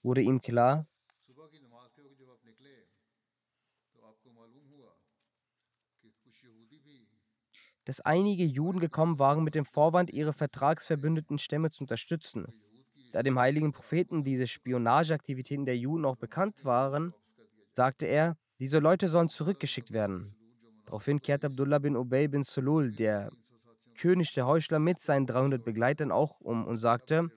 wurde 0.01 0.21
ihm 0.21 0.41
klar, 0.41 0.85
dass 7.85 8.01
einige 8.01 8.45
Juden 8.45 8.79
gekommen 8.79 9.19
waren 9.19 9.43
mit 9.43 9.55
dem 9.55 9.65
Vorwand, 9.65 10.11
ihre 10.11 10.33
vertragsverbündeten 10.33 11.37
Stämme 11.37 11.69
zu 11.71 11.83
unterstützen. 11.83 12.47
Da 13.11 13.21
dem 13.21 13.37
heiligen 13.37 13.71
Propheten 13.71 14.23
diese 14.23 14.47
Spionageaktivitäten 14.47 15.65
der 15.65 15.77
Juden 15.77 16.05
auch 16.05 16.15
bekannt 16.15 16.65
waren, 16.65 17.13
sagte 17.71 18.05
er, 18.05 18.37
diese 18.59 18.79
Leute 18.79 19.07
sollen 19.07 19.29
zurückgeschickt 19.29 19.91
werden. 19.91 20.35
Daraufhin 20.85 21.21
kehrte 21.21 21.47
Abdullah 21.47 21.79
bin 21.79 21.95
Ubay 21.95 22.27
bin 22.27 22.43
Sulul, 22.43 22.91
der 22.91 23.31
König 23.97 24.33
der 24.33 24.47
Heuchler, 24.47 24.79
mit 24.79 24.99
seinen 24.99 25.27
300 25.27 25.63
Begleitern 25.63 26.11
auch 26.11 26.39
um 26.39 26.65
und 26.65 26.77
sagte, 26.77 27.29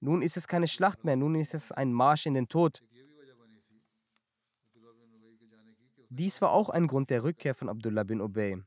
nun 0.00 0.22
ist 0.22 0.36
es 0.36 0.48
keine 0.48 0.68
Schlacht 0.68 1.04
mehr, 1.04 1.16
nun 1.16 1.34
ist 1.34 1.54
es 1.54 1.72
ein 1.72 1.92
Marsch 1.92 2.26
in 2.26 2.34
den 2.34 2.48
Tod. 2.48 2.82
Dies 6.10 6.40
war 6.40 6.52
auch 6.52 6.70
ein 6.70 6.86
Grund 6.86 7.10
der 7.10 7.22
Rückkehr 7.22 7.54
von 7.54 7.68
Abdullah 7.68 8.04
bin 8.04 8.20
Ubay. 8.20 8.62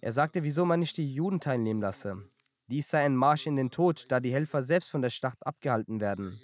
Er 0.00 0.12
sagte, 0.12 0.42
wieso 0.42 0.64
man 0.64 0.80
nicht 0.80 0.96
die 0.96 1.12
Juden 1.12 1.40
teilnehmen 1.40 1.80
lasse. 1.80 2.22
Dies 2.68 2.88
sei 2.88 3.04
ein 3.04 3.16
Marsch 3.16 3.46
in 3.46 3.56
den 3.56 3.70
Tod, 3.70 4.06
da 4.08 4.20
die 4.20 4.32
Helfer 4.32 4.62
selbst 4.62 4.90
von 4.90 5.02
der 5.02 5.10
Schlacht 5.10 5.44
abgehalten 5.46 6.00
werden. 6.00 6.38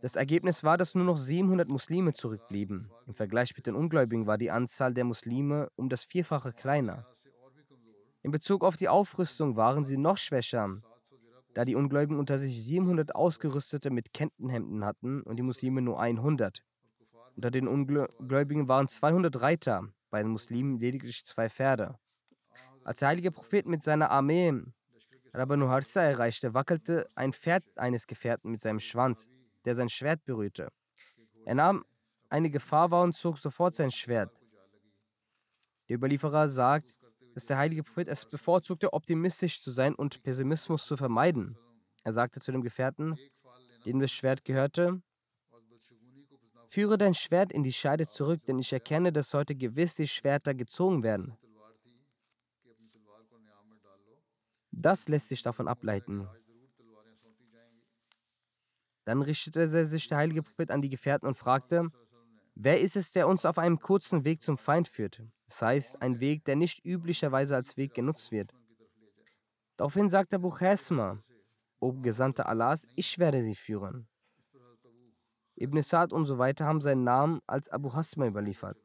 Das 0.00 0.14
Ergebnis 0.14 0.62
war, 0.62 0.76
dass 0.76 0.94
nur 0.94 1.04
noch 1.04 1.16
700 1.16 1.68
Muslime 1.68 2.12
zurückblieben. 2.12 2.90
Im 3.06 3.14
Vergleich 3.14 3.56
mit 3.56 3.66
den 3.66 3.74
Ungläubigen 3.74 4.26
war 4.26 4.38
die 4.38 4.50
Anzahl 4.50 4.94
der 4.94 5.04
Muslime 5.04 5.70
um 5.74 5.88
das 5.88 6.04
Vierfache 6.04 6.52
kleiner. 6.52 7.06
In 8.22 8.30
Bezug 8.30 8.62
auf 8.62 8.76
die 8.76 8.88
Aufrüstung 8.88 9.56
waren 9.56 9.84
sie 9.84 9.96
noch 9.96 10.18
schwächer, 10.18 10.68
da 11.54 11.64
die 11.64 11.74
Ungläubigen 11.74 12.20
unter 12.20 12.38
sich 12.38 12.62
700 12.64 13.14
Ausgerüstete 13.16 13.90
mit 13.90 14.12
Kentenhemden 14.12 14.84
hatten 14.84 15.22
und 15.22 15.36
die 15.36 15.42
Muslime 15.42 15.82
nur 15.82 15.98
100. 15.98 16.62
Unter 17.34 17.50
den 17.50 17.66
Ungläubigen 17.66 18.68
waren 18.68 18.86
200 18.86 19.40
Reiter, 19.40 19.88
bei 20.10 20.22
den 20.22 20.30
Muslimen 20.30 20.78
lediglich 20.78 21.24
zwei 21.24 21.48
Pferde. 21.48 21.98
Als 22.84 23.00
der 23.00 23.08
heilige 23.08 23.30
Prophet 23.30 23.66
mit 23.66 23.82
seiner 23.82 24.10
Armee 24.10 24.62
Rabbanu 25.34 25.68
Harsa 25.68 26.02
erreichte, 26.02 26.54
wackelte 26.54 27.06
ein 27.14 27.32
Pferd 27.32 27.64
eines 27.76 28.06
Gefährten 28.06 28.50
mit 28.50 28.62
seinem 28.62 28.80
Schwanz, 28.80 29.28
der 29.64 29.76
sein 29.76 29.88
Schwert 29.88 30.24
berührte. 30.24 30.68
Er 31.44 31.54
nahm 31.54 31.84
eine 32.28 32.50
Gefahr 32.50 32.90
wahr 32.90 33.04
und 33.04 33.14
zog 33.14 33.38
sofort 33.38 33.74
sein 33.74 33.90
Schwert. 33.90 34.32
Der 35.88 35.96
Überlieferer 35.96 36.48
sagt, 36.48 36.94
dass 37.34 37.46
der 37.46 37.58
heilige 37.58 37.82
Prophet 37.82 38.08
es 38.08 38.24
bevorzugte, 38.24 38.92
optimistisch 38.92 39.62
zu 39.62 39.70
sein 39.70 39.94
und 39.94 40.22
Pessimismus 40.22 40.86
zu 40.86 40.96
vermeiden. 40.96 41.56
Er 42.04 42.12
sagte 42.12 42.40
zu 42.40 42.52
dem 42.52 42.62
Gefährten, 42.62 43.18
dem 43.84 44.00
das 44.00 44.10
Schwert 44.10 44.44
gehörte, 44.44 45.02
Führe 46.70 46.98
dein 46.98 47.14
Schwert 47.14 47.52
in 47.52 47.62
die 47.62 47.72
Scheide 47.72 48.06
zurück, 48.06 48.44
denn 48.46 48.58
ich 48.58 48.72
erkenne, 48.72 49.12
dass 49.12 49.32
heute 49.32 49.54
gewiss 49.54 49.94
die 49.96 50.06
Schwerter 50.06 50.54
gezogen 50.54 51.02
werden. 51.02 51.36
Das 54.70 55.08
lässt 55.08 55.28
sich 55.28 55.42
davon 55.42 55.66
ableiten. 55.66 56.28
Dann 59.04 59.22
richtete 59.22 59.86
sich 59.86 60.06
der 60.08 60.18
heilige 60.18 60.42
Prophet 60.42 60.70
an 60.70 60.82
die 60.82 60.90
Gefährten 60.90 61.26
und 61.26 61.36
fragte, 61.36 61.88
wer 62.54 62.78
ist 62.78 62.94
es, 62.96 63.12
der 63.12 63.26
uns 63.26 63.46
auf 63.46 63.56
einem 63.56 63.80
kurzen 63.80 64.24
Weg 64.24 64.42
zum 64.42 64.58
Feind 64.58 64.86
führt? 64.86 65.22
Das 65.46 65.62
heißt, 65.62 66.02
ein 66.02 66.20
Weg, 66.20 66.44
der 66.44 66.56
nicht 66.56 66.84
üblicherweise 66.84 67.56
als 67.56 67.78
Weg 67.78 67.94
genutzt 67.94 68.30
wird. 68.30 68.52
Daraufhin 69.78 70.10
sagte 70.10 70.36
Abu 70.36 70.50
Chesma, 70.50 71.22
O 71.80 71.92
Gesandter 71.92 72.46
Allahs, 72.46 72.86
ich 72.96 73.18
werde 73.18 73.42
sie 73.42 73.54
führen. 73.54 74.08
Ibn 75.60 75.82
Sa'd 75.82 76.12
und 76.12 76.24
so 76.26 76.38
weiter 76.38 76.66
haben 76.66 76.80
seinen 76.80 77.02
Namen 77.02 77.40
als 77.46 77.68
Abu 77.68 77.92
Hasma 77.92 78.26
überliefert. 78.26 78.78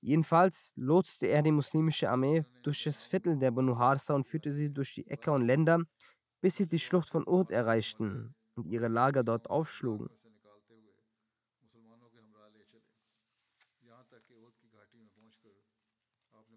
Jedenfalls 0.00 0.72
lotste 0.76 1.26
er 1.26 1.42
die 1.42 1.50
muslimische 1.50 2.08
Armee 2.08 2.44
durch 2.62 2.84
das 2.84 3.04
Viertel 3.04 3.38
der 3.38 3.50
Banu 3.50 3.78
Harsa 3.78 4.14
und 4.14 4.28
führte 4.28 4.52
sie 4.52 4.72
durch 4.72 4.94
die 4.94 5.06
Äcker 5.08 5.32
und 5.32 5.46
Länder, 5.46 5.80
bis 6.40 6.56
sie 6.56 6.68
die 6.68 6.78
Schlucht 6.78 7.08
von 7.08 7.26
Uhud 7.26 7.50
erreichten 7.50 8.34
und 8.54 8.66
ihre 8.66 8.88
Lager 8.88 9.24
dort 9.24 9.50
aufschlugen. 9.50 10.08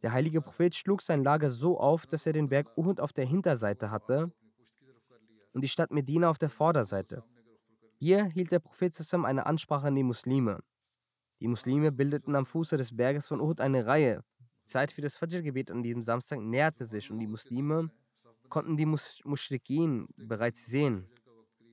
Der 0.03 0.11
heilige 0.11 0.41
Prophet 0.41 0.75
schlug 0.75 1.01
sein 1.01 1.23
Lager 1.23 1.49
so 1.49 1.79
auf, 1.79 2.05
dass 2.05 2.27
er 2.27 2.33
den 2.33 2.49
Berg 2.49 2.77
Uhud 2.77 2.99
auf 2.99 3.13
der 3.13 3.25
Hinterseite 3.25 3.89
hatte 3.89 4.31
und 5.53 5.61
die 5.61 5.67
Stadt 5.67 5.89
Medina 5.89 6.29
auf 6.29 6.37
der 6.37 6.51
Vorderseite. 6.51 7.23
Hier 7.99 8.25
hielt 8.25 8.51
der 8.51 8.59
Prophet 8.59 8.93
zusammen 8.93 9.25
eine 9.25 9.47
Ansprache 9.47 9.87
an 9.87 9.95
die 9.95 10.03
Muslime. 10.03 10.59
Die 11.39 11.47
Muslime 11.47 11.91
bildeten 11.91 12.35
am 12.35 12.45
Fuße 12.45 12.77
des 12.77 12.95
Berges 12.95 13.27
von 13.27 13.41
Uhud 13.41 13.59
eine 13.59 13.87
Reihe. 13.87 14.23
Die 14.39 14.65
Zeit 14.65 14.91
für 14.91 15.01
das 15.01 15.17
Fajr-Gebet 15.17 15.71
an 15.71 15.81
diesem 15.81 16.03
Samstag 16.03 16.39
näherte 16.39 16.85
sich 16.85 17.09
und 17.09 17.19
die 17.19 17.27
Muslime 17.27 17.89
konnten 18.49 18.77
die 18.77 18.85
Mus 18.85 19.19
Mushrikin 19.23 20.07
bereits 20.15 20.67
sehen. 20.67 21.09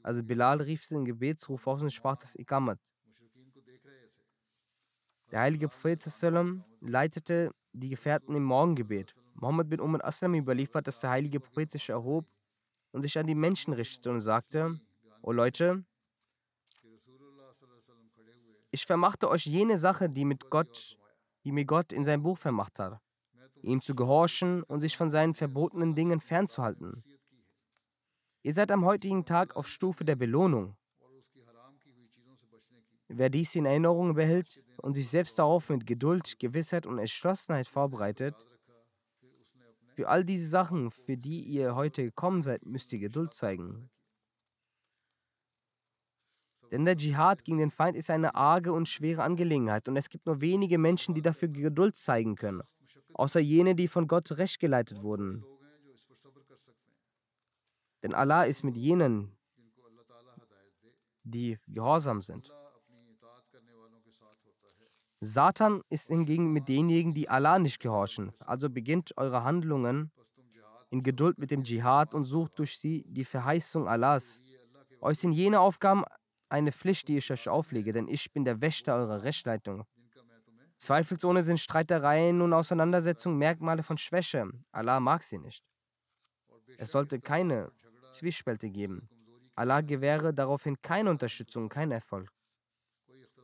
Also 0.03 0.23
Bilal 0.23 0.63
rief 0.63 0.89
den 0.89 1.05
Gebetsruf 1.05 1.67
aus 1.67 1.83
und 1.83 1.93
sprach 1.93 2.17
das 2.17 2.37
Ikamat. 2.37 2.79
Der 5.31 5.41
heilige 5.41 5.69
Prophet 5.69 6.03
leitete 6.81 7.51
die 7.73 7.91
Gefährten 7.91 8.35
im 8.35 8.45
Morgengebet. 8.45 9.15
Mohammed 9.35 9.69
bin 9.69 9.81
Umar 9.81 10.05
Aslam 10.05 10.35
überliefert, 10.35 10.87
dass 10.87 11.01
der 11.01 11.11
heilige 11.11 11.41
Prophet 11.41 11.71
sich 11.71 11.91
erhob 11.91 12.27
und 12.93 13.03
sich 13.03 13.19
an 13.19 13.27
die 13.27 13.35
Menschen 13.35 13.75
richtete 13.75 14.11
und 14.11 14.21
sagte, 14.21 14.81
O 15.23 15.33
Leute, 15.33 15.85
ich 18.75 18.87
vermachte 18.87 19.31
euch 19.31 19.47
jene 19.47 19.79
Sache, 19.79 20.11
die, 20.11 20.25
mit 20.25 20.51
Gott, 20.51 20.99
die 21.45 21.53
mir 21.53 21.65
Gott 21.65 21.93
in 21.93 22.05
sein 22.05 22.25
Buch 22.25 22.37
vermacht 22.37 22.81
hat, 22.81 23.01
ihm 23.63 23.81
zu 23.81 23.95
gehorchen 23.95 24.65
und 24.65 24.81
sich 24.81 24.97
von 24.97 25.11
seinen 25.11 25.35
verbotenen 25.35 25.95
Dingen 25.95 26.21
fernzuhalten. 26.21 26.93
Ihr 28.43 28.53
seid 28.53 28.73
am 28.73 28.85
heutigen 28.85 29.25
Tag 29.25 29.55
auf 29.55 29.69
Stufe 29.69 30.05
der 30.05 30.17
Belohnung. 30.17 30.77
Wer 33.07 33.31
dies 33.31 33.55
in 33.55 33.65
Erinnerung 33.65 34.15
behält 34.15 34.61
und 34.79 34.95
sich 34.95 35.09
selbst 35.09 35.39
darauf 35.39 35.69
mit 35.69 35.87
Geduld, 35.87 36.41
Gewissheit 36.41 36.85
und 36.85 36.99
Entschlossenheit 36.99 37.69
vorbereitet, 37.69 38.35
für 39.95 40.09
all 40.09 40.25
diese 40.25 40.49
Sachen, 40.49 40.91
für 40.91 41.17
die 41.17 41.45
ihr 41.45 41.77
heute 41.77 42.03
gekommen 42.03 42.43
seid, 42.43 42.67
müsst 42.67 42.93
ihr 42.93 42.99
Geduld 42.99 43.35
zeigen. 43.35 43.89
Denn 46.75 46.85
der 46.85 46.97
Dschihad 46.97 47.45
gegen 47.45 47.59
den 47.59 47.71
Feind 47.71 47.97
ist 47.97 48.11
eine 48.11 48.35
arge 48.35 48.73
und 48.73 48.89
schwere 48.89 49.23
Angelegenheit 49.23 49.87
und 49.87 49.97
es 49.97 50.09
gibt 50.09 50.27
nur 50.27 50.41
wenige 50.41 50.77
Menschen, 50.77 51.15
die 51.15 51.23
dafür 51.23 51.47
Geduld 51.47 51.95
zeigen 51.95 52.35
können, 52.35 52.63
außer 53.13 53.39
jene, 53.39 53.77
die 53.77 53.87
von 53.87 54.09
Gott 54.09 54.33
recht 54.33 54.59
geleitet 54.59 55.01
wurden. 55.01 55.45
Denn 58.03 58.13
Allah 58.13 58.43
ist 58.43 58.65
mit 58.65 58.77
jenen, 58.77 59.31
die 61.23 61.61
gehorsam 61.69 62.23
sind. 62.23 62.53
Satan 65.21 65.81
ist 65.91 66.09
hingegen 66.09 66.53
mit 66.53 66.67
denjenigen, 66.67 67.15
die 67.15 67.29
Allah 67.29 67.61
nicht 67.61 67.79
gehorchen. 67.79 68.33
Also 68.41 68.69
beginnt 68.69 69.17
eure 69.17 69.45
Handlungen 69.45 70.11
in 70.91 71.05
Geduld 71.05 71.39
mit 71.39 71.53
dem 71.53 71.63
Dschihad 71.63 72.15
und 72.15 72.25
sucht 72.25 72.59
durch 72.59 72.81
sie 72.81 73.05
die 73.07 73.25
Verheißung 73.25 73.87
Allahs. 73.87 74.43
Euch 75.01 75.21
sind 75.21 75.31
jene 75.31 75.61
Aufgaben 75.61 76.03
eine 76.55 76.71
Pflicht, 76.71 77.09
die 77.09 77.17
ich 77.17 77.31
euch 77.33 77.49
auflege, 77.49 77.93
denn 77.93 78.07
ich 78.07 78.33
bin 78.33 78.45
der 78.45 78.61
Wächter 78.61 78.95
eurer 78.95 79.25
Rechtsleitung. 79.25 79.85
Zweifelsohne 80.77 81.43
sind 81.43 81.59
Streitereien 81.59 82.41
und 82.41 82.53
Auseinandersetzungen 82.53 83.39
Merkmale 83.39 83.83
von 83.83 83.99
Schwäche. 83.99 84.49
Allah 84.71 85.01
mag 85.01 85.25
sie 85.25 85.39
nicht. 85.39 85.65
Es 86.79 86.91
sollte 86.93 87.21
keine 87.21 87.73
Zwiespälte 88.13 88.71
geben. 88.71 89.09
Allah 89.57 89.81
gewähre 89.81 90.33
daraufhin 90.33 90.81
keine 90.81 91.11
Unterstützung, 91.11 91.69
keinen 91.69 91.93
Erfolg. 91.93 92.31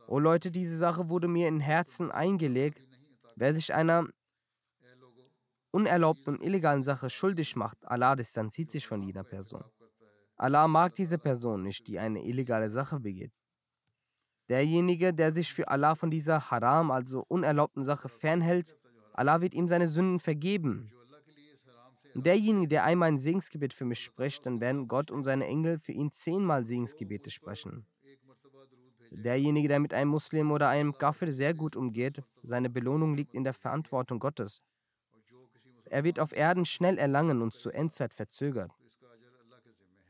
O 0.07 0.17
Leute, 0.19 0.49
diese 0.49 0.77
Sache 0.77 1.09
wurde 1.09 1.27
mir 1.27 1.47
in 1.49 1.59
Herzen 1.59 2.11
eingelegt. 2.11 2.81
Wer 3.35 3.53
sich 3.53 3.73
einer 3.73 4.07
unerlaubten 5.71 6.35
und 6.35 6.43
illegalen 6.43 6.83
Sache 6.83 7.09
schuldig 7.09 7.55
macht, 7.55 7.85
Allah 7.85 8.15
distanziert 8.15 8.71
sich 8.71 8.87
von 8.87 9.01
jeder 9.01 9.23
Person. 9.23 9.63
Allah 10.41 10.67
mag 10.67 10.95
diese 10.95 11.19
Person 11.19 11.61
nicht, 11.61 11.85
die 11.87 11.99
eine 11.99 12.25
illegale 12.25 12.71
Sache 12.71 12.99
begeht. 12.99 13.31
Derjenige, 14.49 15.13
der 15.13 15.31
sich 15.33 15.53
für 15.53 15.67
Allah 15.67 15.93
von 15.93 16.09
dieser 16.09 16.49
Haram, 16.49 16.89
also 16.89 17.23
unerlaubten 17.27 17.83
Sache 17.83 18.09
fernhält, 18.09 18.75
Allah 19.13 19.41
wird 19.41 19.53
ihm 19.53 19.67
seine 19.67 19.87
Sünden 19.87 20.19
vergeben. 20.19 20.91
Derjenige, 22.15 22.67
der 22.67 22.85
einmal 22.85 23.09
ein 23.09 23.19
Segensgebet 23.19 23.71
für 23.71 23.85
mich 23.85 23.99
spricht, 23.99 24.47
dann 24.47 24.59
werden 24.59 24.87
Gott 24.87 25.11
und 25.11 25.25
seine 25.25 25.45
Engel 25.45 25.77
für 25.77 25.91
ihn 25.91 26.11
zehnmal 26.11 26.65
Segensgebete 26.65 27.29
sprechen. 27.29 27.85
Derjenige, 29.11 29.67
der 29.67 29.79
mit 29.79 29.93
einem 29.93 30.09
Muslim 30.09 30.49
oder 30.49 30.69
einem 30.69 30.97
Kafir 30.97 31.31
sehr 31.33 31.53
gut 31.53 31.75
umgeht, 31.75 32.23
seine 32.41 32.71
Belohnung 32.71 33.13
liegt 33.13 33.35
in 33.35 33.43
der 33.43 33.53
Verantwortung 33.53 34.17
Gottes. 34.17 34.63
Er 35.85 36.03
wird 36.03 36.19
auf 36.19 36.35
Erden 36.35 36.65
schnell 36.65 36.97
erlangen 36.97 37.43
und 37.43 37.53
zur 37.53 37.75
Endzeit 37.75 38.15
verzögert. 38.15 38.71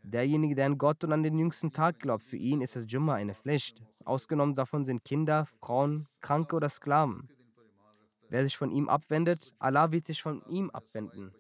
Derjenige, 0.04 0.56
der 0.56 0.66
an 0.66 0.78
Gott 0.78 1.04
und 1.04 1.14
an 1.14 1.24
den 1.24 1.38
jüngsten 1.38 1.72
Tag 1.72 2.00
glaubt, 2.00 2.24
für 2.24 2.38
ihn 2.38 2.62
ist 2.62 2.76
das 2.76 2.86
Jumma 2.88 3.16
eine 3.16 3.36
Pflicht. 3.36 3.82
Ausgenommen 4.04 4.56
davon 4.56 4.84
sind 4.84 5.04
Kinder, 5.04 5.46
Frauen, 5.60 6.08
Kranke 6.22 6.56
oder 6.56 6.70
Sklaven. 6.70 7.30
Wer 8.30 8.44
sich 8.44 8.58
von 8.58 8.72
ihm 8.72 8.90
abwendet, 8.90 9.54
Allah 9.60 9.92
wird 9.92 10.08
sich 10.08 10.22
von 10.22 10.42
ihm 10.48 10.70
abwenden. 10.72 11.34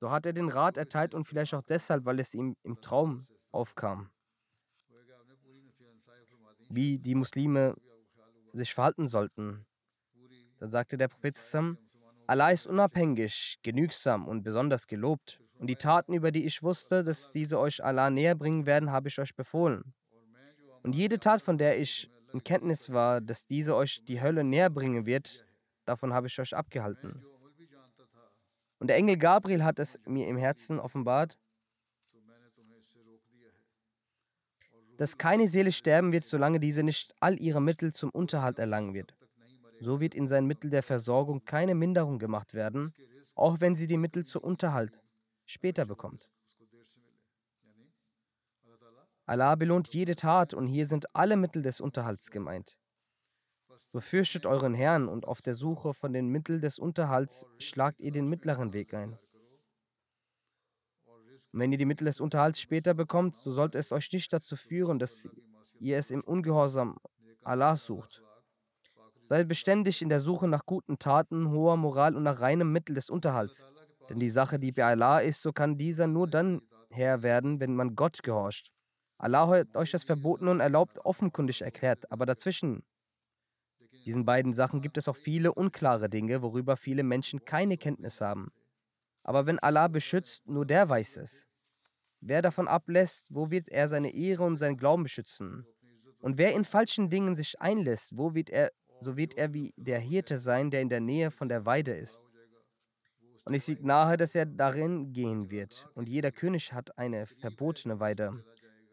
So 0.00 0.10
hat 0.10 0.26
er 0.26 0.34
den 0.34 0.50
Rat 0.50 0.76
erteilt 0.76 1.14
und 1.14 1.24
vielleicht 1.24 1.54
auch 1.54 1.62
deshalb, 1.62 2.04
weil 2.04 2.20
es 2.20 2.34
ihm 2.34 2.56
im 2.62 2.80
Traum 2.80 3.26
aufkam, 3.50 4.10
wie 6.68 6.98
die 6.98 7.14
Muslime 7.14 7.74
sich 8.52 8.74
verhalten 8.74 9.08
sollten. 9.08 9.64
Dann 10.58 10.68
sagte 10.68 10.96
der 10.96 11.08
Prophet 11.08 11.36
Allah 12.26 12.50
ist 12.50 12.66
unabhängig, 12.66 13.58
genügsam 13.62 14.26
und 14.28 14.42
besonders 14.42 14.86
gelobt. 14.86 15.40
Und 15.58 15.66
die 15.66 15.76
Taten, 15.76 16.14
über 16.14 16.30
die 16.30 16.44
ich 16.44 16.62
wusste, 16.62 17.04
dass 17.04 17.32
diese 17.32 17.58
euch 17.58 17.84
Allah 17.84 18.10
näher 18.10 18.34
bringen 18.34 18.64
werden, 18.66 18.90
habe 18.90 19.08
ich 19.08 19.18
euch 19.18 19.34
befohlen. 19.34 19.92
Und 20.82 20.94
jede 20.94 21.18
Tat, 21.18 21.42
von 21.42 21.58
der 21.58 21.78
ich 21.78 22.10
in 22.32 22.42
Kenntnis 22.42 22.92
war, 22.92 23.20
dass 23.20 23.46
diese 23.46 23.76
euch 23.76 24.02
die 24.04 24.20
Hölle 24.20 24.42
näher 24.42 24.70
bringen 24.70 25.06
wird, 25.06 25.46
davon 25.84 26.12
habe 26.12 26.26
ich 26.26 26.38
euch 26.40 26.56
abgehalten. 26.56 27.24
Und 28.78 28.88
der 28.88 28.96
Engel 28.96 29.16
Gabriel 29.16 29.62
hat 29.62 29.78
es 29.78 29.98
mir 30.06 30.26
im 30.26 30.36
Herzen 30.36 30.80
offenbart, 30.80 31.38
dass 34.96 35.18
keine 35.18 35.48
Seele 35.48 35.72
sterben 35.72 36.12
wird, 36.12 36.24
solange 36.24 36.60
diese 36.60 36.82
nicht 36.82 37.14
all 37.20 37.38
ihre 37.40 37.60
Mittel 37.60 37.92
zum 37.92 38.10
Unterhalt 38.10 38.58
erlangen 38.58 38.94
wird. 38.94 39.14
So 39.80 40.00
wird 40.00 40.14
in 40.14 40.28
sein 40.28 40.46
Mittel 40.46 40.70
der 40.70 40.82
Versorgung 40.82 41.44
keine 41.44 41.74
Minderung 41.74 42.18
gemacht 42.18 42.54
werden, 42.54 42.92
auch 43.34 43.60
wenn 43.60 43.74
sie 43.74 43.86
die 43.86 43.98
Mittel 43.98 44.24
zum 44.24 44.42
Unterhalt 44.42 44.92
später 45.44 45.84
bekommt. 45.84 46.30
Allah 49.26 49.54
belohnt 49.54 49.88
jede 49.88 50.16
Tat 50.16 50.52
und 50.52 50.66
hier 50.66 50.86
sind 50.86 51.14
alle 51.14 51.36
Mittel 51.36 51.62
des 51.62 51.80
Unterhalts 51.80 52.30
gemeint. 52.30 52.76
Befürchtet 53.92 54.44
euren 54.46 54.74
Herrn 54.74 55.08
und 55.08 55.26
auf 55.26 55.40
der 55.40 55.54
Suche 55.54 55.94
von 55.94 56.12
den 56.12 56.28
Mitteln 56.28 56.60
des 56.60 56.78
Unterhalts 56.78 57.46
schlagt 57.58 58.00
ihr 58.00 58.12
den 58.12 58.28
mittleren 58.28 58.72
Weg 58.72 58.92
ein. 58.92 59.18
Und 61.04 61.60
wenn 61.60 61.72
ihr 61.72 61.78
die 61.78 61.84
Mittel 61.84 62.04
des 62.04 62.20
Unterhalts 62.20 62.60
später 62.60 62.94
bekommt, 62.94 63.36
so 63.36 63.52
sollte 63.52 63.78
es 63.78 63.92
euch 63.92 64.12
nicht 64.12 64.32
dazu 64.32 64.56
führen, 64.56 64.98
dass 64.98 65.28
ihr 65.78 65.96
es 65.96 66.10
im 66.10 66.22
Ungehorsam 66.22 66.98
Allah 67.42 67.76
sucht. 67.76 68.22
Seid 69.28 69.48
beständig 69.48 70.02
in 70.02 70.08
der 70.08 70.20
Suche 70.20 70.48
nach 70.48 70.66
guten 70.66 70.98
Taten, 70.98 71.50
hoher 71.50 71.76
Moral 71.76 72.16
und 72.16 72.22
nach 72.22 72.40
reinem 72.40 72.72
Mittel 72.72 72.94
des 72.94 73.10
Unterhalts. 73.10 73.64
Denn 74.08 74.18
die 74.18 74.30
Sache, 74.30 74.58
die 74.58 74.72
bei 74.72 74.84
Allah 74.84 75.20
ist, 75.20 75.40
so 75.40 75.52
kann 75.52 75.78
dieser 75.78 76.06
nur 76.06 76.28
dann 76.28 76.60
Herr 76.90 77.22
werden, 77.22 77.60
wenn 77.60 77.74
man 77.74 77.96
Gott 77.96 78.22
gehorcht. 78.22 78.70
Allah 79.18 79.48
hat 79.48 79.76
euch 79.76 79.90
das 79.90 80.04
Verboten 80.04 80.48
und 80.48 80.60
erlaubt 80.60 80.98
offenkundig 80.98 81.62
erklärt, 81.62 82.10
aber 82.12 82.26
dazwischen 82.26 82.84
diesen 84.04 84.26
beiden 84.26 84.52
Sachen 84.52 84.82
gibt 84.82 84.98
es 84.98 85.08
auch 85.08 85.16
viele 85.16 85.54
unklare 85.54 86.10
Dinge, 86.10 86.42
worüber 86.42 86.76
viele 86.76 87.02
Menschen 87.02 87.44
keine 87.44 87.78
Kenntnis 87.78 88.20
haben. 88.20 88.52
Aber 89.22 89.46
wenn 89.46 89.58
Allah 89.58 89.88
beschützt, 89.88 90.46
nur 90.46 90.66
der 90.66 90.88
weiß 90.88 91.16
es. 91.16 91.48
Wer 92.20 92.42
davon 92.42 92.68
ablässt, 92.68 93.34
wo 93.34 93.50
wird 93.50 93.68
er 93.70 93.88
seine 93.88 94.12
Ehre 94.12 94.42
und 94.44 94.58
seinen 94.58 94.76
Glauben 94.76 95.04
beschützen? 95.04 95.66
Und 96.20 96.36
wer 96.36 96.54
in 96.54 96.64
falschen 96.64 97.08
Dingen 97.08 97.34
sich 97.34 97.60
einlässt, 97.60 98.16
wo 98.16 98.34
wird 98.34 98.50
er 98.50 98.72
so 99.00 99.16
wird 99.16 99.36
er 99.36 99.52
wie 99.52 99.74
der 99.76 99.98
Hirte 99.98 100.38
sein, 100.38 100.70
der 100.70 100.80
in 100.80 100.88
der 100.88 101.00
Nähe 101.00 101.30
von 101.30 101.48
der 101.48 101.66
Weide 101.66 101.92
ist. 101.92 102.20
Und 103.44 103.54
es 103.54 103.66
liegt 103.66 103.84
nahe, 103.84 104.16
dass 104.16 104.34
er 104.34 104.46
darin 104.46 105.12
gehen 105.12 105.50
wird. 105.50 105.86
Und 105.94 106.08
jeder 106.08 106.32
König 106.32 106.72
hat 106.72 106.96
eine 106.96 107.26
verbotene 107.26 108.00
Weide. 108.00 108.42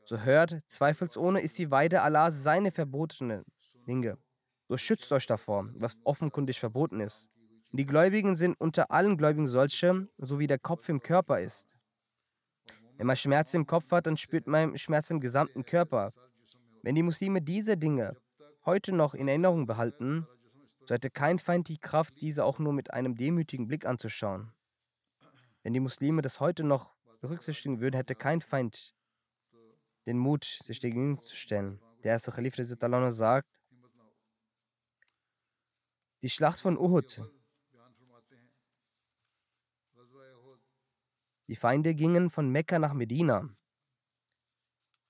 So 0.04 0.20
hört, 0.20 0.62
zweifelsohne 0.68 1.40
ist 1.42 1.58
die 1.58 1.72
Weide 1.72 2.02
Allah 2.02 2.32
seine 2.32 2.72
verbotene 2.72 3.46
Dinge. 3.88 4.18
So 4.68 4.78
schützt 4.78 5.12
euch 5.12 5.26
davor, 5.26 5.70
was 5.76 5.98
offenkundig 6.04 6.60
verboten 6.60 7.00
ist. 7.00 7.30
Die 7.72 7.86
Gläubigen 7.86 8.36
sind 8.36 8.60
unter 8.60 8.92
allen 8.92 9.16
Gläubigen 9.18 9.48
solche, 9.48 10.10
so 10.18 10.40
wie 10.40 10.48
der 10.48 10.60
Kopf 10.60 10.90
im 10.90 11.00
Körper 11.00 11.40
ist. 11.40 11.78
Wenn 12.98 13.08
man 13.08 13.16
Schmerz 13.16 13.54
im 13.54 13.66
Kopf 13.66 13.90
hat, 13.92 14.08
dann 14.08 14.18
spürt 14.18 14.48
man 14.48 14.78
Schmerz 14.78 15.10
im 15.10 15.22
gesamten 15.22 15.64
Körper. 15.64 16.12
Wenn 16.84 16.96
die 16.96 17.04
Muslime 17.04 17.42
diese 17.42 17.78
Dinge 17.78 18.18
heute 18.66 18.94
noch 18.94 19.14
in 19.14 19.28
Erinnerung 19.28 19.66
behalten, 19.66 20.28
so 20.86 20.94
hätte 20.94 21.10
kein 21.10 21.40
Feind 21.40 21.68
die 21.68 21.78
Kraft, 21.78 22.20
diese 22.22 22.46
auch 22.46 22.60
nur 22.60 22.74
mit 22.74 22.92
einem 22.92 23.16
demütigen 23.16 23.68
Blick 23.68 23.86
anzuschauen. 23.86 24.54
Wenn 25.64 25.74
die 25.74 25.80
Muslime 25.80 26.22
das 26.22 26.40
heute 26.40 26.64
noch 26.64 26.94
berücksichtigen 27.22 27.80
würden, 27.80 27.96
hätte 27.96 28.16
kein 28.16 28.42
Feind 28.42 28.96
den 30.08 30.18
Mut, 30.18 30.44
sich 30.64 30.80
dagegen 30.80 31.22
zu 31.22 31.36
stellen. 31.36 31.80
Der 32.04 32.14
erste 32.14 32.32
Khalif 32.32 32.56
sagt, 32.56 33.48
die 36.24 36.30
Schlacht 36.30 36.60
von 36.60 36.78
Uhud. 36.78 37.22
Die 41.48 41.56
Feinde 41.56 41.94
gingen 41.94 42.30
von 42.30 42.50
Mekka 42.50 42.80
nach 42.80 42.94
Medina. 42.94 43.50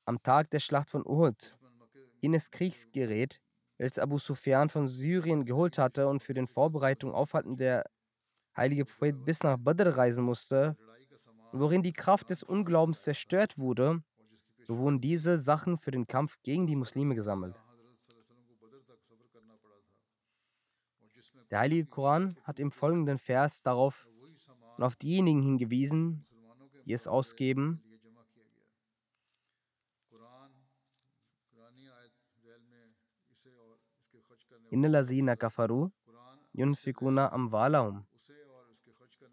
Am 0.06 0.22
Tag 0.24 0.49
der 0.49 0.60
Schlacht 0.60 0.89
von 0.89 1.06
Uhud 1.06 1.56
jenes 2.22 2.51
Kriegsgerät, 2.51 3.41
welches 3.78 3.99
Abu 3.99 4.19
Sufyan 4.19 4.69
von 4.69 4.88
Syrien 4.88 5.45
geholt 5.45 5.78
hatte 5.78 6.07
und 6.07 6.22
für 6.22 6.34
den 6.34 6.47
Vorbereitung 6.47 7.13
aufhalten 7.13 7.57
der 7.57 7.89
heilige 8.55 8.86
Prophet 8.86 9.26
bis 9.26 9.43
nach 9.43 9.57
Badr 9.57 9.97
reisen 9.97 10.24
musste, 10.24 10.78
worin 11.51 11.82
die 11.82 11.93
Kraft 11.93 12.30
des 12.30 12.43
Unglaubens 12.43 13.01
zerstört 13.01 13.57
wurde, 13.57 14.03
so 14.63 14.78
wurden 14.78 15.01
diese 15.01 15.38
Sachen 15.39 15.78
für 15.78 15.91
den 15.91 16.07
Kampf 16.07 16.38
gegen 16.43 16.67
die 16.67 16.76
Muslime 16.76 17.15
gesammelt. 17.15 17.55
Der 21.49 21.59
heilige 21.59 21.88
Koran 21.88 22.38
hat 22.43 22.59
im 22.59 22.72
folgenden 22.72 23.17
Vers 23.17 23.63
darauf 23.63 24.07
und 24.78 24.84
auf 24.84 24.95
diejenigen 24.95 25.41
hingewiesen, 25.41 26.26
die 26.86 26.93
es 26.93 27.07
ausgeben, 27.07 27.84
innalazina 34.72 35.36
kafaru 35.36 35.91
yunfikuna 36.53 37.32
amwalahum 37.32 38.03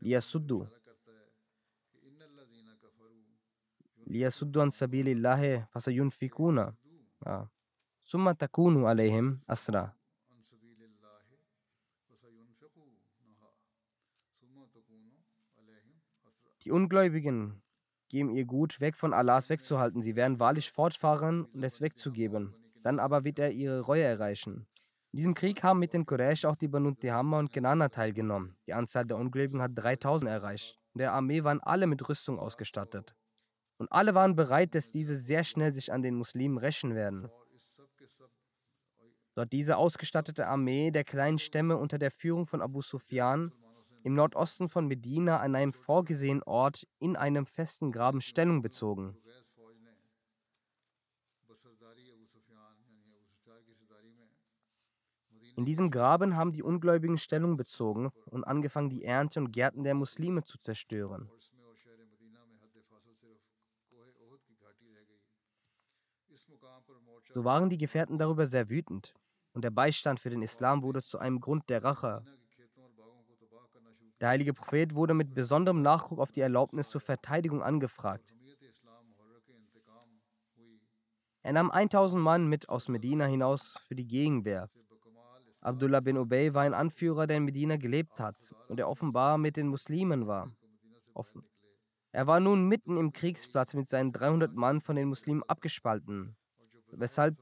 liyasuddu 0.01 0.67
liyasuddu 4.07 4.63
an 4.63 4.71
sabilillahi 4.71 5.63
fasayunfikuna 5.73 6.75
summa 8.03 8.35
takunu 8.35 8.89
alayhim 8.89 9.41
asra 9.47 9.95
Die 16.65 16.73
Ungläubigen 16.73 17.63
geben 18.09 18.31
ihr 18.31 18.45
Gut 18.45 18.81
weg 18.81 18.95
von 18.95 19.15
Allahs 19.15 19.49
wegzuhalten. 19.49 20.03
Sie 20.03 20.17
werden 20.17 20.39
wahrlich 20.39 20.71
fortfahren 20.71 21.47
und 21.47 21.63
es 21.63 21.81
wegzugeben. 21.81 22.53
Dann 22.83 22.99
aber 22.99 23.25
wird 23.25 23.39
er 23.39 23.53
ihre 23.53 23.81
Reue 23.81 24.03
erreichen. 24.03 24.67
In 25.13 25.17
diesem 25.17 25.35
Krieg 25.35 25.63
haben 25.63 25.79
mit 25.79 25.95
den 25.95 26.05
Quraysh 26.05 26.45
auch 26.45 26.57
die 26.57 26.69
Banu 26.69 26.93
Tihama 26.93 27.39
und 27.39 27.51
Kenana 27.51 27.89
teilgenommen. 27.89 28.57
Die 28.67 28.75
Anzahl 28.75 29.07
der 29.07 29.17
Ungläubigen 29.17 29.63
hat 29.63 29.73
3000 29.75 30.31
erreicht. 30.31 30.79
In 30.93 30.99
der 30.99 31.13
Armee 31.13 31.45
waren 31.45 31.61
alle 31.61 31.87
mit 31.87 32.07
Rüstung 32.09 32.39
ausgestattet. 32.39 33.15
Und 33.79 33.91
alle 33.91 34.15
waren 34.15 34.37
bereit, 34.37 34.75
dass 34.75 34.91
diese 34.91 35.17
sehr 35.17 35.45
schnell 35.45 35.73
sich 35.73 35.93
an 35.93 36.03
den 36.03 36.15
Muslimen 36.15 36.59
rächen 36.59 36.95
werden. 36.95 37.31
Dort 39.35 39.53
diese 39.53 39.77
ausgestattete 39.77 40.47
Armee 40.47 40.91
der 40.91 41.05
kleinen 41.05 41.39
Stämme 41.39 41.77
unter 41.77 41.99
der 41.99 42.11
Führung 42.11 42.47
von 42.47 42.61
Abu 42.61 42.83
Sufyan 42.83 43.53
im 44.03 44.15
Nordosten 44.15 44.69
von 44.69 44.89
Medina 44.89 45.41
an 45.41 45.55
einem 45.55 45.73
vorgesehenen 45.73 46.43
Ort 46.43 46.87
in 46.99 47.17
einem 47.17 47.47
festen 47.47 47.93
Graben 47.93 48.21
Stellung 48.21 48.63
bezogen. 48.63 49.17
In 55.59 55.65
diesem 55.65 55.91
Graben 55.91 56.37
haben 56.37 56.53
die 56.53 56.63
Ungläubigen 56.63 57.19
Stellung 57.19 57.57
bezogen 57.57 58.13
und 58.27 58.45
angefangen, 58.45 58.91
die 58.91 59.03
Ernte 59.03 59.41
und 59.41 59.51
Gärten 59.51 59.83
der 59.83 59.97
Muslime 59.97 60.45
zu 60.45 60.57
zerstören. 60.57 61.29
So 67.35 67.43
waren 67.43 67.69
die 67.71 67.77
Gefährten 67.77 68.19
darüber 68.19 68.47
sehr 68.47 68.71
wütend 68.71 69.13
und 69.53 69.65
der 69.65 69.73
Beistand 69.73 70.21
für 70.21 70.31
den 70.31 70.43
Islam 70.43 70.85
wurde 70.85 71.03
zu 71.03 71.19
einem 71.19 71.41
Grund 71.41 71.69
der 71.69 71.83
Rache. 71.83 72.25
Der 74.21 74.29
heilige 74.29 74.55
Prophet 74.55 74.95
wurde 74.95 75.15
mit 75.15 75.35
besonderem 75.35 75.83
Nachdruck 75.83 76.21
auf 76.21 76.31
die 76.31 76.41
Erlaubnis 76.41 76.89
zur 76.89 77.01
Verteidigung 77.01 77.65
angefragt. 77.65 78.33
Er 81.43 81.53
nahm 81.53 81.73
1000 81.73 82.23
Mann 82.23 82.47
mit 82.47 82.69
aus 82.69 82.87
Medina 82.87 83.25
hinaus 83.25 83.77
für 83.89 83.97
die 83.97 84.07
Gegenwehr. 84.07 84.71
Abdullah 85.61 86.01
bin 86.01 86.17
Ubay 86.17 86.55
war 86.55 86.63
ein 86.63 86.75
Anführer, 86.75 87.27
der 87.27 87.39
in 87.39 87.45
Medina 87.45 87.77
gelebt 87.77 88.21
hat 88.21 88.55
und 88.69 88.79
der 88.79 88.89
offenbar 88.89 89.39
mit 89.39 89.57
den 89.57 89.69
Muslimen 89.69 90.27
war. 90.27 90.53
Offen. 91.15 91.43
Er 92.13 92.27
war 92.27 92.41
nun 92.41 92.69
mitten 92.69 92.97
im 92.97 93.13
Kriegsplatz 93.13 93.75
mit 93.75 93.89
seinen 93.89 94.13
300 94.13 94.55
Mann 94.55 94.81
von 94.81 94.97
den 94.97 95.09
Muslimen 95.09 95.43
abgespalten, 95.43 96.37
weshalb 96.93 97.37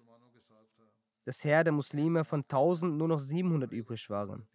das 1.24 1.44
Heer 1.44 1.64
der 1.64 1.72
Muslime 1.72 2.24
von 2.24 2.42
1000 2.42 2.96
nur 2.96 3.08
noch 3.08 3.18
700 3.18 3.72
übrig 3.72 4.08
waren. 4.10 4.46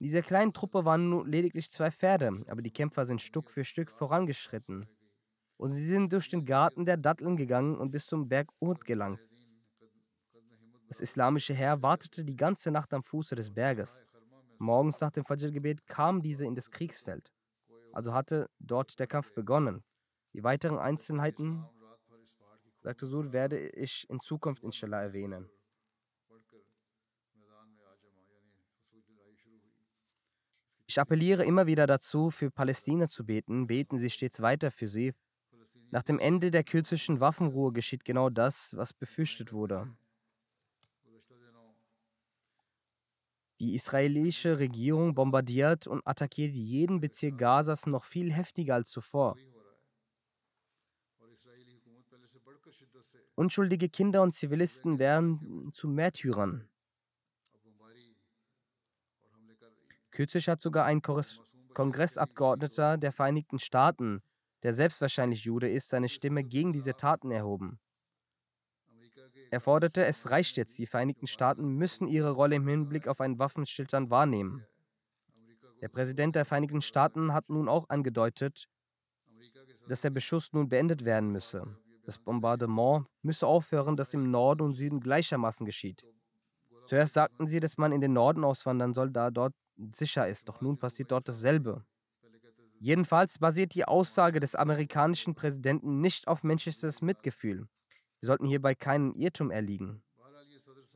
In 0.00 0.06
dieser 0.06 0.22
kleinen 0.22 0.52
Truppe 0.52 0.84
waren 0.84 1.10
nur 1.10 1.26
lediglich 1.26 1.70
zwei 1.70 1.90
Pferde, 1.90 2.44
aber 2.48 2.62
die 2.62 2.70
Kämpfer 2.70 3.04
sind 3.04 3.20
Stück 3.20 3.50
für 3.50 3.64
Stück 3.64 3.90
vorangeschritten. 3.90 4.86
Und 5.56 5.72
sie 5.72 5.86
sind 5.86 6.12
durch 6.12 6.28
den 6.28 6.44
Garten 6.44 6.84
der 6.84 6.96
Datteln 6.96 7.36
gegangen 7.36 7.76
und 7.76 7.90
bis 7.90 8.06
zum 8.06 8.28
Berg 8.28 8.48
Uhud 8.60 8.84
gelangt. 8.84 9.18
Das 10.88 11.00
islamische 11.00 11.52
Heer 11.52 11.82
wartete 11.82 12.24
die 12.24 12.36
ganze 12.36 12.70
Nacht 12.70 12.94
am 12.94 13.04
Fuße 13.04 13.34
des 13.34 13.52
Berges. 13.52 14.02
Morgens 14.58 15.00
nach 15.00 15.10
dem 15.10 15.24
Fajr-Gebet 15.24 15.86
kamen 15.86 16.22
diese 16.22 16.46
in 16.46 16.54
das 16.54 16.70
Kriegsfeld. 16.70 17.30
Also 17.92 18.14
hatte 18.14 18.48
dort 18.58 18.98
der 18.98 19.06
Kampf 19.06 19.32
begonnen. 19.34 19.84
Die 20.32 20.42
weiteren 20.42 20.78
Einzelheiten, 20.78 21.64
sagte 22.80 23.06
Sur, 23.06 23.32
werde 23.32 23.68
ich 23.68 24.08
in 24.08 24.20
Zukunft 24.20 24.62
inshallah 24.64 25.02
erwähnen. 25.02 25.50
Ich 30.86 30.98
appelliere 30.98 31.44
immer 31.44 31.66
wieder 31.66 31.86
dazu, 31.86 32.30
für 32.30 32.50
Palästina 32.50 33.08
zu 33.08 33.26
beten. 33.26 33.66
Beten 33.66 33.98
Sie 33.98 34.08
stets 34.08 34.40
weiter 34.40 34.70
für 34.70 34.88
sie. 34.88 35.12
Nach 35.90 36.02
dem 36.02 36.18
Ende 36.18 36.50
der 36.50 36.64
kürzlichen 36.64 37.20
Waffenruhe 37.20 37.72
geschieht 37.72 38.06
genau 38.06 38.30
das, 38.30 38.74
was 38.74 38.94
befürchtet 38.94 39.52
wurde. 39.52 39.94
Die 43.60 43.74
israelische 43.74 44.58
Regierung 44.58 45.14
bombardiert 45.14 45.86
und 45.86 46.06
attackiert 46.06 46.54
jeden 46.54 47.00
Bezirk 47.00 47.38
Gazas 47.38 47.86
noch 47.86 48.04
viel 48.04 48.32
heftiger 48.32 48.74
als 48.74 48.90
zuvor. 48.90 49.36
Unschuldige 53.34 53.88
Kinder 53.88 54.22
und 54.22 54.32
Zivilisten 54.32 54.98
werden 54.98 55.70
zu 55.72 55.88
Märtyrern. 55.88 56.68
Kürzlich 60.10 60.48
hat 60.48 60.60
sogar 60.60 60.84
ein 60.84 61.02
Kongressabgeordneter 61.02 62.96
der 62.96 63.12
Vereinigten 63.12 63.58
Staaten, 63.58 64.22
der 64.64 64.72
selbst 64.72 65.00
wahrscheinlich 65.00 65.44
Jude 65.44 65.68
ist, 65.70 65.88
seine 65.88 66.08
Stimme 66.08 66.42
gegen 66.42 66.72
diese 66.72 66.94
Taten 66.94 67.30
erhoben. 67.30 67.78
Er 69.50 69.60
forderte, 69.60 70.04
es 70.04 70.30
reicht 70.30 70.56
jetzt, 70.56 70.78
die 70.78 70.86
Vereinigten 70.86 71.26
Staaten 71.26 71.76
müssen 71.76 72.06
ihre 72.06 72.30
Rolle 72.30 72.56
im 72.56 72.68
Hinblick 72.68 73.08
auf 73.08 73.20
einen 73.20 73.38
Waffenstillstand 73.38 74.10
wahrnehmen. 74.10 74.64
Der 75.80 75.88
Präsident 75.88 76.34
der 76.34 76.44
Vereinigten 76.44 76.82
Staaten 76.82 77.32
hat 77.32 77.48
nun 77.48 77.68
auch 77.68 77.88
angedeutet, 77.88 78.68
dass 79.88 80.02
der 80.02 80.10
Beschuss 80.10 80.52
nun 80.52 80.68
beendet 80.68 81.04
werden 81.04 81.30
müsse. 81.30 81.76
Das 82.04 82.18
Bombardement 82.18 83.06
müsse 83.22 83.46
aufhören, 83.46 83.96
das 83.96 84.14
im 84.14 84.30
Norden 84.30 84.62
und 84.62 84.74
Süden 84.74 85.00
gleichermaßen 85.00 85.64
geschieht. 85.64 86.04
Zuerst 86.86 87.14
sagten 87.14 87.46
sie, 87.46 87.60
dass 87.60 87.76
man 87.76 87.92
in 87.92 88.00
den 88.00 88.12
Norden 88.12 88.44
auswandern 88.44 88.94
soll, 88.94 89.10
da 89.10 89.30
dort 89.30 89.54
sicher 89.92 90.26
ist, 90.26 90.48
doch 90.48 90.60
nun 90.60 90.78
passiert 90.78 91.10
dort 91.10 91.28
dasselbe. 91.28 91.84
Jedenfalls 92.80 93.38
basiert 93.38 93.74
die 93.74 93.84
Aussage 93.84 94.40
des 94.40 94.54
amerikanischen 94.54 95.34
Präsidenten 95.34 96.00
nicht 96.00 96.28
auf 96.28 96.42
menschliches 96.42 97.02
Mitgefühl. 97.02 97.68
Wir 98.20 98.26
sollten 98.26 98.46
hierbei 98.46 98.74
keinen 98.74 99.14
Irrtum 99.14 99.50
erliegen. 99.50 100.02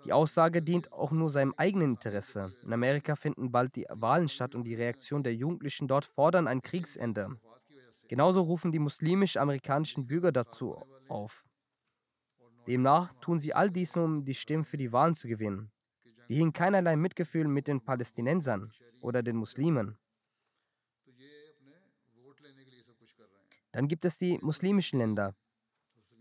Die 0.04 0.12
Aussage 0.12 0.62
dient 0.62 0.92
auch 0.92 1.12
nur 1.12 1.30
seinem 1.30 1.54
eigenen 1.56 1.92
Interesse. 1.92 2.52
In 2.62 2.72
Amerika 2.72 3.14
finden 3.14 3.52
bald 3.52 3.76
die 3.76 3.86
Wahlen 3.88 4.28
statt 4.28 4.54
und 4.54 4.64
die 4.64 4.74
Reaktion 4.74 5.22
der 5.22 5.34
Jugendlichen 5.34 5.86
dort 5.86 6.04
fordern 6.04 6.48
ein 6.48 6.62
Kriegsende. 6.62 7.38
Genauso 8.08 8.42
rufen 8.42 8.72
die 8.72 8.80
muslimisch-amerikanischen 8.80 10.06
Bürger 10.06 10.32
dazu 10.32 10.84
auf. 11.08 11.44
Demnach 12.66 13.14
tun 13.20 13.38
sie 13.38 13.54
all 13.54 13.70
dies 13.70 13.94
nur, 13.94 14.04
um 14.04 14.24
die 14.24 14.34
Stimmen 14.34 14.64
für 14.64 14.76
die 14.76 14.92
Wahlen 14.92 15.14
zu 15.14 15.28
gewinnen. 15.28 15.70
Die 16.28 16.34
hegen 16.34 16.52
keinerlei 16.52 16.96
Mitgefühl 16.96 17.46
mit 17.46 17.68
den 17.68 17.80
Palästinensern 17.80 18.72
oder 19.00 19.22
den 19.22 19.36
Muslimen. 19.36 19.98
Dann 23.72 23.88
gibt 23.88 24.04
es 24.04 24.18
die 24.18 24.38
muslimischen 24.42 24.98
Länder, 24.98 25.34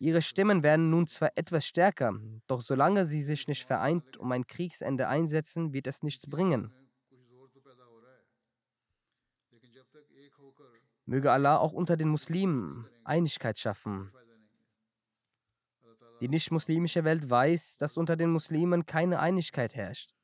Ihre 0.02 0.24
Stimmen 0.24 0.64
werden 0.64 0.90
nun 0.90 1.06
zwar 1.06 1.32
etwas 1.36 1.64
stärker, 1.64 2.20
doch 2.48 2.62
solange 2.62 3.06
sie 3.06 3.22
sich 3.22 3.48
nicht 3.48 3.68
vereint 3.68 4.18
um 4.18 4.32
ein 4.32 4.48
Kriegsende 4.48 5.08
einsetzen, 5.08 5.74
wird 5.74 5.86
es 5.86 6.02
nichts 6.02 6.26
bringen. 6.26 6.74
Möge 11.06 11.32
Allah 11.32 11.58
auch 11.58 11.74
unter 11.74 11.98
den 11.98 12.08
Muslimen 12.08 12.90
Einigkeit 13.04 13.60
schaffen. 13.60 14.12
Die 16.20 16.30
nicht-muslimische 16.30 17.04
Welt 17.04 17.30
weiß, 17.30 17.78
dass 17.78 17.96
unter 17.96 18.16
den 18.16 18.32
Muslimen 18.32 18.88
keine 18.88 19.20
Einigkeit 19.20 19.76
herrscht. 19.76 20.16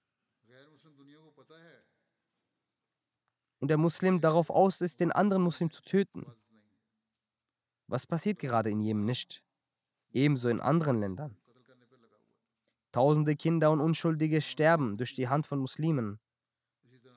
Und 3.60 3.68
der 3.68 3.78
Muslim 3.78 4.22
darauf 4.22 4.50
aus 4.50 4.82
ist, 4.82 5.00
den 5.02 5.12
anderen 5.12 5.44
Muslim 5.44 5.70
zu 5.70 5.84
töten. 5.84 6.26
Was 7.86 8.08
passiert 8.08 8.40
gerade 8.40 8.72
in 8.72 8.82
Jemen 8.82 9.06
nicht? 9.06 9.44
Ebenso 10.12 10.50
in 10.50 10.60
anderen 10.60 11.00
Ländern. 11.00 11.38
Tausende 12.92 13.36
Kinder 13.36 13.72
und 13.72 13.82
Unschuldige 13.82 14.42
sterben 14.42 14.98
durch 14.98 15.14
die 15.14 15.28
Hand 15.28 15.46
von 15.46 15.60
Muslimen. 15.60 16.20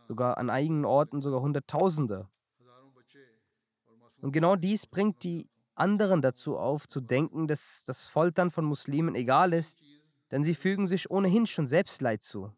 Sogar 0.08 0.38
an 0.38 0.50
einigen 0.50 0.84
Orten 0.84 1.22
sogar 1.22 1.40
Hunderttausende. 1.40 2.28
Und 4.20 4.32
genau 4.32 4.56
dies 4.56 4.86
bringt 4.86 5.22
die 5.24 5.48
anderen 5.74 6.20
dazu 6.20 6.58
auf, 6.58 6.86
zu 6.86 7.00
denken, 7.00 7.48
dass 7.48 7.84
das 7.86 8.06
Foltern 8.06 8.50
von 8.50 8.64
Muslimen 8.64 9.14
egal 9.14 9.52
ist, 9.52 9.78
denn 10.30 10.44
sie 10.44 10.54
fügen 10.54 10.86
sich 10.86 11.10
ohnehin 11.10 11.46
schon 11.46 11.66
selbst 11.66 12.02
Leid 12.02 12.22
zu. 12.22 12.52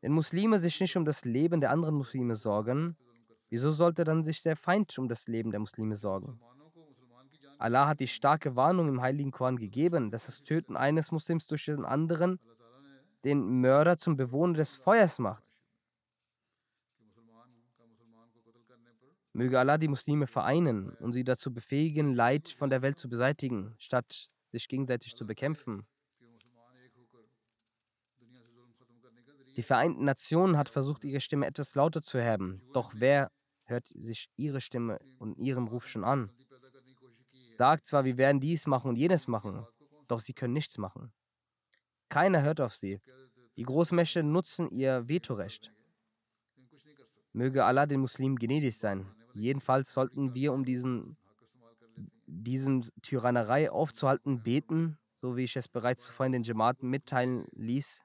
Wenn 0.00 0.12
Muslime 0.12 0.58
sich 0.58 0.80
nicht 0.80 0.96
um 0.96 1.04
das 1.04 1.24
Leben 1.24 1.60
der 1.60 1.70
anderen 1.70 1.94
Muslime 1.94 2.36
sorgen, 2.36 2.96
wieso 3.50 3.72
sollte 3.72 4.04
dann 4.04 4.22
sich 4.22 4.42
der 4.42 4.56
Feind 4.56 4.96
um 4.98 5.08
das 5.08 5.26
Leben 5.26 5.50
der 5.50 5.60
Muslime 5.60 5.96
sorgen? 5.96 6.40
Allah 7.60 7.88
hat 7.88 8.00
die 8.00 8.08
starke 8.08 8.56
Warnung 8.56 8.88
im 8.88 9.02
Heiligen 9.02 9.32
Koran 9.32 9.58
gegeben, 9.58 10.10
dass 10.10 10.26
das 10.26 10.42
Töten 10.42 10.76
eines 10.76 11.10
Muslims 11.10 11.46
durch 11.46 11.66
den 11.66 11.84
anderen 11.84 12.40
den 13.24 13.60
Mörder 13.60 13.98
zum 13.98 14.16
Bewohner 14.16 14.54
des 14.54 14.76
Feuers 14.76 15.18
macht. 15.18 15.44
Möge 19.34 19.60
Allah 19.60 19.76
die 19.76 19.88
Muslime 19.88 20.26
vereinen 20.26 20.90
und 21.00 21.12
sie 21.12 21.22
dazu 21.22 21.52
befähigen, 21.52 22.14
Leid 22.14 22.48
von 22.48 22.70
der 22.70 22.80
Welt 22.80 22.98
zu 22.98 23.10
beseitigen, 23.10 23.74
statt 23.78 24.30
sich 24.52 24.66
gegenseitig 24.66 25.14
zu 25.14 25.26
bekämpfen. 25.26 25.86
Die 29.56 29.62
Vereinten 29.62 30.04
Nationen 30.04 30.56
hat 30.56 30.70
versucht, 30.70 31.04
ihre 31.04 31.20
Stimme 31.20 31.46
etwas 31.46 31.74
lauter 31.74 32.00
zu 32.00 32.16
erheben. 32.16 32.62
Doch 32.72 32.92
wer 32.94 33.30
hört 33.64 33.86
sich 33.88 34.30
ihre 34.36 34.62
Stimme 34.62 34.98
und 35.18 35.36
ihrem 35.38 35.68
Ruf 35.68 35.86
schon 35.86 36.04
an? 36.04 36.30
Sagt 37.60 37.86
zwar, 37.86 38.06
wir 38.06 38.16
werden 38.16 38.40
dies 38.40 38.66
machen 38.66 38.88
und 38.88 38.96
jenes 38.96 39.28
machen, 39.28 39.66
doch 40.08 40.18
sie 40.18 40.32
können 40.32 40.54
nichts 40.54 40.78
machen. 40.78 41.12
Keiner 42.08 42.40
hört 42.42 42.58
auf 42.58 42.74
sie. 42.74 43.02
Die 43.56 43.64
Großmächte 43.64 44.22
nutzen 44.22 44.70
ihr 44.70 45.06
Vetorecht. 45.08 45.70
Möge 47.34 47.66
Allah 47.66 47.84
den 47.84 48.00
Muslimen 48.00 48.38
gnädig 48.38 48.78
sein. 48.78 49.06
Jedenfalls 49.34 49.92
sollten 49.92 50.32
wir, 50.32 50.54
um 50.54 50.64
diesen, 50.64 51.18
diesen 52.26 52.88
Tyrannerei 53.02 53.70
aufzuhalten, 53.70 54.42
beten 54.42 54.96
so 55.20 55.36
wie 55.36 55.44
ich 55.44 55.54
es 55.54 55.68
bereits 55.68 56.04
zuvor 56.04 56.24
in 56.24 56.32
den 56.32 56.44
Jamaten 56.44 56.88
mitteilen 56.88 57.46
ließ, 57.52 58.00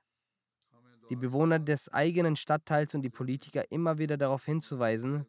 die 1.09 1.15
Bewohner 1.15 1.59
des 1.59 1.87
eigenen 1.93 2.35
Stadtteils 2.35 2.93
und 2.93 3.03
die 3.03 3.09
Politiker 3.09 3.71
immer 3.71 3.99
wieder 3.99 4.17
darauf 4.17 4.43
hinzuweisen, 4.43 5.25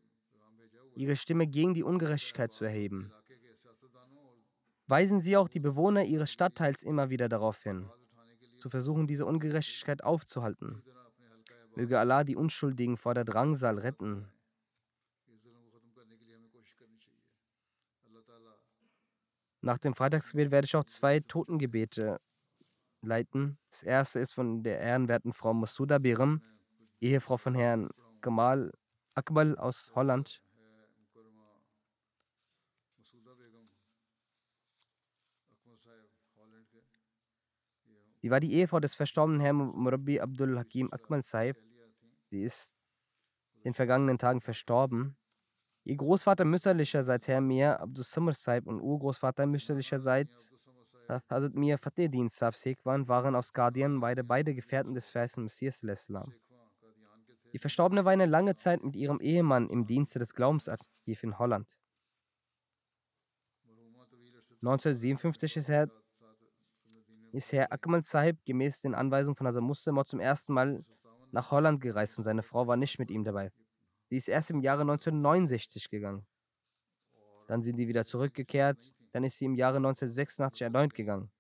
ihre 0.97 1.15
Stimme 1.15 1.47
gegen 1.47 1.75
die 1.75 1.85
Ungerechtigkeit 1.85 2.51
zu 2.51 2.65
erheben. 2.65 3.13
Weisen 4.89 5.21
Sie 5.21 5.37
auch 5.37 5.49
die 5.49 5.61
Bewohner 5.61 6.05
Ihres 6.05 6.31
Stadtteils 6.31 6.83
immer 6.83 7.11
wieder 7.11 7.29
darauf 7.29 7.63
hin, 7.63 7.91
zu 8.59 8.71
versuchen, 8.71 9.07
diese 9.07 9.27
Ungerechtigkeit 9.27 10.05
aufzuhalten. 10.05 10.83
Möge 11.75 11.99
Allah 11.99 12.25
die 12.25 12.37
Unschuldigen 12.37 12.97
vor 12.97 13.13
der 13.15 13.25
Drangsal 13.25 13.79
retten. 13.79 14.29
Nach 19.61 19.79
dem 19.79 19.95
Freitagsgebet 19.95 20.53
werde 20.53 20.67
ich 20.67 20.77
auch 20.77 20.85
zwei 20.85 21.19
Totengebete 21.19 22.21
leiten. 23.03 23.59
Das 23.69 23.83
erste 23.83 24.21
ist 24.21 24.33
von 24.33 24.63
der 24.63 24.79
ehrenwerten 24.79 25.33
Frau 25.33 25.53
Masuda 25.53 25.99
Biram, 25.99 26.41
Ehefrau 27.01 27.37
von 27.37 27.57
Herrn 27.57 27.91
Kamal 28.21 28.73
Akbal 29.15 29.59
aus 29.59 29.91
Holland. 29.97 30.41
Sie 38.27 38.31
war 38.33 38.41
die 38.41 38.55
Ehefrau 38.55 38.81
des 38.81 38.97
verstorbenen 38.97 39.41
Herrn 39.41 39.57
Murabi 39.57 40.19
Abdul 40.19 40.59
Hakim 40.59 40.93
Akmal 40.93 41.23
Saib. 41.23 41.57
Sie 42.29 42.43
ist 42.43 42.75
in 43.59 43.71
den 43.71 43.75
vergangenen 43.75 44.19
Tagen 44.19 44.41
verstorben. 44.41 45.17
Ihr 45.85 45.95
Großvater 45.95 46.45
mütterlicherseits 46.45 47.29
Herr 47.29 47.41
Mir 47.41 47.79
Abdul 47.79 48.03
Samr 48.03 48.35
Saib 48.35 48.67
und 48.67 48.81
Urgroßvater 48.81 49.47
mütterlicherseits 49.47 50.53
Hazrat 51.09 51.55
Mir 51.55 51.79
Fateh 51.79 52.11
Saab 52.29 52.57
Sekwan 52.57 53.07
waren 53.07 53.37
aus 53.37 53.53
Guardian 53.53 54.01
beide, 54.01 54.25
beide 54.25 54.57
Gefährten 54.57 54.93
des 54.93 55.09
Versen 55.09 55.45
Messias 55.45 55.85
Islam. 55.85 56.35
Die 57.53 57.61
Verstorbene 57.61 58.05
war 58.05 58.11
eine 58.11 58.27
lange 58.27 58.57
Zeit 58.57 58.83
mit 58.83 58.97
ihrem 58.97 59.21
Ehemann 59.21 59.71
im 59.71 59.87
Dienste 59.87 60.19
des 60.19 60.35
Glaubens 60.35 60.69
aktiv 60.69 61.23
in 61.23 61.39
Holland. 61.39 61.79
1957 64.63 65.59
ist 65.59 65.69
Herr, 65.69 65.89
ist 67.37 67.53
Herr 67.53 67.73
Akmal 67.73 68.03
Sahib 68.03 68.45
gemäß 68.45 68.81
den 68.81 68.95
Anweisungen 68.95 69.37
von 69.37 69.47
Hazrat 69.47 69.63
Muslim 69.63 70.03
zum 70.07 70.21
ersten 70.21 70.53
Mal 70.53 70.85
nach 71.31 71.51
Holland 71.51 71.81
gereist 71.81 72.19
und 72.19 72.25
seine 72.25 72.43
Frau 72.43 72.67
war 72.67 72.77
nicht 72.77 72.99
mit 72.99 73.11
ihm 73.11 73.25
dabei. 73.25 73.53
Sie 74.09 74.17
ist 74.17 74.29
erst 74.29 74.51
im 74.51 74.61
Jahre 74.61 74.83
1969 74.83 75.91
gegangen. 75.91 76.27
Dann 77.49 77.63
sind 77.63 77.77
sie 77.77 77.89
wieder 77.89 78.05
zurückgekehrt 78.05 78.93
dann 79.17 79.25
ist 79.25 79.39
sie 79.39 79.47
im 79.47 79.55
Jahre 79.55 79.79
1986 79.79 80.61
erneut 80.61 80.93
gegangen. 80.93 81.31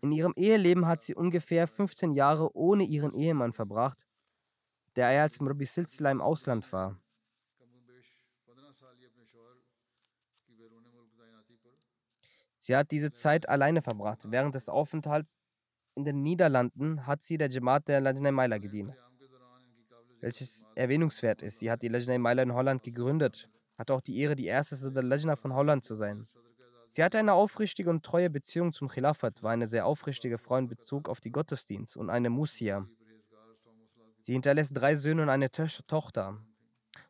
In 0.00 0.10
ihrem 0.10 0.32
Eheleben 0.36 0.86
hat 0.86 1.02
sie 1.02 1.14
ungefähr 1.14 1.66
15 1.68 2.14
Jahre 2.14 2.56
ohne 2.56 2.84
ihren 2.84 3.12
Ehemann 3.12 3.52
verbracht, 3.52 4.06
der 4.96 5.10
er 5.10 5.24
als 5.24 5.38
Mrabi 5.38 5.66
Silsila 5.66 6.10
im 6.10 6.22
Ausland 6.22 6.72
war. 6.72 6.98
Sie 12.62 12.76
hat 12.76 12.92
diese 12.92 13.10
Zeit 13.10 13.48
alleine 13.48 13.82
verbracht. 13.82 14.30
Während 14.30 14.54
des 14.54 14.68
Aufenthalts 14.68 15.36
in 15.96 16.04
den 16.04 16.22
Niederlanden 16.22 17.08
hat 17.08 17.24
sie 17.24 17.36
der 17.36 17.50
Jamaat 17.50 17.88
der 17.88 18.00
Lajnai 18.00 18.30
Maila 18.30 18.58
gedient, 18.58 18.94
welches 20.20 20.64
erwähnungswert 20.76 21.42
ist. 21.42 21.58
Sie 21.58 21.72
hat 21.72 21.82
die 21.82 21.88
Lajnai 21.88 22.18
Maila 22.18 22.44
in 22.44 22.54
Holland 22.54 22.84
gegründet, 22.84 23.50
hat 23.76 23.90
auch 23.90 24.00
die 24.00 24.16
Ehre, 24.16 24.36
die 24.36 24.46
erste 24.46 24.76
Lajna 24.76 25.34
von 25.34 25.52
Holland 25.54 25.82
zu 25.82 25.96
sein. 25.96 26.28
Sie 26.92 27.02
hatte 27.02 27.18
eine 27.18 27.32
aufrichtige 27.32 27.90
und 27.90 28.04
treue 28.04 28.30
Beziehung 28.30 28.72
zum 28.72 28.86
Khilafat, 28.86 29.42
war 29.42 29.50
eine 29.50 29.66
sehr 29.66 29.84
aufrichtige 29.84 30.38
Frau 30.38 30.56
in 30.58 30.68
Bezug 30.68 31.08
auf 31.08 31.18
die 31.18 31.32
Gottesdienst 31.32 31.96
und 31.96 32.10
eine 32.10 32.30
Musia. 32.30 32.86
Sie 34.20 34.34
hinterlässt 34.34 34.70
drei 34.72 34.94
Söhne 34.94 35.22
und 35.22 35.30
eine 35.30 35.50
to 35.50 35.66
Tochter. 35.88 36.38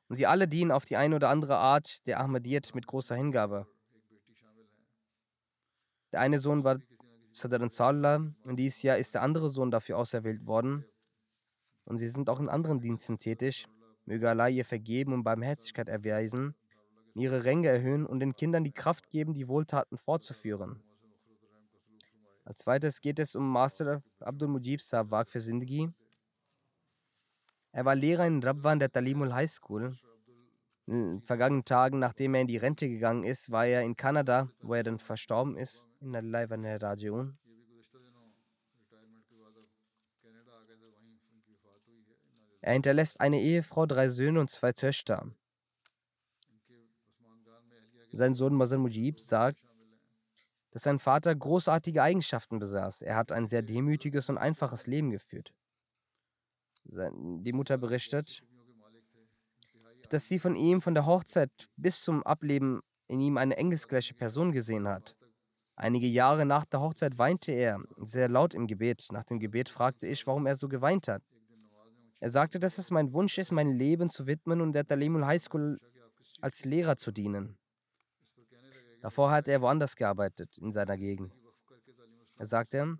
Und 0.09 0.16
sie 0.16 0.26
alle 0.26 0.48
dienen 0.48 0.70
auf 0.70 0.86
die 0.86 0.96
eine 0.96 1.16
oder 1.16 1.28
andere 1.28 1.59
Art 1.59 2.07
der 2.07 2.20
Ahmadiyyat 2.20 2.74
mit 2.74 2.86
großer 2.86 3.16
Hingabe. 3.16 3.66
Der 6.13 6.21
eine 6.21 6.39
Sohn 6.39 6.65
war 6.65 6.79
Sadr 7.31 7.63
Ansarullah 7.63 8.33
und 8.45 8.57
dieses 8.57 8.83
Jahr 8.83 8.99
ist 8.99 9.15
der 9.15 9.23
andere 9.23 9.49
Sohn 9.49 9.71
dafür 9.71 9.99
auserwählt 9.99 10.47
worden. 10.47 10.85
Und 11.85 11.99
sie 11.99 12.09
sind 12.09 12.29
auch 12.29 12.41
in 12.41 12.49
anderen 12.49 12.81
Diensten 12.81 13.19
tätig. 13.19 13.67
Möge 14.05 14.29
Allah 14.29 14.49
ihr 14.49 14.65
vergeben 14.65 15.13
und 15.13 15.25
Barmherzigkeit 15.25 15.89
erweisen 15.89 16.55
ihre 17.15 17.45
Ränge 17.45 17.69
erhöhen 17.69 18.07
und 18.07 18.21
den 18.21 18.35
Kindern 18.35 18.65
die 18.65 18.73
Kraft 18.73 19.11
geben, 19.11 19.35
die 19.35 19.49
Wohltaten 19.49 19.99
fortzuführen. 19.99 20.83
Als 22.45 22.59
zweites 22.59 23.01
geht 23.01 23.19
es 23.19 23.37
um 23.37 23.49
Master 23.49 24.03
Abdul 24.21 24.49
Mujib 24.49 24.81
Sahab 24.81 25.29
für 25.29 25.41
Sindhi. 25.41 25.91
Er 27.73 27.85
war 27.85 27.95
Lehrer 27.95 28.27
in 28.27 28.43
Rabwan 28.43 28.79
der 28.79 28.91
Talimul 28.91 29.33
High 29.33 29.51
School. 29.51 29.97
In 30.87 30.95
den 30.95 31.22
vergangenen 31.22 31.64
Tagen, 31.64 31.99
nachdem 31.99 32.35
er 32.35 32.41
in 32.41 32.49
die 32.49 32.57
Rente 32.57 32.89
gegangen 32.89 33.24
ist, 33.24 33.51
war 33.51 33.66
er 33.66 33.83
in 33.83 33.97
Kanada, 33.97 34.51
wo 34.61 34.74
er 34.74 34.83
dann 34.83 34.99
verstorben 34.99 35.57
ist, 35.57 35.89
in 36.01 36.12
der 36.12 36.22
Leivaner 36.22 36.83
Rajion. 36.83 37.39
Er 42.61 42.74
hinterlässt 42.74 43.20
eine 43.20 43.41
Ehefrau, 43.41 43.87
drei 43.87 44.09
Söhne 44.09 44.41
und 44.41 44.51
zwei 44.51 44.72
Töchter. 44.72 45.26
Sein 48.12 48.35
Sohn 48.35 48.55
Masan 48.55 48.80
Mujib 48.80 49.20
sagt, 49.20 49.59
dass 50.70 50.83
sein 50.83 50.99
Vater 50.99 51.35
großartige 51.35 52.03
Eigenschaften 52.03 52.59
besaß. 52.59 53.03
Er 53.03 53.16
hat 53.16 53.33
ein 53.33 53.49
sehr 53.49 53.62
demütiges 53.62 54.28
und 54.28 54.39
einfaches 54.39 54.87
Leben 54.87 55.11
geführt. 55.11 55.53
Die 56.85 57.53
Mutter 57.53 57.78
berichtet, 57.78 58.43
dass 60.13 60.29
sie 60.29 60.39
von 60.39 60.57
ihm 60.57 60.83
von 60.83 60.93
der 60.93 61.07
Hochzeit 61.07 61.51
bis 61.77 62.03
zum 62.03 62.23
Ableben 62.23 62.83
in 63.09 63.19
ihm 63.21 63.39
eine 63.39 63.57
engelsgleiche 63.57 64.13
Person 64.13 64.53
gesehen 64.53 64.87
hat. 64.87 65.17
Einige 65.75 66.07
Jahre 66.07 66.45
nach 66.45 66.67
der 66.67 66.83
Hochzeit 66.83 67.17
weinte 67.17 67.51
er 67.51 67.81
sehr 67.97 68.29
laut 68.29 68.53
im 68.53 68.67
Gebet. 68.67 69.07
Nach 69.11 69.25
dem 69.25 69.41
Gebet 69.41 69.71
fragte 69.71 70.07
ich, 70.07 70.27
warum 70.27 70.45
er 70.45 70.57
so 70.57 70.69
geweint 70.69 71.09
hat. 71.09 71.23
Er 72.21 72.31
sagte, 72.31 72.61
dass 72.61 72.77
es 72.77 72.91
mein 72.91 73.15
Wunsch 73.15 73.39
ist, 73.39 73.53
mein 73.53 73.71
Leben 73.71 74.11
zu 74.11 74.27
widmen 74.27 74.61
und 74.61 74.75
der 74.75 74.87
Talimul 74.87 75.25
High 75.25 75.43
School 75.43 75.79
als 76.43 76.67
Lehrer 76.67 76.99
zu 76.99 77.11
dienen. 77.11 77.57
Davor 79.01 79.31
hat 79.31 79.49
er 79.49 79.63
woanders 79.63 79.97
gearbeitet, 79.97 80.59
in 80.59 80.73
seiner 80.73 80.99
Gegend. 80.99 81.33
Er 82.37 82.47
sagte, 82.47 82.99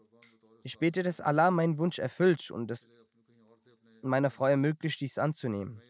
ich 0.63 0.79
bete, 0.79 1.03
dass 1.03 1.21
Allah 1.21 1.51
meinen 1.51 1.77
Wunsch 1.77 1.99
erfüllt 1.99 2.51
und 2.51 2.71
es 2.71 2.91
meiner 4.01 4.31
Frau 4.31 4.47
ermöglicht, 4.47 5.01
dies 5.01 5.19
anzunehmen. 5.19 5.81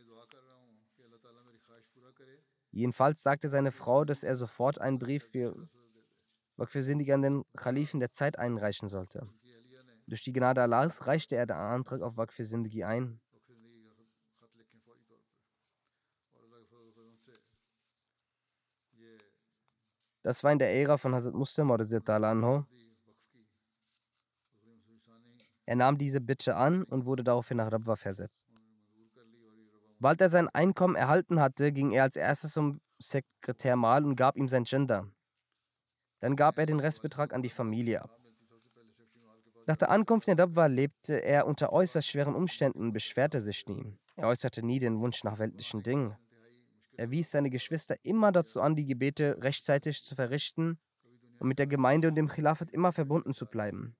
Jedenfalls 2.72 3.22
sagte 3.22 3.48
seine 3.50 3.70
Frau, 3.70 4.04
dass 4.04 4.22
er 4.22 4.34
sofort 4.34 4.80
einen 4.80 4.98
Brief 4.98 5.24
für 5.24 5.68
Wakfirsindig 6.56 7.12
an 7.12 7.22
den 7.22 7.44
Khalifen 7.56 8.00
der 8.00 8.10
Zeit 8.10 8.38
einreichen 8.38 8.88
sollte. 8.88 9.28
Durch 10.06 10.24
die 10.24 10.32
Gnade 10.32 10.62
Allahs 10.62 11.06
reichte 11.06 11.36
er 11.36 11.46
den 11.46 11.56
Antrag 11.56 12.00
auf 12.02 12.16
Wakfir 12.16 12.46
ein. 12.86 13.20
Das 20.22 20.44
war 20.44 20.52
in 20.52 20.58
der 20.58 20.72
Ära 20.72 20.96
von 20.98 21.14
Hazrat 21.14 21.34
Muslim 21.34 21.70
anho. 21.70 22.66
Er 25.64 25.76
nahm 25.76 25.98
diese 25.98 26.20
Bitte 26.20 26.56
an 26.56 26.84
und 26.84 27.06
wurde 27.06 27.24
daraufhin 27.24 27.56
nach 27.56 27.72
Rabwa 27.72 27.96
versetzt. 27.96 28.51
Bald 30.02 30.20
er 30.20 30.30
sein 30.30 30.48
Einkommen 30.48 30.96
erhalten 30.96 31.38
hatte, 31.38 31.70
ging 31.70 31.92
er 31.92 32.02
als 32.02 32.16
erstes 32.16 32.54
zum 32.54 32.80
Sekretär 32.98 33.76
Mal 33.76 34.04
und 34.04 34.16
gab 34.16 34.36
ihm 34.36 34.48
sein 34.48 34.64
Gender. 34.64 35.06
Dann 36.18 36.34
gab 36.34 36.58
er 36.58 36.66
den 36.66 36.80
Restbetrag 36.80 37.32
an 37.32 37.40
die 37.40 37.48
Familie 37.48 38.02
ab. 38.02 38.10
Nach 39.68 39.76
der 39.76 39.92
Ankunft 39.92 40.26
in 40.26 40.40
Rabwa 40.40 40.66
lebte 40.66 41.22
er 41.22 41.46
unter 41.46 41.72
äußerst 41.72 42.08
schweren 42.08 42.34
Umständen 42.34 42.80
und 42.80 42.92
beschwerte 42.92 43.40
sich 43.40 43.64
nie. 43.68 43.96
Er 44.16 44.26
äußerte 44.26 44.66
nie 44.66 44.80
den 44.80 44.98
Wunsch 44.98 45.22
nach 45.22 45.38
weltlichen 45.38 45.84
Dingen. 45.84 46.16
Er 46.96 47.12
wies 47.12 47.30
seine 47.30 47.50
Geschwister 47.50 47.94
immer 48.02 48.32
dazu 48.32 48.60
an, 48.60 48.74
die 48.74 48.86
Gebete 48.86 49.36
rechtzeitig 49.40 50.02
zu 50.02 50.16
verrichten 50.16 50.80
und 51.38 51.46
mit 51.46 51.60
der 51.60 51.68
Gemeinde 51.68 52.08
und 52.08 52.16
dem 52.16 52.26
Khilafat 52.26 52.72
immer 52.72 52.90
verbunden 52.90 53.34
zu 53.34 53.46
bleiben. 53.46 53.94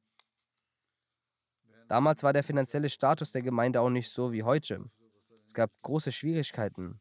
Damals 1.87 2.25
war 2.25 2.33
der 2.33 2.43
finanzielle 2.43 2.89
Status 2.89 3.31
der 3.31 3.43
Gemeinde 3.43 3.81
auch 3.81 3.91
nicht 3.91 4.11
so 4.11 4.33
wie 4.33 4.43
heute. 4.43 4.91
Es 5.53 5.55
gab 5.55 5.71
große 5.83 6.13
Schwierigkeiten. 6.13 6.99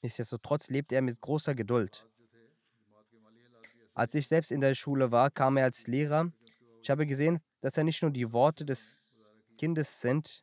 Nichtsdestotrotz 0.00 0.70
lebte 0.70 0.94
er 0.94 1.02
mit 1.02 1.20
großer 1.20 1.54
Geduld. 1.54 2.08
Als 3.92 4.14
ich 4.14 4.28
selbst 4.28 4.50
in 4.50 4.62
der 4.62 4.74
Schule 4.74 5.10
war, 5.10 5.30
kam 5.30 5.58
er 5.58 5.64
als 5.64 5.86
Lehrer. 5.86 6.32
Ich 6.80 6.88
habe 6.88 7.06
gesehen, 7.06 7.40
dass 7.60 7.76
er 7.76 7.84
nicht 7.84 8.00
nur 8.00 8.10
die 8.10 8.32
Worte 8.32 8.64
des 8.64 9.30
Kindes 9.58 10.00
sind, 10.00 10.42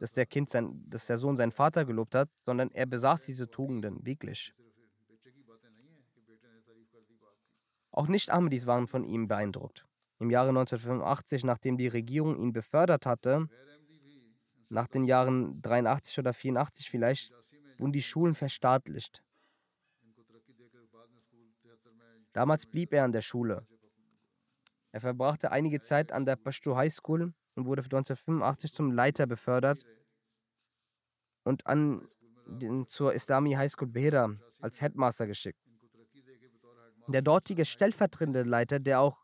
dass 0.00 0.10
der, 0.10 0.26
kind 0.26 0.50
sein, 0.50 0.82
dass 0.88 1.06
der 1.06 1.18
Sohn 1.18 1.36
seinen 1.36 1.52
Vater 1.52 1.84
gelobt 1.84 2.16
hat, 2.16 2.28
sondern 2.44 2.72
er 2.72 2.86
besaß 2.86 3.24
diese 3.24 3.48
Tugenden 3.48 4.04
wirklich. 4.04 4.52
Auch 7.92 8.08
Nicht-Ahmadis 8.08 8.66
waren 8.66 8.88
von 8.88 9.04
ihm 9.04 9.28
beeindruckt. 9.28 9.86
Im 10.18 10.28
Jahre 10.28 10.48
1985, 10.48 11.44
nachdem 11.44 11.78
die 11.78 11.86
Regierung 11.86 12.36
ihn 12.36 12.52
befördert 12.52 13.06
hatte, 13.06 13.48
nach 14.70 14.86
den 14.88 15.04
Jahren 15.04 15.60
83 15.62 16.18
oder 16.18 16.32
84 16.32 16.88
vielleicht, 16.90 17.32
wurden 17.78 17.92
die 17.92 18.02
Schulen 18.02 18.34
verstaatlicht. 18.34 19.22
Damals 22.32 22.66
blieb 22.66 22.92
er 22.92 23.04
an 23.04 23.12
der 23.12 23.22
Schule. 23.22 23.66
Er 24.92 25.00
verbrachte 25.00 25.50
einige 25.50 25.80
Zeit 25.80 26.12
an 26.12 26.24
der 26.24 26.36
Pashto 26.36 26.76
High 26.76 26.92
School 26.92 27.32
und 27.54 27.66
wurde 27.66 27.82
1985 27.82 28.72
zum 28.72 28.92
Leiter 28.92 29.26
befördert 29.26 29.84
und 31.44 31.66
an 31.66 32.08
den, 32.46 32.86
zur 32.86 33.14
Islami 33.14 33.52
High 33.52 33.70
School 33.70 33.88
Behra 33.88 34.36
als 34.60 34.80
Headmaster 34.80 35.26
geschickt. 35.26 35.60
Der 37.06 37.22
dortige 37.22 37.64
stellvertretende 37.64 38.42
Leiter, 38.42 38.78
der 38.78 39.00
auch 39.00 39.18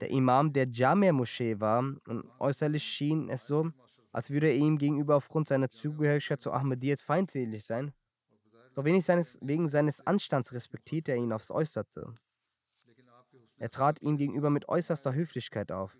der 0.00 0.10
Imam 0.10 0.52
der 0.52 0.68
Jamia-Moschee 0.68 1.58
war, 1.58 1.78
und 2.06 2.24
äußerlich 2.38 2.84
schien 2.84 3.28
es 3.28 3.46
so, 3.46 3.72
als 4.16 4.30
würde 4.30 4.48
er 4.48 4.56
ihm 4.56 4.78
gegenüber 4.78 5.14
aufgrund 5.14 5.46
seiner 5.46 5.70
Zugehörigkeit 5.70 6.40
zu 6.40 6.50
Ahmadiyyat 6.50 7.02
feindlich 7.02 7.66
sein. 7.66 7.92
Doch 8.74 8.86
wenig 8.86 9.04
seines, 9.04 9.38
wegen 9.42 9.68
seines 9.68 10.00
Anstands 10.06 10.54
respektierte 10.54 11.12
er 11.12 11.18
ihn 11.18 11.34
aufs 11.34 11.50
Äußerste. 11.50 12.14
Er 13.58 13.68
trat 13.68 14.00
ihm 14.00 14.16
gegenüber 14.16 14.48
mit 14.48 14.70
äußerster 14.70 15.12
Höflichkeit 15.12 15.70
auf. 15.70 15.98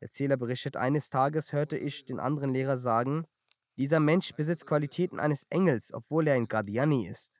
Der 0.00 0.08
Erzähler 0.08 0.36
berichtet, 0.36 0.76
eines 0.76 1.08
Tages 1.08 1.52
hörte 1.52 1.78
ich 1.78 2.04
den 2.04 2.18
anderen 2.18 2.52
Lehrer 2.52 2.78
sagen, 2.78 3.28
dieser 3.76 4.00
Mensch 4.00 4.34
besitzt 4.34 4.66
Qualitäten 4.66 5.20
eines 5.20 5.44
Engels, 5.44 5.94
obwohl 5.94 6.26
er 6.26 6.34
ein 6.34 6.48
Qadiani 6.48 7.06
ist. 7.06 7.32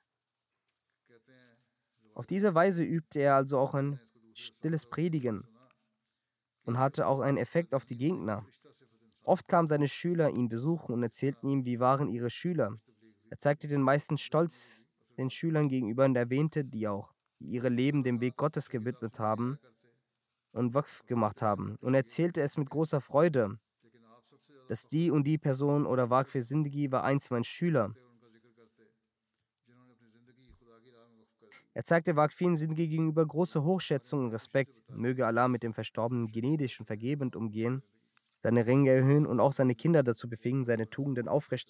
Auf 2.13 2.25
diese 2.25 2.55
Weise 2.55 2.81
übte 2.81 3.19
er 3.19 3.35
also 3.35 3.59
auch 3.59 3.73
ein 3.73 3.99
stilles 4.33 4.85
Predigen 4.85 5.45
und 6.63 6.77
hatte 6.77 7.07
auch 7.07 7.19
einen 7.19 7.37
Effekt 7.37 7.75
auf 7.75 7.83
die 7.83 7.97
Gegner. 7.97 8.45
Oft 9.27 9.49
kamen 9.49 9.67
seine 9.67 9.89
Schüler 9.89 10.29
ihn 10.29 10.47
besuchen 10.47 10.93
und 10.93 11.03
erzählten 11.03 11.49
ihm, 11.49 11.65
wie 11.65 11.81
waren 11.81 12.07
ihre 12.07 12.29
Schüler. 12.29 12.79
Er 13.29 13.37
zeigte 13.37 13.67
den 13.67 13.81
meisten 13.81 14.17
Stolz 14.17 14.87
den 15.17 15.29
Schülern 15.29 15.67
gegenüber 15.67 16.05
und 16.05 16.15
erwähnte 16.15 16.63
die 16.63 16.87
auch, 16.87 17.13
die 17.39 17.47
ihre 17.47 17.67
Leben 17.67 18.03
dem 18.03 18.21
Weg 18.21 18.37
Gottes 18.37 18.69
gewidmet 18.69 19.19
haben 19.19 19.59
und 20.53 20.73
Waqf 20.73 21.05
gemacht 21.07 21.41
haben 21.41 21.75
und 21.81 21.93
erzählte 21.93 22.39
es 22.41 22.55
mit 22.55 22.69
großer 22.69 23.01
Freude, 23.01 23.59
dass 24.69 24.87
die 24.87 25.11
und 25.11 25.25
die 25.25 25.37
Person 25.37 25.85
oder 25.85 26.09
Waqf 26.09 26.31
Sindagi 26.31 26.89
war 26.89 27.03
einst 27.03 27.29
mein 27.29 27.43
Schüler. 27.43 27.93
Er 31.73 31.83
zeigte 31.83 32.15
Waqfin 32.15 32.55
Sindagi 32.55 32.87
gegenüber 32.87 33.25
große 33.25 33.61
Hochschätzung 33.61 34.25
und 34.25 34.31
Respekt. 34.31 34.81
Möge 34.89 35.27
Allah 35.27 35.49
mit 35.49 35.63
dem 35.63 35.73
Verstorbenen 35.73 36.31
gnädig 36.31 36.79
und 36.79 36.85
vergebend 36.85 37.35
umgehen, 37.35 37.83
seine 38.47 38.65
Ränge 38.65 38.91
erhöhen 38.91 39.25
und 39.25 39.41
auch 39.41 39.51
seine 39.51 39.75
Kinder 39.75 40.03
dazu 40.03 40.29
befähigen, 40.29 40.63
seine 40.63 40.89
Tugenden 40.89 41.27
aufrecht 41.27 41.69